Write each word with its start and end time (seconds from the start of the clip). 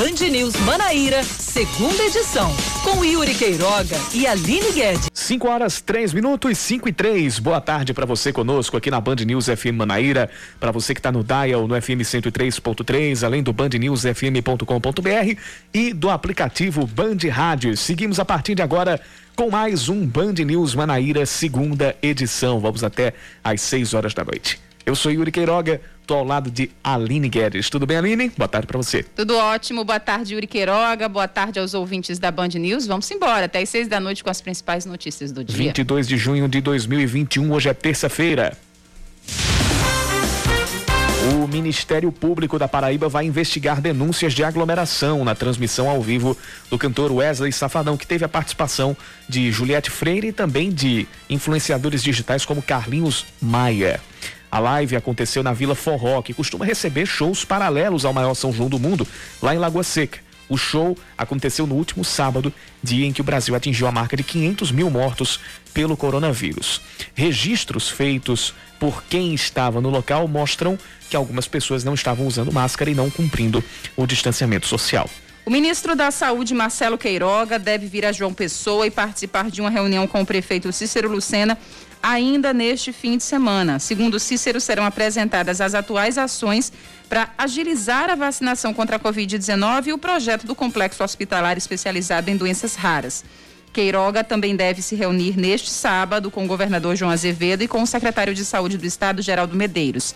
Band 0.00 0.30
News 0.30 0.56
Manaíra, 0.60 1.22
segunda 1.22 2.02
edição, 2.04 2.50
com 2.82 3.04
Yuri 3.04 3.34
Queiroga 3.34 3.98
e 4.14 4.26
Aline 4.26 4.72
Guedes. 4.72 5.10
5 5.12 5.46
horas 5.46 5.82
3 5.82 6.14
minutos, 6.14 6.56
5 6.56 6.88
e 6.88 6.92
3. 6.94 7.38
Boa 7.38 7.60
tarde 7.60 7.92
para 7.92 8.06
você 8.06 8.32
conosco 8.32 8.78
aqui 8.78 8.90
na 8.90 8.98
Band 8.98 9.16
News 9.16 9.44
FM 9.44 9.76
Manaíra, 9.76 10.30
para 10.58 10.72
você 10.72 10.94
que 10.94 11.00
está 11.00 11.12
no 11.12 11.22
Dial 11.22 11.68
no 11.68 11.78
FM 11.78 12.00
103.3, 12.00 13.22
além 13.22 13.42
do 13.42 13.52
bandnewsfm.com.br 13.52 15.38
e 15.74 15.92
do 15.92 16.08
aplicativo 16.08 16.86
Band 16.86 17.18
Rádio. 17.30 17.76
Seguimos 17.76 18.18
a 18.18 18.24
partir 18.24 18.54
de 18.54 18.62
agora 18.62 18.98
com 19.36 19.50
mais 19.50 19.90
um 19.90 20.06
Band 20.06 20.32
News 20.32 20.74
Manaíra, 20.74 21.26
segunda 21.26 21.94
edição. 22.00 22.58
Vamos 22.58 22.82
até 22.82 23.12
às 23.44 23.60
6 23.60 23.92
horas 23.92 24.14
da 24.14 24.24
noite. 24.24 24.58
Eu 24.86 24.96
sou 24.96 25.12
Yuri 25.12 25.30
Queiroga, 25.30 25.78
tô 26.10 26.16
ao 26.16 26.24
lado 26.24 26.50
de 26.50 26.68
Aline 26.82 27.28
Guedes. 27.28 27.70
Tudo 27.70 27.86
bem, 27.86 27.96
Aline? 27.96 28.32
Boa 28.36 28.48
tarde 28.48 28.66
para 28.66 28.76
você. 28.76 29.04
Tudo 29.04 29.36
ótimo. 29.36 29.84
Boa 29.84 30.00
tarde, 30.00 30.34
Yuri 30.34 30.48
Queiroga. 30.48 31.08
Boa 31.08 31.28
tarde 31.28 31.60
aos 31.60 31.72
ouvintes 31.72 32.18
da 32.18 32.32
Band 32.32 32.48
News. 32.48 32.84
Vamos 32.84 33.08
embora 33.12 33.44
até 33.44 33.60
às 33.60 33.68
seis 33.68 33.86
da 33.86 34.00
noite 34.00 34.24
com 34.24 34.28
as 34.28 34.40
principais 34.40 34.84
notícias 34.84 35.30
do 35.30 35.44
dia. 35.44 35.56
22 35.56 36.08
de 36.08 36.16
junho 36.16 36.48
de 36.48 36.60
2021, 36.60 37.52
hoje 37.52 37.68
é 37.68 37.74
terça-feira. 37.74 38.58
O 41.32 41.46
Ministério 41.46 42.10
Público 42.10 42.58
da 42.58 42.66
Paraíba 42.66 43.08
vai 43.08 43.24
investigar 43.24 43.80
denúncias 43.80 44.32
de 44.32 44.42
aglomeração 44.42 45.24
na 45.24 45.36
transmissão 45.36 45.88
ao 45.88 46.02
vivo 46.02 46.36
do 46.68 46.76
cantor 46.76 47.12
Wesley 47.12 47.52
Safadão, 47.52 47.96
que 47.96 48.06
teve 48.06 48.24
a 48.24 48.28
participação 48.28 48.96
de 49.28 49.52
Juliette 49.52 49.90
Freire 49.90 50.28
e 50.28 50.32
também 50.32 50.72
de 50.72 51.06
influenciadores 51.28 52.02
digitais 52.02 52.44
como 52.44 52.60
Carlinhos 52.60 53.26
Maia. 53.40 54.00
A 54.50 54.58
live 54.58 54.96
aconteceu 54.96 55.42
na 55.42 55.52
Vila 55.52 55.74
Forró, 55.74 56.20
que 56.22 56.34
costuma 56.34 56.64
receber 56.64 57.06
shows 57.06 57.44
paralelos 57.44 58.04
ao 58.04 58.12
maior 58.12 58.34
São 58.34 58.52
João 58.52 58.68
do 58.68 58.78
mundo, 58.78 59.06
lá 59.40 59.54
em 59.54 59.58
Lagoa 59.58 59.84
Seca. 59.84 60.18
O 60.48 60.56
show 60.56 60.98
aconteceu 61.16 61.64
no 61.64 61.76
último 61.76 62.04
sábado, 62.04 62.52
dia 62.82 63.06
em 63.06 63.12
que 63.12 63.20
o 63.20 63.24
Brasil 63.24 63.54
atingiu 63.54 63.86
a 63.86 63.92
marca 63.92 64.16
de 64.16 64.24
500 64.24 64.72
mil 64.72 64.90
mortos 64.90 65.38
pelo 65.72 65.96
coronavírus. 65.96 66.80
Registros 67.14 67.88
feitos 67.88 68.52
por 68.80 69.04
quem 69.04 69.32
estava 69.32 69.80
no 69.80 69.88
local 69.88 70.26
mostram 70.26 70.76
que 71.08 71.14
algumas 71.14 71.46
pessoas 71.46 71.84
não 71.84 71.94
estavam 71.94 72.26
usando 72.26 72.52
máscara 72.52 72.90
e 72.90 72.94
não 72.94 73.08
cumprindo 73.08 73.62
o 73.96 74.06
distanciamento 74.06 74.66
social. 74.66 75.08
O 75.46 75.50
ministro 75.50 75.94
da 75.94 76.10
Saúde, 76.10 76.52
Marcelo 76.52 76.98
Queiroga, 76.98 77.58
deve 77.58 77.86
vir 77.86 78.04
a 78.04 78.12
João 78.12 78.34
Pessoa 78.34 78.86
e 78.86 78.90
participar 78.90 79.50
de 79.50 79.60
uma 79.60 79.70
reunião 79.70 80.06
com 80.06 80.20
o 80.20 80.26
prefeito 80.26 80.72
Cícero 80.72 81.10
Lucena 81.10 81.56
ainda 82.02 82.52
neste 82.52 82.92
fim 82.92 83.16
de 83.16 83.22
semana. 83.22 83.78
Segundo 83.78 84.18
Cícero, 84.18 84.60
serão 84.60 84.84
apresentadas 84.84 85.60
as 85.60 85.74
atuais 85.74 86.16
ações 86.18 86.72
para 87.08 87.30
agilizar 87.36 88.08
a 88.08 88.14
vacinação 88.14 88.72
contra 88.72 88.96
a 88.96 89.00
Covid-19 89.00 89.88
e 89.88 89.92
o 89.92 89.98
projeto 89.98 90.46
do 90.46 90.54
complexo 90.54 91.02
hospitalar 91.02 91.56
especializado 91.56 92.30
em 92.30 92.36
doenças 92.36 92.74
raras. 92.74 93.24
Queiroga 93.72 94.24
também 94.24 94.56
deve 94.56 94.82
se 94.82 94.96
reunir 94.96 95.36
neste 95.36 95.70
sábado 95.70 96.30
com 96.30 96.44
o 96.44 96.48
governador 96.48 96.96
João 96.96 97.10
Azevedo 97.10 97.62
e 97.62 97.68
com 97.68 97.82
o 97.82 97.86
secretário 97.86 98.34
de 98.34 98.44
Saúde 98.44 98.76
do 98.76 98.86
Estado, 98.86 99.22
Geraldo 99.22 99.56
Medeiros. 99.56 100.14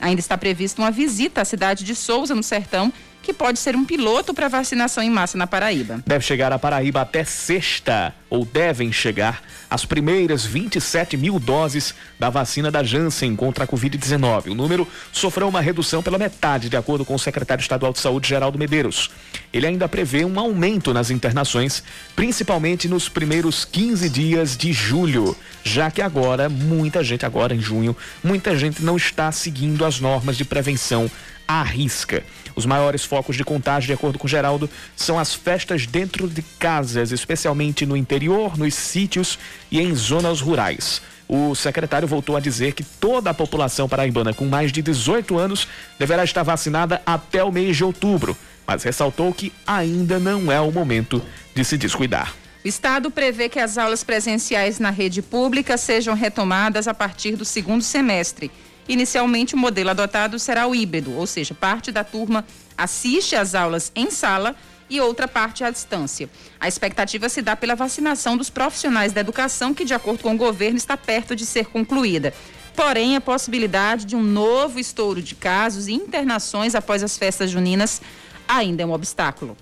Ainda 0.00 0.20
está 0.20 0.36
prevista 0.36 0.82
uma 0.82 0.90
visita 0.90 1.40
à 1.40 1.44
cidade 1.44 1.84
de 1.84 1.94
Souza, 1.94 2.34
no 2.34 2.42
Sertão, 2.42 2.92
que 3.26 3.34
pode 3.34 3.58
ser 3.58 3.74
um 3.74 3.84
piloto 3.84 4.32
para 4.32 4.46
vacinação 4.46 5.02
em 5.02 5.10
massa 5.10 5.36
na 5.36 5.48
Paraíba. 5.48 6.00
Deve 6.06 6.24
chegar 6.24 6.52
à 6.52 6.60
Paraíba 6.60 7.00
até 7.00 7.24
sexta, 7.24 8.14
ou 8.30 8.44
devem 8.44 8.92
chegar, 8.92 9.42
as 9.68 9.84
primeiras 9.84 10.46
27 10.46 11.16
mil 11.16 11.40
doses 11.40 11.92
da 12.20 12.30
vacina 12.30 12.70
da 12.70 12.84
Janssen 12.84 13.34
contra 13.34 13.64
a 13.64 13.66
Covid-19. 13.66 14.52
O 14.52 14.54
número 14.54 14.86
sofreu 15.10 15.48
uma 15.48 15.60
redução 15.60 16.04
pela 16.04 16.18
metade, 16.18 16.68
de 16.68 16.76
acordo 16.76 17.04
com 17.04 17.16
o 17.16 17.18
secretário 17.18 17.60
estadual 17.60 17.92
de 17.92 17.98
Saúde, 17.98 18.28
Geraldo 18.28 18.60
Medeiros. 18.60 19.10
Ele 19.52 19.66
ainda 19.66 19.88
prevê 19.88 20.24
um 20.24 20.38
aumento 20.38 20.94
nas 20.94 21.10
internações, 21.10 21.82
principalmente 22.14 22.86
nos 22.86 23.08
primeiros 23.08 23.64
15 23.64 24.08
dias 24.08 24.56
de 24.56 24.72
julho, 24.72 25.36
já 25.64 25.90
que 25.90 26.00
agora, 26.00 26.48
muita 26.48 27.02
gente, 27.02 27.26
agora 27.26 27.52
em 27.52 27.60
junho, 27.60 27.96
muita 28.22 28.56
gente 28.56 28.84
não 28.84 28.96
está 28.96 29.32
seguindo 29.32 29.84
as 29.84 29.98
normas 29.98 30.36
de 30.36 30.44
prevenção 30.44 31.10
à 31.46 31.62
risca. 31.62 32.22
Os 32.54 32.64
maiores 32.64 33.04
focos 33.04 33.36
de 33.36 33.44
contágio, 33.44 33.88
de 33.88 33.92
acordo 33.92 34.18
com 34.18 34.26
Geraldo, 34.26 34.68
são 34.96 35.18
as 35.18 35.34
festas 35.34 35.86
dentro 35.86 36.26
de 36.26 36.42
casas, 36.58 37.12
especialmente 37.12 37.84
no 37.84 37.96
interior, 37.96 38.56
nos 38.56 38.74
sítios 38.74 39.38
e 39.70 39.80
em 39.80 39.94
zonas 39.94 40.40
rurais. 40.40 41.02
O 41.28 41.54
secretário 41.54 42.06
voltou 42.06 42.36
a 42.36 42.40
dizer 42.40 42.72
que 42.72 42.84
toda 42.84 43.30
a 43.30 43.34
população 43.34 43.88
paraibana 43.88 44.32
com 44.32 44.46
mais 44.46 44.72
de 44.72 44.80
18 44.80 45.36
anos 45.36 45.66
deverá 45.98 46.24
estar 46.24 46.42
vacinada 46.44 47.02
até 47.04 47.42
o 47.42 47.52
mês 47.52 47.76
de 47.76 47.84
outubro, 47.84 48.36
mas 48.66 48.84
ressaltou 48.84 49.32
que 49.34 49.52
ainda 49.66 50.18
não 50.18 50.50
é 50.50 50.60
o 50.60 50.70
momento 50.70 51.22
de 51.54 51.64
se 51.64 51.76
descuidar. 51.76 52.34
O 52.64 52.68
Estado 52.68 53.10
prevê 53.10 53.48
que 53.48 53.60
as 53.60 53.76
aulas 53.76 54.02
presenciais 54.02 54.78
na 54.78 54.90
rede 54.90 55.20
pública 55.20 55.76
sejam 55.76 56.14
retomadas 56.14 56.88
a 56.88 56.94
partir 56.94 57.36
do 57.36 57.44
segundo 57.44 57.82
semestre 57.82 58.50
Inicialmente, 58.88 59.54
o 59.54 59.58
modelo 59.58 59.90
adotado 59.90 60.38
será 60.38 60.66
o 60.66 60.74
híbrido, 60.74 61.12
ou 61.12 61.26
seja, 61.26 61.54
parte 61.54 61.90
da 61.90 62.04
turma 62.04 62.44
assiste 62.76 63.34
às 63.34 63.54
aulas 63.54 63.90
em 63.94 64.10
sala 64.10 64.54
e 64.88 65.00
outra 65.00 65.26
parte 65.26 65.64
à 65.64 65.70
distância. 65.70 66.30
A 66.60 66.68
expectativa 66.68 67.28
se 67.28 67.42
dá 67.42 67.56
pela 67.56 67.74
vacinação 67.74 68.36
dos 68.36 68.50
profissionais 68.50 69.12
da 69.12 69.20
educação, 69.20 69.74
que, 69.74 69.84
de 69.84 69.94
acordo 69.94 70.22
com 70.22 70.34
o 70.34 70.36
governo, 70.36 70.76
está 70.76 70.96
perto 70.96 71.34
de 71.34 71.44
ser 71.44 71.66
concluída. 71.66 72.32
Porém, 72.74 73.16
a 73.16 73.20
possibilidade 73.20 74.04
de 74.04 74.14
um 74.14 74.22
novo 74.22 74.78
estouro 74.78 75.22
de 75.22 75.34
casos 75.34 75.88
e 75.88 75.92
internações 75.92 76.74
após 76.74 77.02
as 77.02 77.16
festas 77.16 77.50
juninas 77.50 78.00
ainda 78.46 78.82
é 78.82 78.86
um 78.86 78.92
obstáculo. 78.92 79.56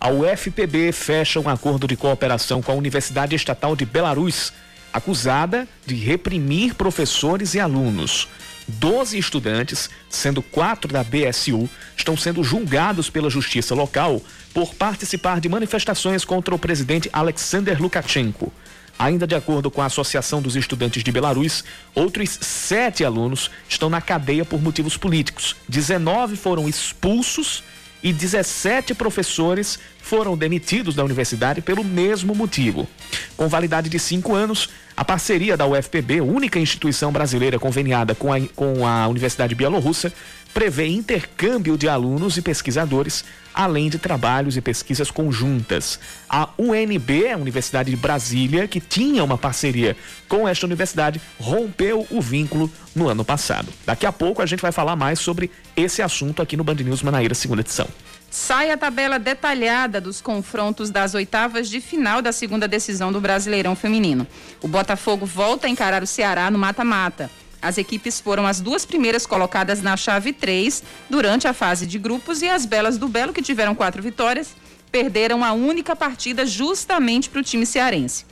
A 0.00 0.08
UFPB 0.10 0.92
fecha 0.92 1.40
um 1.40 1.48
acordo 1.48 1.88
de 1.88 1.96
cooperação 1.96 2.62
com 2.62 2.70
a 2.70 2.74
Universidade 2.76 3.34
Estatal 3.34 3.74
de 3.74 3.84
Belarus 3.84 4.52
acusada 4.92 5.68
de 5.86 5.94
reprimir 5.94 6.74
professores 6.74 7.54
e 7.54 7.60
alunos. 7.60 8.28
Doze 8.66 9.16
estudantes, 9.16 9.88
sendo 10.10 10.42
quatro 10.42 10.92
da 10.92 11.02
BSU, 11.02 11.68
estão 11.96 12.16
sendo 12.16 12.44
julgados 12.44 13.08
pela 13.08 13.30
justiça 13.30 13.74
local 13.74 14.20
por 14.52 14.74
participar 14.74 15.40
de 15.40 15.48
manifestações 15.48 16.24
contra 16.24 16.54
o 16.54 16.58
presidente 16.58 17.08
Alexander 17.12 17.80
Lukashenko. 17.80 18.52
Ainda 18.98 19.26
de 19.26 19.34
acordo 19.34 19.70
com 19.70 19.80
a 19.80 19.86
Associação 19.86 20.42
dos 20.42 20.56
Estudantes 20.56 21.04
de 21.04 21.12
Belarus, 21.12 21.64
outros 21.94 22.30
sete 22.42 23.04
alunos 23.04 23.50
estão 23.68 23.88
na 23.88 24.00
cadeia 24.00 24.44
por 24.44 24.60
motivos 24.60 24.96
políticos. 24.96 25.54
19 25.68 26.36
foram 26.36 26.68
expulsos 26.68 27.62
e 28.02 28.12
17 28.12 28.94
professores 28.94 29.78
foram 30.00 30.36
demitidos 30.36 30.94
da 30.94 31.04
universidade 31.04 31.60
pelo 31.60 31.84
mesmo 31.84 32.34
motivo. 32.34 32.88
Com 33.36 33.48
validade 33.48 33.88
de 33.88 33.98
cinco 33.98 34.34
anos, 34.34 34.68
a 34.96 35.04
parceria 35.04 35.56
da 35.56 35.66
UFPB, 35.66 36.20
única 36.20 36.58
instituição 36.58 37.12
brasileira 37.12 37.58
conveniada 37.58 38.14
com 38.14 38.32
a, 38.32 38.40
com 38.56 38.86
a 38.86 39.06
Universidade 39.06 39.54
Bielorrussa, 39.54 40.12
prevê 40.58 40.88
intercâmbio 40.88 41.78
de 41.78 41.88
alunos 41.88 42.36
e 42.36 42.42
pesquisadores, 42.42 43.24
além 43.54 43.88
de 43.88 43.96
trabalhos 43.96 44.56
e 44.56 44.60
pesquisas 44.60 45.08
conjuntas. 45.08 46.00
A 46.28 46.48
UNB, 46.58 47.30
a 47.32 47.36
Universidade 47.36 47.92
de 47.92 47.96
Brasília, 47.96 48.66
que 48.66 48.80
tinha 48.80 49.22
uma 49.22 49.38
parceria 49.38 49.96
com 50.28 50.48
esta 50.48 50.66
universidade, 50.66 51.20
rompeu 51.38 52.04
o 52.10 52.20
vínculo 52.20 52.68
no 52.92 53.08
ano 53.08 53.24
passado. 53.24 53.72
Daqui 53.86 54.04
a 54.04 54.10
pouco 54.10 54.42
a 54.42 54.46
gente 54.46 54.60
vai 54.60 54.72
falar 54.72 54.96
mais 54.96 55.20
sobre 55.20 55.48
esse 55.76 56.02
assunto 56.02 56.42
aqui 56.42 56.56
no 56.56 56.64
Band 56.64 56.74
News 56.74 57.04
Manaíra, 57.04 57.36
segunda 57.36 57.60
edição. 57.60 57.86
Sai 58.28 58.72
a 58.72 58.76
tabela 58.76 59.16
detalhada 59.16 60.00
dos 60.00 60.20
confrontos 60.20 60.90
das 60.90 61.14
oitavas 61.14 61.70
de 61.70 61.80
final 61.80 62.20
da 62.20 62.32
segunda 62.32 62.66
decisão 62.66 63.12
do 63.12 63.20
Brasileirão 63.20 63.76
Feminino. 63.76 64.26
O 64.60 64.66
Botafogo 64.66 65.24
volta 65.24 65.68
a 65.68 65.70
encarar 65.70 66.02
o 66.02 66.06
Ceará 66.06 66.50
no 66.50 66.58
mata-mata. 66.58 67.30
As 67.60 67.76
equipes 67.76 68.20
foram 68.20 68.46
as 68.46 68.60
duas 68.60 68.86
primeiras 68.86 69.26
colocadas 69.26 69.82
na 69.82 69.96
chave 69.96 70.32
3 70.32 70.82
durante 71.10 71.48
a 71.48 71.52
fase 71.52 71.86
de 71.86 71.98
grupos 71.98 72.40
e 72.40 72.48
as 72.48 72.64
Belas 72.64 72.96
do 72.96 73.08
Belo, 73.08 73.32
que 73.32 73.42
tiveram 73.42 73.74
quatro 73.74 74.02
vitórias, 74.02 74.54
perderam 74.92 75.44
a 75.44 75.52
única 75.52 75.96
partida 75.96 76.46
justamente 76.46 77.28
para 77.28 77.40
o 77.40 77.44
time 77.44 77.66
cearense. 77.66 78.24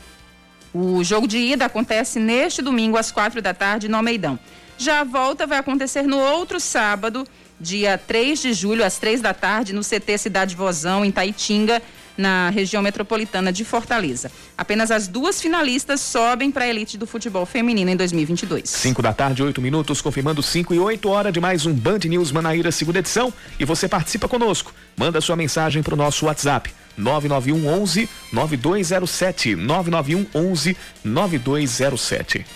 O 0.73 1.03
jogo 1.03 1.27
de 1.27 1.39
ida 1.39 1.65
acontece 1.65 2.19
neste 2.19 2.63
domingo 2.63 2.97
às 2.97 3.11
quatro 3.11 3.43
da 3.43 3.53
tarde 3.53 3.89
no 3.89 3.97
Almeidão. 3.97 4.39
Já 4.79 5.01
a 5.01 5.05
volta 5.05 5.47
vai 5.47 5.59
acontecer 5.59 6.03
no 6.03 6.19
outro 6.19 6.61
sábado, 6.61 7.27
dia 7.59 7.99
3 7.99 8.43
de 8.43 8.53
julho, 8.53 8.85
às 8.85 8.99
três 8.99 9.21
da 9.21 9.33
tarde, 9.33 9.73
no 9.73 9.81
CT 9.81 10.19
Cidade 10.19 10.55
Vozão, 10.55 11.05
em 11.05 11.11
Taitinga, 11.11 11.83
na 12.17 12.51
região 12.51 12.83
metropolitana 12.83 13.53
de 13.53 13.65
Fortaleza. 13.65 14.31
Apenas 14.57 14.91
as 14.91 15.07
duas 15.07 15.41
finalistas 15.41 16.01
sobem 16.01 16.51
para 16.51 16.65
a 16.65 16.69
elite 16.69 16.97
do 16.97 17.07
futebol 17.07 17.45
feminino 17.45 17.91
em 17.91 17.97
2022. 17.97 18.69
5 18.69 19.03
da 19.03 19.13
tarde, 19.13 19.43
8 19.43 19.61
minutos, 19.61 20.01
confirmando 20.01 20.43
5 20.43 20.75
e 20.75 20.79
8 20.79 21.09
horas 21.09 21.33
de 21.33 21.41
mais 21.41 21.67
um 21.67 21.73
Band 21.73 22.01
News 22.07 22.33
Manaíra, 22.33 22.73
segunda 22.73 22.99
edição. 22.99 23.33
E 23.59 23.65
você 23.65 23.89
participa 23.89 24.29
conosco. 24.29 24.73
Manda 24.97 25.21
sua 25.21 25.37
mensagem 25.37 25.83
para 25.83 25.95
o 25.95 25.97
nosso 25.97 26.27
WhatsApp. 26.27 26.73
991 26.97 27.69
11 27.69 28.09
9207 28.33 29.55
991 29.55 30.27
11 30.35 30.77
9207. 31.05 32.47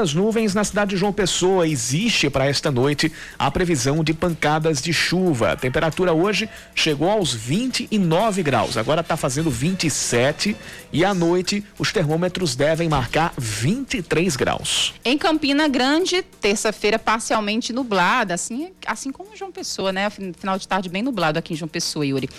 Muitas 0.00 0.14
nuvens 0.14 0.54
na 0.54 0.64
cidade 0.64 0.90
de 0.90 0.96
João 0.96 1.12
Pessoa. 1.12 1.68
Existe 1.68 2.30
para 2.30 2.46
esta 2.46 2.70
noite 2.70 3.12
a 3.38 3.50
previsão 3.50 4.02
de 4.02 4.14
pancadas 4.14 4.80
de 4.80 4.94
chuva. 4.94 5.52
A 5.52 5.56
temperatura 5.56 6.14
hoje 6.14 6.48
chegou 6.74 7.10
aos 7.10 7.34
29 7.34 8.42
graus, 8.42 8.78
agora 8.78 9.02
está 9.02 9.14
fazendo 9.14 9.50
27 9.50 10.56
e 10.90 11.04
à 11.04 11.12
noite 11.12 11.62
os 11.78 11.92
termômetros 11.92 12.56
devem 12.56 12.88
marcar 12.88 13.34
23 13.36 14.36
graus. 14.36 14.94
Em 15.04 15.18
Campina 15.18 15.68
Grande, 15.68 16.22
terça-feira 16.22 16.98
parcialmente 16.98 17.70
nublada, 17.70 18.32
assim, 18.32 18.70
assim 18.86 19.12
como 19.12 19.36
João 19.36 19.52
Pessoa, 19.52 19.92
né? 19.92 20.08
Final 20.08 20.58
de 20.58 20.66
tarde 20.66 20.88
bem 20.88 21.02
nublado 21.02 21.38
aqui 21.38 21.52
em 21.52 21.56
João 21.56 21.68
Pessoa, 21.68 22.06
Yuri. 22.06 22.30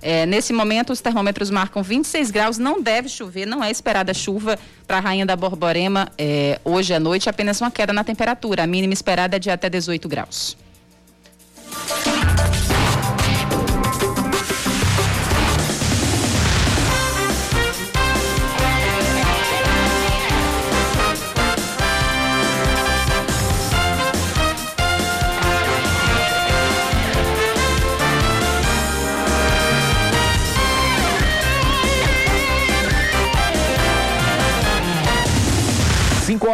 É, 0.00 0.26
nesse 0.26 0.52
momento, 0.52 0.92
os 0.92 1.00
termômetros 1.00 1.50
marcam 1.50 1.82
26 1.82 2.30
graus, 2.30 2.58
não 2.58 2.80
deve 2.80 3.08
chover, 3.08 3.46
não 3.46 3.62
é 3.62 3.70
esperada 3.70 4.14
chuva 4.14 4.58
para 4.86 4.98
a 4.98 5.00
Rainha 5.00 5.26
da 5.26 5.36
Borborema 5.36 6.08
é, 6.16 6.60
hoje 6.64 6.94
à 6.94 7.00
noite, 7.00 7.28
apenas 7.28 7.60
uma 7.60 7.70
queda 7.70 7.92
na 7.92 8.04
temperatura. 8.04 8.62
A 8.62 8.66
mínima 8.66 8.92
esperada 8.92 9.36
é 9.36 9.38
de 9.38 9.50
até 9.50 9.68
18 9.68 10.08
graus. 10.08 10.56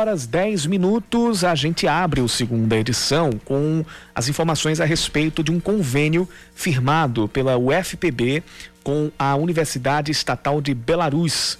Horas 0.04 0.26
10 0.26 0.66
minutos, 0.66 1.44
a 1.44 1.54
gente 1.54 1.88
abre 1.88 2.20
o 2.20 2.28
segunda 2.28 2.76
edição 2.76 3.30
com 3.42 3.82
as 4.14 4.28
informações 4.28 4.78
a 4.78 4.84
respeito 4.84 5.42
de 5.42 5.50
um 5.50 5.58
convênio 5.58 6.28
firmado 6.54 7.26
pela 7.26 7.56
UFPB 7.56 8.42
com 8.82 9.10
a 9.18 9.34
Universidade 9.34 10.12
Estatal 10.12 10.60
de 10.60 10.74
Belarus. 10.74 11.58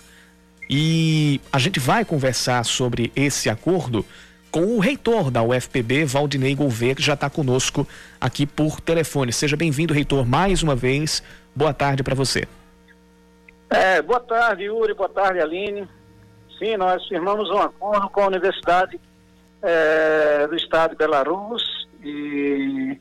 E 0.69 1.41
a 1.51 1.59
gente 1.59 1.81
vai 1.81 2.05
conversar 2.05 2.63
sobre 2.67 3.11
esse 3.17 3.49
acordo 3.49 4.05
com 4.51 4.77
o 4.77 4.79
reitor 4.79 5.31
da 5.31 5.43
UFPB, 5.43 6.05
Valdinei 6.05 6.55
Gouveia, 6.55 6.95
que 6.95 7.03
já 7.03 7.15
está 7.15 7.31
conosco 7.31 7.89
aqui 8.21 8.45
por 8.45 8.79
telefone. 8.79 9.33
Seja 9.33 9.57
bem-vindo, 9.57 9.95
reitor, 9.95 10.27
mais 10.27 10.63
uma 10.63 10.77
vez. 10.77 11.23
Boa 11.57 11.73
tarde 11.73 12.03
para 12.03 12.15
você. 12.15 12.47
É, 13.71 14.03
boa 14.03 14.21
tarde, 14.21 14.65
Yuri. 14.65 14.93
Boa 14.93 15.09
tarde, 15.09 15.41
Aline. 15.41 15.89
Sim, 16.59 16.77
nós 16.77 17.07
firmamos 17.07 17.51
um 17.51 17.59
acordo 17.59 18.09
com 18.09 18.23
a 18.23 18.27
Universidade 18.27 19.01
é, 19.63 20.47
do 20.47 20.55
Estado 20.55 20.91
de 20.91 20.97
Belarus 20.97 21.89
e, 22.03 22.99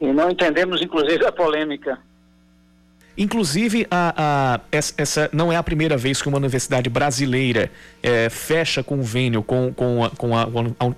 e 0.00 0.06
não 0.12 0.30
entendemos, 0.30 0.80
inclusive, 0.80 1.24
a 1.26 1.32
polêmica. 1.32 1.98
Inclusive, 3.18 3.86
a, 3.90 4.14
a, 4.16 4.60
essa 4.70 5.30
não 5.32 5.50
é 5.50 5.56
a 5.56 5.62
primeira 5.62 5.96
vez 5.96 6.20
que 6.20 6.28
uma 6.28 6.36
universidade 6.36 6.90
brasileira 6.90 7.70
é, 8.02 8.28
fecha 8.28 8.82
convênio 8.82 9.42
com, 9.42 9.72
com, 9.72 10.04
a, 10.04 10.10
com 10.10 10.36
a, 10.36 10.46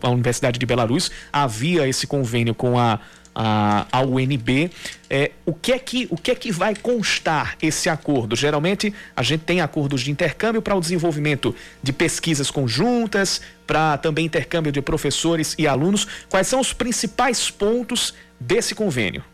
a, 0.03 0.11
Universidade 0.11 0.59
de 0.59 0.67
Belarus. 0.67 1.13
Havia 1.33 1.87
esse 1.87 2.09
convênio 2.09 2.57
com 2.57 2.77
a, 2.77 2.99
a, 3.35 3.87
a 3.91 4.03
UNB. 4.03 4.71
É, 5.11 5.33
o, 5.47 5.55
que 5.55 5.73
é 5.73 5.79
que, 5.79 6.09
o 6.11 6.17
que 6.17 6.31
é 6.31 6.35
que 6.35 6.51
vai 6.53 6.75
constar 6.75 7.57
esse 7.63 7.89
acordo? 7.89 8.37
Geralmente 8.37 8.95
a 9.17 9.23
gente 9.23 9.45
tem 9.45 9.61
acordos 9.61 10.03
de 10.03 10.11
intercâmbio 10.11 10.61
para 10.61 10.75
o 10.75 10.81
desenvolvimento 10.81 11.55
de 11.83 11.93
pesquisas 11.93 12.51
conjuntas, 12.51 13.41
para 13.67 13.99
também 13.99 14.27
intercâmbio 14.27 14.73
de 14.73 14.81
professores 14.81 15.55
e 15.59 15.67
alunos. 15.67 16.07
Quais 16.31 16.47
são 16.47 16.61
os 16.61 16.73
principais 16.73 17.51
pontos 17.51 18.15
desse 18.41 18.75
convênio? 18.75 19.25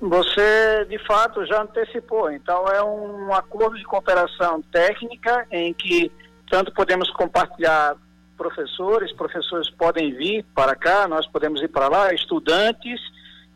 Você, 0.00 0.86
de 0.88 0.98
fato, 1.06 1.44
já 1.44 1.62
antecipou. 1.62 2.30
Então, 2.30 2.66
é 2.68 2.82
um 2.82 3.34
acordo 3.34 3.76
de 3.76 3.84
cooperação 3.84 4.62
técnica 4.72 5.46
em 5.50 5.74
que 5.74 6.10
tanto 6.50 6.72
podemos 6.72 7.10
compartilhar 7.10 7.96
professores, 8.40 9.12
professores 9.12 9.68
podem 9.68 10.14
vir 10.14 10.46
para 10.54 10.74
cá, 10.74 11.06
nós 11.06 11.26
podemos 11.26 11.60
ir 11.60 11.68
para 11.68 11.88
lá, 11.88 12.14
estudantes 12.14 12.98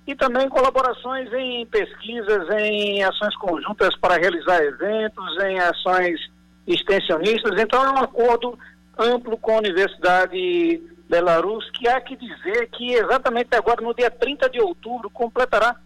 e 0.06 0.14
também 0.14 0.46
colaborações 0.50 1.32
em 1.32 1.64
pesquisas, 1.64 2.50
em 2.50 3.02
ações 3.02 3.34
conjuntas 3.36 3.96
para 3.96 4.20
realizar 4.20 4.62
eventos, 4.62 5.42
em 5.42 5.58
ações 5.58 6.20
extensionistas. 6.66 7.58
Então 7.58 7.82
é 7.82 7.90
um 7.92 8.04
acordo 8.04 8.58
amplo 8.98 9.38
com 9.38 9.52
a 9.54 9.58
Universidade 9.60 10.82
Belarus, 11.08 11.70
que 11.70 11.88
há 11.88 11.98
que 12.02 12.14
dizer 12.14 12.68
que 12.68 12.92
exatamente 12.92 13.56
agora, 13.56 13.80
no 13.80 13.94
dia 13.94 14.10
30 14.10 14.50
de 14.50 14.60
outubro, 14.60 15.08
completará 15.08 15.76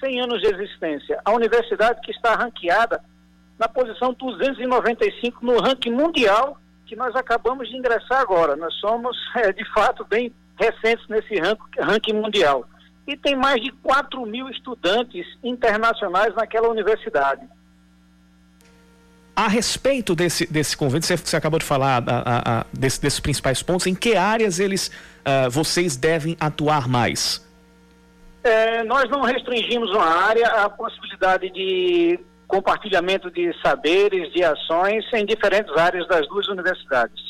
100 0.00 0.20
anos 0.22 0.40
de 0.40 0.48
existência. 0.48 1.20
A 1.24 1.30
universidade 1.30 2.00
que 2.00 2.10
está 2.10 2.34
ranqueada 2.34 3.00
na 3.56 3.68
posição 3.68 4.12
295 4.12 5.46
no 5.46 5.60
ranking 5.60 5.92
mundial 5.92 6.58
que 6.88 6.96
nós 6.96 7.14
acabamos 7.14 7.68
de 7.68 7.76
ingressar 7.76 8.20
agora. 8.20 8.56
Nós 8.56 8.74
somos, 8.74 9.16
é, 9.36 9.52
de 9.52 9.64
fato, 9.72 10.04
bem 10.04 10.32
recentes 10.58 11.06
nesse 11.08 11.38
ranking, 11.78 12.14
mundial. 12.14 12.66
E 13.06 13.16
tem 13.16 13.36
mais 13.36 13.62
de 13.62 13.70
4 13.70 14.24
mil 14.26 14.48
estudantes 14.48 15.26
internacionais 15.42 16.34
naquela 16.34 16.68
universidade. 16.68 17.46
A 19.36 19.46
respeito 19.46 20.16
desse, 20.16 20.50
desse 20.50 20.76
convênio, 20.76 21.06
você, 21.06 21.16
você 21.16 21.36
acabou 21.36 21.60
de 21.60 21.64
falar 21.64 22.02
a, 22.06 22.10
a, 22.10 22.60
a, 22.60 22.66
desse, 22.72 23.00
desses 23.00 23.20
principais 23.20 23.62
pontos, 23.62 23.86
em 23.86 23.94
que 23.94 24.16
áreas 24.16 24.58
eles, 24.58 24.88
uh, 24.88 25.48
vocês 25.48 25.96
devem 25.96 26.36
atuar 26.40 26.88
mais? 26.88 27.46
É, 28.42 28.82
nós 28.84 29.08
não 29.10 29.22
restringimos 29.22 29.90
uma 29.90 30.04
área, 30.04 30.46
a 30.64 30.68
possibilidade 30.68 31.50
de 31.50 32.18
compartilhamento 32.48 33.30
de 33.30 33.54
saberes, 33.62 34.32
de 34.32 34.42
ações 34.42 35.04
em 35.12 35.24
diferentes 35.24 35.76
áreas 35.76 36.08
das 36.08 36.26
duas 36.26 36.48
universidades. 36.48 37.28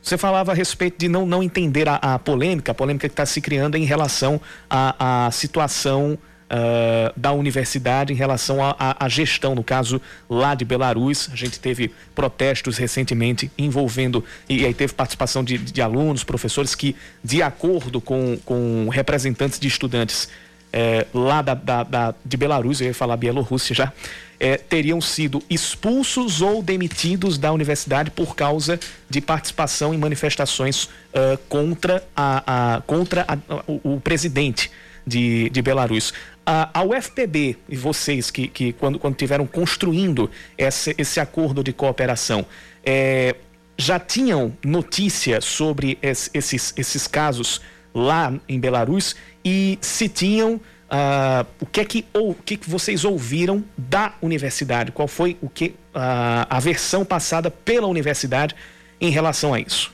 Você 0.00 0.16
falava 0.16 0.52
a 0.52 0.54
respeito 0.54 0.98
de 0.98 1.08
não, 1.08 1.26
não 1.26 1.42
entender 1.42 1.88
a, 1.88 1.96
a 1.96 2.18
polêmica, 2.18 2.72
a 2.72 2.74
polêmica 2.74 3.08
que 3.08 3.12
está 3.12 3.26
se 3.26 3.40
criando 3.40 3.76
em 3.76 3.84
relação 3.84 4.40
à, 4.68 5.28
situação 5.30 6.18
uh, 6.50 7.12
da 7.16 7.32
universidade, 7.32 8.12
em 8.12 8.16
relação 8.16 8.58
à 8.60 9.08
gestão, 9.08 9.54
no 9.54 9.62
caso 9.62 10.00
lá 10.28 10.56
de 10.56 10.64
Belarus. 10.64 11.28
A 11.32 11.36
gente 11.36 11.60
teve 11.60 11.92
protestos 12.16 12.78
recentemente 12.78 13.50
envolvendo, 13.56 14.24
e, 14.48 14.62
e 14.62 14.66
aí 14.66 14.74
teve 14.74 14.92
participação 14.92 15.44
de, 15.44 15.56
de 15.56 15.80
alunos, 15.80 16.24
professores 16.24 16.74
que, 16.74 16.96
de 17.22 17.40
acordo 17.40 18.00
com, 18.00 18.36
com 18.44 18.88
representantes 18.88 19.60
de 19.60 19.68
estudantes, 19.68 20.28
é, 20.72 21.06
lá 21.12 21.42
da, 21.42 21.54
da, 21.54 21.82
da, 21.82 22.14
de 22.24 22.36
Belarus, 22.36 22.80
eu 22.80 22.88
ia 22.88 22.94
falar 22.94 23.16
Bielorrússia 23.16 23.74
já, 23.74 23.92
é, 24.40 24.56
teriam 24.56 25.00
sido 25.00 25.40
expulsos 25.48 26.40
ou 26.40 26.62
demitidos 26.62 27.38
da 27.38 27.52
universidade 27.52 28.10
por 28.10 28.34
causa 28.34 28.80
de 29.08 29.20
participação 29.20 29.94
em 29.94 29.98
manifestações 29.98 30.84
uh, 30.84 31.38
contra, 31.48 32.02
a, 32.16 32.74
a 32.76 32.80
contra 32.80 33.24
a, 33.28 33.38
o, 33.70 33.94
o, 33.94 34.00
presidente 34.00 34.68
de, 35.06 35.48
de 35.50 35.62
Belarus. 35.62 36.12
A, 36.44 36.80
a 36.80 36.82
UFPB 36.82 37.56
e 37.68 37.76
vocês 37.76 38.32
que, 38.32 38.48
que 38.48 38.72
quando, 38.72 38.98
quando 38.98 39.14
tiveram 39.14 39.46
construindo 39.46 40.28
esse, 40.58 40.92
esse 40.98 41.20
acordo 41.20 41.62
de 41.62 41.72
cooperação, 41.72 42.44
é, 42.84 43.36
já 43.78 44.00
tinham 44.00 44.52
notícia 44.64 45.40
sobre 45.40 45.98
esses, 46.02 46.74
esses 46.76 47.06
casos 47.06 47.60
lá 47.94 48.32
em 48.48 48.58
Belarus 48.58 49.14
e 49.44 49.78
se 49.80 50.08
tinham 50.08 50.54
uh, 50.54 51.46
o 51.60 51.66
que 51.66 51.80
é 51.80 51.84
que 51.84 52.06
ou 52.12 52.30
o 52.30 52.34
que, 52.34 52.56
que 52.56 52.68
vocês 52.68 53.04
ouviram 53.04 53.64
da 53.76 54.14
universidade, 54.20 54.92
qual 54.92 55.08
foi 55.08 55.36
o 55.40 55.48
que 55.48 55.68
uh, 55.94 56.46
a 56.48 56.60
versão 56.60 57.04
passada 57.04 57.50
pela 57.50 57.86
universidade 57.86 58.54
em 59.00 59.10
relação 59.10 59.54
a 59.54 59.60
isso. 59.60 59.92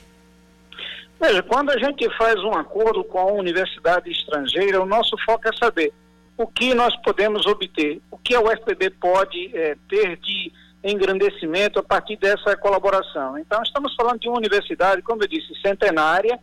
Veja, 1.19 1.43
quando 1.43 1.71
a 1.71 1.77
gente 1.77 2.07
faz 2.17 2.35
um 2.43 2.53
acordo 2.53 3.03
com 3.03 3.19
a 3.19 3.31
universidade 3.33 4.09
estrangeira, 4.09 4.81
o 4.81 4.85
nosso 4.85 5.17
foco 5.25 5.47
é 5.49 5.57
saber 5.57 5.91
o 6.37 6.47
que 6.47 6.73
nós 6.73 6.95
podemos 7.01 7.45
obter, 7.45 8.01
o 8.09 8.17
que 8.17 8.33
a 8.33 8.39
UFPB 8.39 8.91
pode 8.91 9.53
é, 9.53 9.75
ter 9.89 10.15
de 10.17 10.53
engrandecimento 10.81 11.77
a 11.77 11.83
partir 11.83 12.15
dessa 12.15 12.55
colaboração. 12.55 13.37
Então, 13.37 13.61
estamos 13.61 13.93
falando 13.95 14.19
de 14.19 14.29
uma 14.29 14.37
universidade, 14.37 15.01
como 15.01 15.21
eu 15.21 15.27
disse, 15.27 15.53
centenária, 15.61 16.39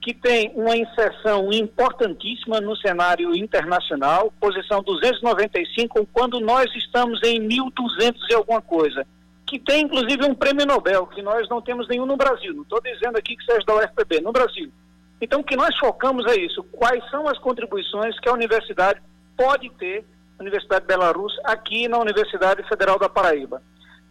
que 0.00 0.14
tem 0.14 0.50
uma 0.54 0.76
inserção 0.76 1.52
importantíssima 1.52 2.60
no 2.60 2.74
cenário 2.76 3.36
internacional, 3.36 4.32
posição 4.40 4.82
295, 4.82 6.08
quando 6.12 6.40
nós 6.40 6.74
estamos 6.74 7.22
em 7.22 7.40
1.200 7.46 8.14
e 8.30 8.34
alguma 8.34 8.62
coisa, 8.62 9.06
que 9.46 9.58
tem 9.58 9.82
inclusive 9.82 10.24
um 10.24 10.34
prêmio 10.34 10.64
Nobel, 10.64 11.06
que 11.06 11.20
nós 11.20 11.48
não 11.48 11.60
temos 11.60 11.86
nenhum 11.88 12.06
no 12.06 12.16
Brasil, 12.16 12.54
não 12.54 12.62
estou 12.62 12.80
dizendo 12.80 13.18
aqui 13.18 13.36
que 13.36 13.44
seja 13.44 13.64
da 13.66 13.76
UFPB, 13.76 14.20
no 14.20 14.32
Brasil. 14.32 14.72
Então, 15.20 15.40
o 15.40 15.44
que 15.44 15.56
nós 15.56 15.76
focamos 15.76 16.24
é 16.32 16.36
isso, 16.36 16.62
quais 16.64 17.02
são 17.10 17.28
as 17.28 17.38
contribuições 17.38 18.18
que 18.20 18.28
a 18.28 18.32
universidade 18.32 19.02
pode 19.36 19.68
ter, 19.70 20.04
Universidade 20.38 20.82
de 20.82 20.86
Belarus, 20.86 21.34
aqui 21.44 21.86
na 21.86 21.98
Universidade 21.98 22.66
Federal 22.66 22.98
da 22.98 23.10
Paraíba. 23.10 23.62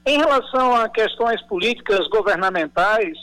Em 0.06 0.20
relação 0.20 0.76
a 0.76 0.88
questões 0.88 1.42
políticas 1.48 2.08
governamentais, 2.10 3.18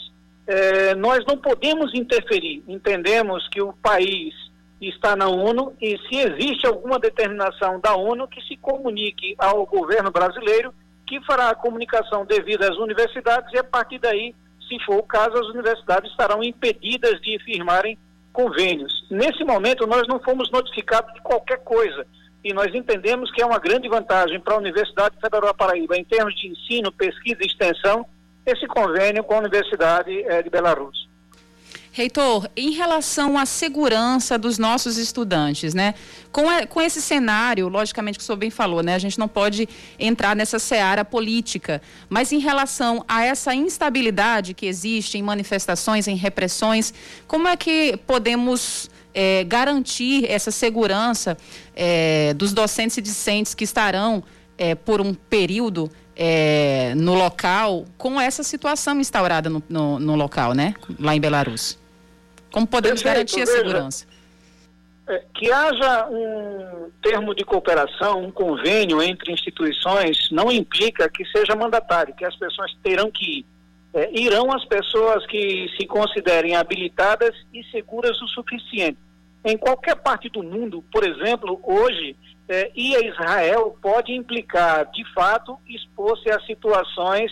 é, 0.47 0.95
nós 0.95 1.25
não 1.27 1.37
podemos 1.37 1.93
interferir. 1.95 2.63
Entendemos 2.69 3.49
que 3.49 3.61
o 3.61 3.73
país 3.73 4.35
está 4.81 5.17
na 5.17 5.29
ONU 5.29 5.75
e 5.81 5.99
se 6.09 6.17
existe 6.19 6.67
alguma 6.67 6.99
determinação 6.99 7.81
da 7.81 7.97
ONU 7.97 8.29
que 8.29 8.43
se 8.43 8.57
comunique 8.57 9.35
ao 9.39 9.65
governo 9.67 10.11
brasileiro 10.11 10.73
que 11.07 11.21
fará 11.25 11.51
a 11.51 11.55
comunicação 11.55 12.27
devida 12.27 12.69
às 12.69 12.77
universidades 12.77 13.53
e 13.53 13.59
a 13.59 13.65
partir 13.65 13.99
daí, 13.99 14.35
se 14.69 14.79
for 14.85 14.99
o 14.99 15.03
caso, 15.03 15.39
as 15.39 15.47
universidades 15.49 16.11
estarão 16.11 16.43
impedidas 16.43 17.21
de 17.21 17.39
firmarem 17.45 17.97
convênios. 18.33 19.07
Nesse 19.09 19.45
momento, 19.45 19.87
nós 19.87 20.07
não 20.09 20.21
fomos 20.21 20.51
notificados 20.51 21.13
de 21.15 21.21
qualquer 21.21 21.59
coisa 21.59 22.05
e 22.45 22.53
nós 22.53 22.75
entendemos 22.75 23.31
que 23.33 23.41
é 23.41 23.47
uma 23.47 23.59
grande 23.59 23.89
vantagem 23.89 24.41
para 24.41 24.55
a 24.55 24.59
Universidade 24.59 25.17
Federal 25.21 25.49
da 25.49 25.55
Paraíba, 25.55 25.97
em 25.97 26.05
termos 26.05 26.35
de 26.35 26.49
ensino, 26.49 26.93
pesquisa 26.93 27.39
e 27.41 27.47
extensão, 27.47 28.05
esse 28.47 28.67
convênio 28.67 29.25
com 29.25 29.35
a 29.35 29.39
Universidade 29.39 30.23
eh, 30.23 30.43
de 30.43 30.49
Belarus. 30.49 31.07
Reitor, 31.97 32.47
em 32.55 32.73
relação 32.73 33.39
à 33.39 33.47
segurança 33.47 34.37
dos 34.37 34.59
nossos 34.59 34.99
estudantes, 34.99 35.73
né? 35.73 35.95
Com, 36.31 36.47
a, 36.47 36.67
com 36.67 36.79
esse 36.79 37.01
cenário, 37.01 37.69
logicamente 37.69 38.19
que 38.19 38.23
o 38.23 38.27
senhor 38.27 38.37
bem 38.37 38.51
falou, 38.51 38.83
né? 38.83 38.95
A 38.95 38.99
gente 38.99 39.19
não 39.19 39.27
pode 39.27 39.67
entrar 39.99 40.37
nessa 40.37 40.59
seara 40.59 41.07
política, 41.07 41.81
mas 42.11 42.33
em 42.33 42.39
relação 42.39 43.03
a 43.09 43.25
essa 43.25 43.55
instabilidade 43.55 44.53
que 44.53 44.67
existe 44.67 45.17
em 45.17 45.23
manifestações, 45.23 46.07
em 46.07 46.17
repressões, 46.17 46.93
como 47.27 47.49
é 47.49 47.57
que 47.57 47.99
podemos 48.07 48.91
é, 49.15 49.43
garantir 49.45 50.31
essa 50.31 50.51
segurança 50.51 51.35
é, 51.75 52.35
dos 52.35 52.53
docentes 52.53 52.99
e 52.99 53.01
discentes 53.01 53.55
que 53.55 53.65
estarão 53.65 54.23
é, 54.59 54.75
por 54.75 55.01
um 55.01 55.15
período 55.15 55.91
é, 56.17 56.95
no 56.95 57.15
local 57.15 57.85
com 57.99 58.19
essa 58.21 58.43
situação 58.43 58.99
instaurada 58.99 59.51
no, 59.51 59.63
no, 59.69 59.99
no, 59.99 60.17
local, 60.17 60.55
né? 60.55 60.75
Lá 60.99 61.15
em 61.15 61.21
Belarus. 61.21 61.79
Como 62.51 62.67
podemos 62.67 63.03
Perfeito, 63.03 63.37
garantir 63.37 63.43
a 63.43 63.47
segurança? 63.47 64.07
É, 65.09 65.23
que 65.35 65.53
haja 65.53 66.09
um 66.09 66.91
termo 67.03 67.35
de 67.35 67.45
cooperação, 67.45 68.25
um 68.25 68.31
convênio 68.31 69.03
entre 69.03 69.31
instituições, 69.31 70.31
não 70.33 70.51
implica 70.51 71.09
que 71.09 71.25
seja 71.27 71.55
mandatário, 71.55 72.15
que 72.15 72.25
as 72.25 72.35
pessoas 72.35 72.75
terão 72.83 73.11
que 73.11 73.41
ir. 73.41 73.47
É, 73.95 74.11
irão 74.13 74.53
as 74.53 74.65
pessoas 74.65 75.25
que 75.27 75.69
se 75.79 75.87
considerem 75.87 76.57
habilitadas 76.57 77.35
e 77.53 77.63
seguras 77.65 78.21
o 78.21 78.29
suficiente. 78.29 78.99
Em 79.45 79.57
qualquer 79.57 79.97
parte 79.97 80.29
do 80.29 80.43
mundo, 80.43 80.83
por 80.91 81.07
exemplo, 81.07 81.61
hoje, 81.63 82.17
é, 82.49 82.71
ir 82.75 82.97
a 82.97 83.01
Israel 83.01 83.77
pode 83.81 84.13
implicar, 84.13 84.91
de 84.91 85.05
fato, 85.13 85.59
expor-se 85.69 86.31
a 86.31 86.41
situações 86.41 87.31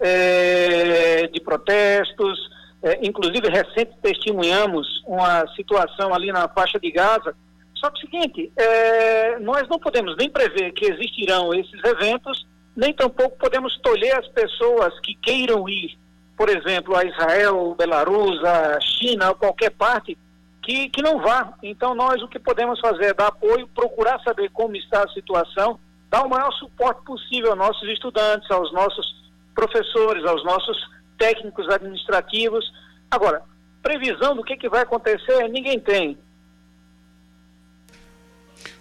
é, 0.00 1.26
de 1.28 1.40
protestos, 1.40 2.38
é, 2.82 2.98
inclusive, 3.06 3.48
recente 3.48 3.92
testemunhamos 4.02 5.02
uma 5.06 5.46
situação 5.54 6.12
ali 6.12 6.32
na 6.32 6.48
faixa 6.48 6.78
de 6.78 6.90
Gaza. 6.90 7.34
Só 7.74 7.90
que 7.90 7.96
é 7.96 7.98
o 7.98 8.10
seguinte, 8.10 8.52
é, 8.56 9.38
nós 9.40 9.68
não 9.68 9.78
podemos 9.78 10.16
nem 10.16 10.28
prever 10.28 10.72
que 10.72 10.86
existirão 10.86 11.54
esses 11.54 11.82
eventos, 11.84 12.46
nem 12.76 12.92
tampouco 12.92 13.36
podemos 13.38 13.76
tolher 13.78 14.16
as 14.18 14.28
pessoas 14.28 14.98
que 15.00 15.14
queiram 15.14 15.68
ir, 15.68 15.96
por 16.36 16.48
exemplo, 16.48 16.96
a 16.96 17.04
Israel, 17.04 17.74
Belarus, 17.76 18.42
a 18.44 18.80
China, 18.80 19.28
ou 19.28 19.34
qualquer 19.34 19.70
parte, 19.70 20.16
que, 20.62 20.88
que 20.88 21.02
não 21.02 21.18
vá. 21.18 21.54
Então, 21.62 21.94
nós 21.94 22.22
o 22.22 22.28
que 22.28 22.38
podemos 22.38 22.80
fazer 22.80 23.06
é 23.06 23.14
dar 23.14 23.28
apoio, 23.28 23.68
procurar 23.68 24.20
saber 24.22 24.50
como 24.50 24.76
está 24.76 25.02
a 25.02 25.12
situação, 25.12 25.78
dar 26.08 26.24
o 26.24 26.28
maior 26.28 26.52
suporte 26.52 27.04
possível 27.04 27.50
aos 27.50 27.58
nossos 27.58 27.88
estudantes, 27.88 28.50
aos 28.50 28.72
nossos 28.72 29.06
professores, 29.54 30.24
aos 30.24 30.44
nossos 30.44 30.78
técnicos 31.18 31.68
administrativos. 31.68 32.64
Agora, 33.10 33.42
previsão 33.82 34.36
do 34.36 34.44
que, 34.44 34.56
que 34.56 34.68
vai 34.68 34.82
acontecer, 34.82 35.48
ninguém 35.48 35.78
tem. 35.80 36.16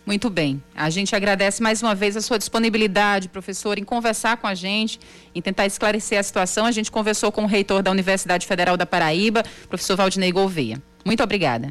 Muito 0.06 0.30
bem. 0.30 0.62
A 0.76 0.90
gente 0.90 1.16
agradece 1.16 1.62
mais 1.62 1.82
uma 1.82 1.94
vez 1.94 2.18
a 2.18 2.22
sua 2.22 2.38
disponibilidade, 2.38 3.30
professor, 3.30 3.78
em 3.78 3.84
conversar 3.84 4.38
com 4.38 4.48
a 4.48 4.56
gente, 4.56 5.00
em 5.34 5.42
tentar 5.42 5.66
esclarecer 5.66 6.20
a 6.20 6.24
situação. 6.24 6.66
A 6.66 6.72
gente 6.72 6.92
conversou 6.92 7.32
com 7.32 7.44
o 7.44 7.48
reitor 7.48 7.84
da 7.84 7.92
Universidade 7.92 8.48
Federal 8.48 8.76
da 8.76 8.86
Paraíba, 8.86 9.44
professor 9.70 9.96
Valdinei 9.96 10.32
Gouveia. 10.32 10.82
Muito 11.06 11.22
obrigada. 11.24 11.70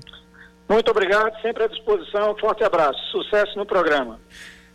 Muito 0.68 0.88
obrigado, 0.90 1.32
sempre 1.42 1.64
à 1.64 1.66
disposição. 1.66 2.36
Forte 2.38 2.62
abraço. 2.62 2.98
Sucesso 3.10 3.58
no 3.58 3.66
programa. 3.66 4.20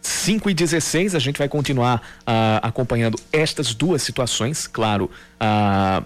5 0.02 0.50
e 0.50 0.54
16 0.54 1.16
a 1.16 1.20
gente 1.20 1.38
vai 1.38 1.48
continuar 1.48 2.02
uh, 2.22 2.60
acompanhando 2.62 3.18
estas 3.32 3.74
duas 3.74 4.04
situações, 4.04 4.68
claro, 4.68 5.10
uh, 5.42 6.06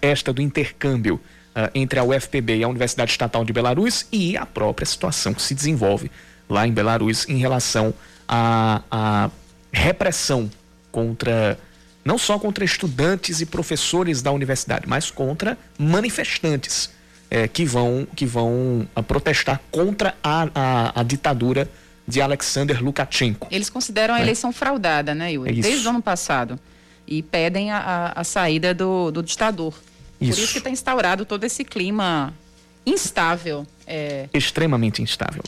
esta 0.00 0.32
do 0.32 0.40
intercâmbio 0.42 1.20
entre 1.74 1.98
a 1.98 2.04
UFPB 2.04 2.58
e 2.58 2.64
a 2.64 2.68
Universidade 2.68 3.12
Estatal 3.12 3.44
de 3.44 3.52
Belarus 3.52 4.06
e 4.10 4.36
a 4.36 4.44
própria 4.44 4.86
situação 4.86 5.32
que 5.32 5.42
se 5.42 5.54
desenvolve 5.54 6.10
lá 6.48 6.66
em 6.66 6.72
Belarus 6.72 7.28
em 7.28 7.36
relação 7.36 7.94
à, 8.28 8.82
à 8.90 9.30
repressão 9.72 10.50
contra 10.90 11.58
não 12.04 12.18
só 12.18 12.38
contra 12.38 12.64
estudantes 12.64 13.40
e 13.40 13.46
professores 13.46 14.20
da 14.20 14.30
universidade, 14.30 14.84
mas 14.86 15.10
contra 15.10 15.56
manifestantes 15.78 16.90
eh, 17.30 17.48
que 17.48 17.64
vão 17.64 18.06
que 18.14 18.26
vão 18.26 18.86
protestar 19.08 19.60
contra 19.70 20.14
a, 20.22 20.48
a, 20.54 21.00
a 21.00 21.02
ditadura 21.02 21.68
de 22.06 22.20
Alexander 22.20 22.82
Lukashenko. 22.82 23.48
Eles 23.50 23.70
consideram 23.70 24.14
a 24.14 24.18
né? 24.18 24.24
eleição 24.24 24.52
fraudada, 24.52 25.14
né, 25.14 25.32
Yuri? 25.32 25.58
É 25.58 25.62
Desde 25.62 25.86
o 25.86 25.90
ano 25.90 26.02
passado. 26.02 26.60
E 27.06 27.22
pedem 27.22 27.70
a, 27.70 27.78
a, 27.78 28.20
a 28.20 28.24
saída 28.24 28.74
do, 28.74 29.10
do 29.10 29.22
ditador. 29.22 29.74
Isso. 30.20 30.38
Por 30.38 30.44
isso 30.44 30.52
que 30.52 30.58
está 30.58 30.70
instaurado 30.70 31.24
todo 31.24 31.44
esse 31.44 31.64
clima 31.64 32.34
instável. 32.86 33.66
É... 33.86 34.28
Extremamente 34.32 35.02
instável. 35.02 35.42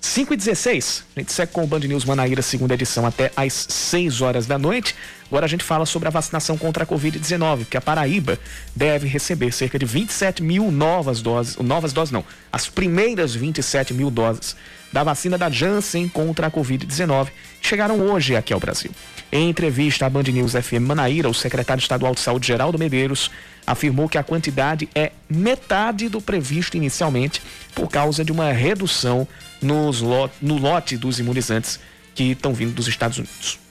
5 0.00 0.34
e 0.34 0.36
16 0.36 1.04
a 1.16 1.20
gente 1.20 1.32
segue 1.32 1.52
com 1.52 1.64
o 1.64 1.66
Band 1.66 1.80
News 1.80 2.04
Manaíra, 2.04 2.40
segunda 2.40 2.74
edição, 2.74 3.04
até 3.04 3.32
às 3.36 3.52
6 3.52 4.20
horas 4.20 4.46
da 4.46 4.56
noite. 4.58 4.94
Agora 5.26 5.46
a 5.46 5.48
gente 5.48 5.64
fala 5.64 5.84
sobre 5.84 6.06
a 6.06 6.10
vacinação 6.10 6.56
contra 6.56 6.84
a 6.84 6.86
Covid-19, 6.86 7.66
que 7.66 7.76
a 7.76 7.80
Paraíba 7.80 8.38
deve 8.74 9.08
receber 9.08 9.52
cerca 9.52 9.78
de 9.78 9.84
27 9.84 10.42
mil 10.42 10.70
novas 10.70 11.20
doses, 11.20 11.56
novas 11.56 11.92
doses 11.92 12.12
não, 12.12 12.24
as 12.52 12.68
primeiras 12.68 13.34
27 13.34 13.92
mil 13.92 14.10
doses 14.10 14.54
da 14.92 15.02
vacina 15.02 15.36
da 15.36 15.50
Janssen 15.50 16.08
contra 16.08 16.46
a 16.46 16.50
Covid-19 16.50 17.28
chegaram 17.60 18.00
hoje 18.00 18.36
aqui 18.36 18.52
ao 18.52 18.60
Brasil. 18.60 18.92
Em 19.36 19.50
entrevista 19.50 20.06
à 20.06 20.08
Band 20.08 20.22
News 20.22 20.52
FM 20.52 20.86
Manaíra, 20.86 21.28
o 21.28 21.34
secretário 21.34 21.82
estadual 21.82 22.14
de 22.14 22.20
saúde, 22.20 22.46
Geraldo 22.46 22.78
Medeiros, 22.78 23.30
afirmou 23.66 24.08
que 24.08 24.16
a 24.16 24.22
quantidade 24.22 24.88
é 24.94 25.12
metade 25.28 26.08
do 26.08 26.22
previsto 26.22 26.78
inicialmente 26.78 27.42
por 27.74 27.86
causa 27.86 28.24
de 28.24 28.32
uma 28.32 28.50
redução 28.50 29.28
nos 29.60 30.00
lot, 30.00 30.32
no 30.40 30.56
lote 30.56 30.96
dos 30.96 31.20
imunizantes 31.20 31.78
que 32.14 32.30
estão 32.30 32.54
vindo 32.54 32.72
dos 32.72 32.88
Estados 32.88 33.18
Unidos 33.18 33.65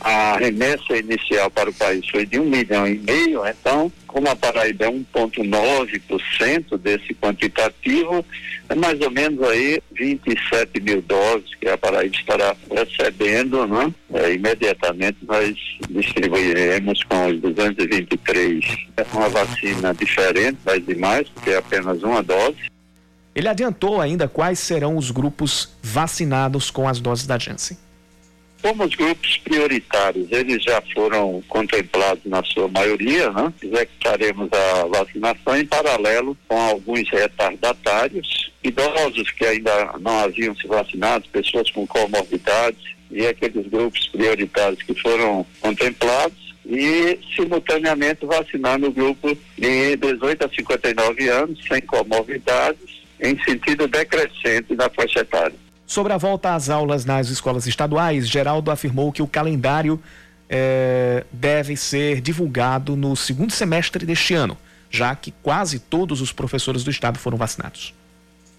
a 0.00 0.36
remessa 0.36 0.96
inicial 0.96 1.50
para 1.50 1.70
o 1.70 1.74
país 1.74 2.08
foi 2.08 2.24
de 2.24 2.38
um 2.38 2.44
milhão 2.44 2.86
e 2.86 2.98
meio, 2.98 3.46
então, 3.46 3.90
como 4.06 4.28
a 4.28 4.36
Paraíba 4.36 4.84
é 4.86 4.88
1,9% 4.88 6.78
desse 6.78 7.14
quantitativo, 7.14 8.24
é 8.68 8.74
mais 8.74 9.00
ou 9.00 9.10
menos 9.10 9.42
aí 9.48 9.80
27 9.92 10.80
mil 10.80 11.02
doses 11.02 11.54
que 11.56 11.68
a 11.68 11.76
Paraíba 11.76 12.14
estará 12.14 12.54
recebendo, 12.70 13.66
né? 13.66 13.92
É, 14.14 14.32
imediatamente 14.34 15.18
nós 15.26 15.54
distribuiremos 15.88 17.02
com 17.04 17.26
os 17.26 17.40
223. 17.40 18.64
É 18.96 19.06
uma 19.12 19.28
vacina 19.28 19.94
diferente 19.94 20.58
das 20.64 20.84
demais, 20.84 21.28
porque 21.28 21.50
é 21.50 21.56
apenas 21.56 22.02
uma 22.02 22.22
dose. 22.22 22.58
Ele 23.34 23.48
adiantou 23.48 24.00
ainda 24.00 24.26
quais 24.26 24.58
serão 24.58 24.96
os 24.96 25.10
grupos 25.10 25.76
vacinados 25.82 26.70
com 26.70 26.88
as 26.88 27.00
doses 27.00 27.26
da 27.26 27.38
Janssen. 27.38 27.76
Como 28.60 28.84
os 28.84 28.94
grupos 28.94 29.38
prioritários, 29.38 30.30
eles 30.32 30.62
já 30.64 30.82
foram 30.92 31.42
contemplados 31.48 32.24
na 32.24 32.42
sua 32.42 32.68
maioria, 32.68 33.30
né? 33.30 33.52
executaremos 33.62 34.48
a 34.52 34.86
vacinação 34.86 35.56
em 35.56 35.64
paralelo 35.64 36.36
com 36.48 36.60
alguns 36.60 37.08
retardatários, 37.08 38.50
idosos 38.62 39.30
que 39.30 39.46
ainda 39.46 39.94
não 40.00 40.18
haviam 40.18 40.56
se 40.56 40.66
vacinado, 40.66 41.28
pessoas 41.30 41.70
com 41.70 41.86
comorbidades 41.86 42.82
e 43.10 43.26
aqueles 43.26 43.66
grupos 43.68 44.08
prioritários 44.08 44.82
que 44.82 44.94
foram 44.94 45.46
contemplados 45.60 46.54
e 46.66 47.18
simultaneamente 47.34 48.26
vacinando 48.26 48.88
o 48.88 48.92
grupo 48.92 49.38
de 49.56 49.96
18 49.96 50.44
a 50.44 50.48
59 50.48 51.28
anos 51.28 51.58
sem 51.66 51.80
comorbidades 51.80 52.98
em 53.20 53.38
sentido 53.42 53.88
decrescente 53.88 54.74
na 54.74 54.88
faixa 54.90 55.20
etária. 55.20 55.67
Sobre 55.88 56.12
a 56.12 56.18
volta 56.18 56.54
às 56.54 56.68
aulas 56.68 57.06
nas 57.06 57.30
escolas 57.30 57.66
estaduais, 57.66 58.28
Geraldo 58.28 58.70
afirmou 58.70 59.10
que 59.10 59.22
o 59.22 59.26
calendário 59.26 59.98
eh, 60.46 61.24
deve 61.32 61.78
ser 61.78 62.20
divulgado 62.20 62.94
no 62.94 63.16
segundo 63.16 63.50
semestre 63.50 64.04
deste 64.04 64.34
ano, 64.34 64.54
já 64.90 65.16
que 65.16 65.32
quase 65.42 65.78
todos 65.78 66.20
os 66.20 66.30
professores 66.30 66.84
do 66.84 66.90
estado 66.90 67.18
foram 67.18 67.38
vacinados. 67.38 67.94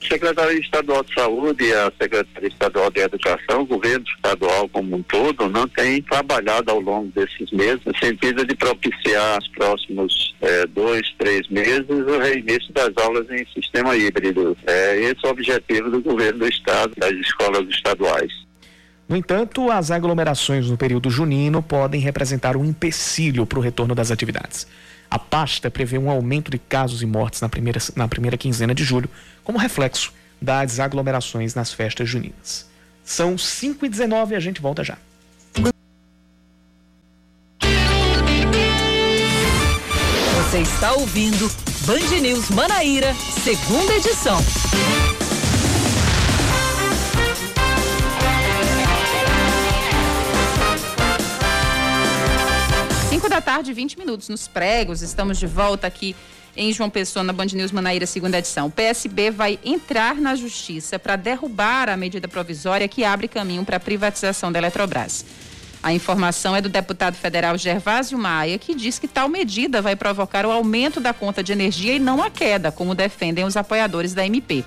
Secretaria 0.08 0.60
Estadual 0.60 1.04
de 1.04 1.14
Saúde 1.14 1.66
e 1.66 1.74
a 1.74 1.92
Secretaria 2.00 2.50
Estadual 2.50 2.90
de 2.90 3.02
Educação, 3.02 3.62
o 3.62 3.66
governo 3.66 4.06
estadual 4.16 4.70
como 4.70 4.96
um 4.96 5.04
todo, 5.04 5.50
não 5.50 5.68
tem 5.68 6.02
trabalhado 6.02 6.72
ao 6.72 6.80
longo 6.80 7.12
desses 7.12 7.52
meses 7.52 7.82
no 7.86 7.96
sentido 7.98 8.46
de 8.46 8.56
propiciar 8.56 9.40
os 9.40 9.48
próximos 9.50 10.36
é, 10.42 10.66
dois, 10.68 11.02
três 11.18 11.48
meses 11.50 11.90
o 11.90 12.18
reinício 12.18 12.72
das 12.74 12.92
aulas 12.98 13.30
em 13.30 13.46
sistema 13.54 13.96
híbrido. 13.96 14.58
É 14.66 15.00
esse 15.02 15.26
o 15.26 15.30
objetivo 15.30 15.90
do 15.90 16.02
governo 16.02 16.40
do 16.40 16.48
estado, 16.48 16.94
das 16.98 17.12
escolas 17.12 17.68
estaduais. 17.70 18.32
No 19.08 19.18
entanto, 19.18 19.72
as 19.72 19.90
aglomerações 19.90 20.70
no 20.70 20.78
período 20.78 21.10
junino 21.10 21.64
podem 21.64 22.00
representar 22.00 22.56
um 22.56 22.64
empecilho 22.64 23.44
para 23.46 23.58
o 23.58 23.62
retorno 23.62 23.96
das 23.96 24.12
atividades. 24.12 24.68
A 25.10 25.18
pasta 25.18 25.72
prevê 25.72 25.98
um 25.98 26.10
aumento 26.10 26.52
de 26.52 26.60
casos 26.60 27.02
e 27.02 27.06
mortes 27.06 27.42
na 27.42 27.50
primeira, 27.50 27.80
na 27.96 28.08
primeira 28.08 28.38
quinzena 28.38 28.76
de 28.76 28.84
julho, 28.84 29.10
como 29.44 29.58
reflexo 29.58 30.14
das 30.42 30.80
aglomerações 30.80 31.56
nas 31.56 31.74
festas 31.74 32.08
juninas. 32.08 32.70
São 33.04 33.38
5 33.38 33.86
e 33.86 33.90
19 33.90 34.34
e 34.34 34.38
a 34.38 34.40
gente 34.40 34.62
volta 34.62 34.84
já. 34.84 34.98
Você 40.36 40.60
está 40.62 40.94
ouvindo 40.94 41.50
Band 41.86 42.22
News 42.22 42.50
Manaíra, 42.50 43.14
segunda 43.44 43.94
edição. 43.94 44.40
Tarde, 53.42 53.74
20 53.74 53.98
minutos 53.98 54.30
nos 54.30 54.48
pregos. 54.48 55.02
Estamos 55.02 55.38
de 55.38 55.48
volta 55.48 55.88
aqui 55.88 56.16
em 56.56 56.74
João 56.74 56.90
Pessoa, 56.90 57.24
na 57.24 57.32
Band 57.32 57.48
News 57.54 57.72
Manaíra, 57.72 58.06
segunda 58.06 58.38
edição. 58.38 58.68
O 58.68 58.72
PSB 58.72 59.32
vai 59.32 59.60
entrar 59.64 60.16
na 60.16 60.36
justiça 60.36 61.00
para 61.00 61.16
derrubar 61.16 61.90
a 61.90 61.96
medida 61.96 62.28
provisória 62.28 62.88
que 62.88 63.04
abre 63.04 63.28
caminho 63.28 63.64
para 63.64 63.78
a 63.78 63.80
privatização 63.80 64.52
da 64.52 64.60
Eletrobras. 64.60 65.26
A 65.82 65.94
informação 65.94 66.54
é 66.56 66.62
do 66.62 66.68
deputado 66.68 67.16
federal 67.16 67.58
Gervásio 67.58 68.18
Maia, 68.18 68.58
que 68.58 68.76
diz 68.76 69.00
que 69.00 69.08
tal 69.08 69.30
medida 69.30 69.82
vai 69.82 69.96
provocar 69.96 70.46
o 70.46 70.52
aumento 70.52 71.00
da 71.00 71.14
conta 71.14 71.42
de 71.42 71.54
energia 71.54 71.94
e 71.94 72.00
não 72.00 72.22
a 72.22 72.30
queda, 72.30 72.72
como 72.72 72.94
defendem 72.94 73.46
os 73.46 73.56
apoiadores 73.56 74.14
da 74.14 74.26
MP. 74.26 74.66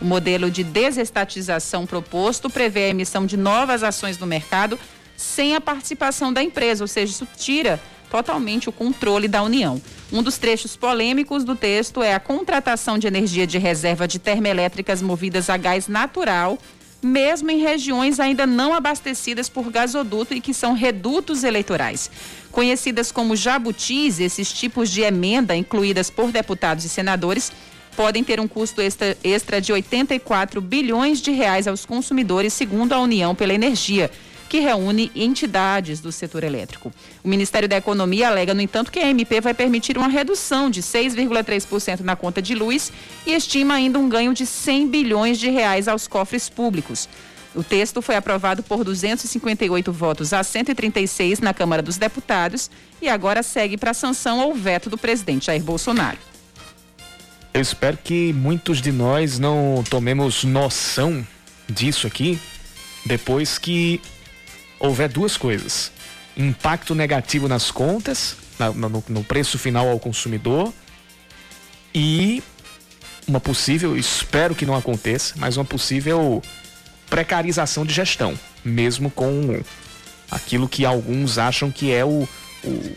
O 0.00 0.04
modelo 0.04 0.50
de 0.50 0.64
desestatização 0.64 1.86
proposto 1.86 2.50
prevê 2.50 2.86
a 2.86 2.88
emissão 2.88 3.24
de 3.24 3.36
novas 3.36 3.84
ações 3.84 4.18
no 4.18 4.26
mercado 4.26 4.78
sem 5.16 5.56
a 5.56 5.60
participação 5.60 6.32
da 6.32 6.42
empresa, 6.42 6.84
ou 6.84 6.88
seja, 6.88 7.12
isso 7.12 7.28
tira 7.36 7.80
totalmente 8.10 8.68
o 8.68 8.72
controle 8.72 9.28
da 9.28 9.42
União. 9.42 9.80
Um 10.12 10.22
dos 10.22 10.38
trechos 10.38 10.76
polêmicos 10.76 11.44
do 11.44 11.54
texto 11.54 12.02
é 12.02 12.14
a 12.14 12.20
contratação 12.20 12.98
de 12.98 13.06
energia 13.06 13.46
de 13.46 13.58
reserva 13.58 14.08
de 14.08 14.18
termoelétricas 14.18 15.02
movidas 15.02 15.50
a 15.50 15.56
gás 15.56 15.86
natural, 15.88 16.58
mesmo 17.02 17.50
em 17.50 17.60
regiões 17.60 18.18
ainda 18.18 18.46
não 18.46 18.74
abastecidas 18.74 19.48
por 19.48 19.70
gasoduto 19.70 20.34
e 20.34 20.40
que 20.40 20.52
são 20.52 20.72
redutos 20.72 21.44
eleitorais. 21.44 22.10
Conhecidas 22.50 23.12
como 23.12 23.36
jabutis, 23.36 24.18
esses 24.18 24.52
tipos 24.52 24.90
de 24.90 25.02
emenda 25.02 25.54
incluídas 25.54 26.10
por 26.10 26.32
deputados 26.32 26.84
e 26.84 26.88
senadores 26.88 27.52
podem 27.94 28.24
ter 28.24 28.40
um 28.40 28.48
custo 28.48 28.80
extra, 28.80 29.16
extra 29.22 29.60
de 29.60 29.72
84 29.72 30.60
bilhões 30.60 31.20
de 31.20 31.32
reais 31.32 31.66
aos 31.66 31.84
consumidores, 31.84 32.52
segundo 32.52 32.92
a 32.92 33.00
União 33.00 33.34
pela 33.34 33.52
Energia 33.52 34.10
que 34.48 34.60
reúne 34.60 35.12
entidades 35.14 36.00
do 36.00 36.10
setor 36.10 36.42
elétrico. 36.42 36.92
O 37.22 37.28
Ministério 37.28 37.68
da 37.68 37.76
Economia 37.76 38.28
alega, 38.28 38.54
no 38.54 38.60
entanto, 38.60 38.90
que 38.90 38.98
a 38.98 39.08
MP 39.08 39.40
vai 39.40 39.54
permitir 39.54 39.98
uma 39.98 40.08
redução 40.08 40.70
de 40.70 40.82
6,3% 40.82 42.00
na 42.00 42.16
conta 42.16 42.40
de 42.40 42.54
luz 42.54 42.90
e 43.26 43.34
estima 43.34 43.74
ainda 43.74 43.98
um 43.98 44.08
ganho 44.08 44.32
de 44.32 44.46
100 44.46 44.88
bilhões 44.88 45.38
de 45.38 45.50
reais 45.50 45.86
aos 45.86 46.08
cofres 46.08 46.48
públicos. 46.48 47.08
O 47.54 47.62
texto 47.62 48.00
foi 48.02 48.14
aprovado 48.14 48.62
por 48.62 48.84
258 48.84 49.92
votos 49.92 50.32
a 50.32 50.44
136 50.44 51.40
na 51.40 51.52
Câmara 51.52 51.82
dos 51.82 51.96
Deputados 51.96 52.70
e 53.00 53.08
agora 53.08 53.42
segue 53.42 53.76
para 53.76 53.94
sanção 53.94 54.40
ou 54.40 54.54
veto 54.54 54.88
do 54.88 54.98
presidente 54.98 55.46
Jair 55.46 55.62
Bolsonaro. 55.62 56.18
Eu 57.52 57.60
espero 57.60 57.96
que 57.96 58.32
muitos 58.32 58.80
de 58.80 58.92
nós 58.92 59.38
não 59.38 59.82
tomemos 59.88 60.44
noção 60.44 61.26
disso 61.68 62.06
aqui 62.06 62.38
depois 63.04 63.58
que 63.58 64.00
houver 64.78 65.08
duas 65.08 65.36
coisas: 65.36 65.92
impacto 66.36 66.94
negativo 66.94 67.48
nas 67.48 67.70
contas, 67.70 68.36
na, 68.58 68.70
no, 68.70 69.04
no 69.08 69.24
preço 69.24 69.58
final 69.58 69.88
ao 69.88 69.98
consumidor, 69.98 70.72
e 71.94 72.42
uma 73.26 73.40
possível, 73.40 73.96
espero 73.96 74.54
que 74.54 74.64
não 74.64 74.74
aconteça, 74.74 75.34
mas 75.36 75.56
uma 75.56 75.64
possível 75.64 76.42
precarização 77.10 77.84
de 77.84 77.92
gestão, 77.92 78.38
mesmo 78.64 79.10
com 79.10 79.62
aquilo 80.30 80.68
que 80.68 80.84
alguns 80.84 81.38
acham 81.38 81.70
que 81.70 81.92
é 81.92 82.04
o, 82.04 82.28
o, 82.64 82.96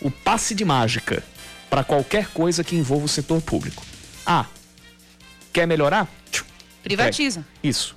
o 0.00 0.10
passe 0.10 0.54
de 0.54 0.64
mágica 0.64 1.22
para 1.68 1.82
qualquer 1.82 2.28
coisa 2.28 2.62
que 2.62 2.76
envolva 2.76 3.06
o 3.06 3.08
setor 3.08 3.40
público. 3.40 3.84
Ah, 4.26 4.46
quer 5.52 5.66
melhorar? 5.66 6.08
Privatiza. 6.82 7.44
É, 7.62 7.68
isso 7.68 7.94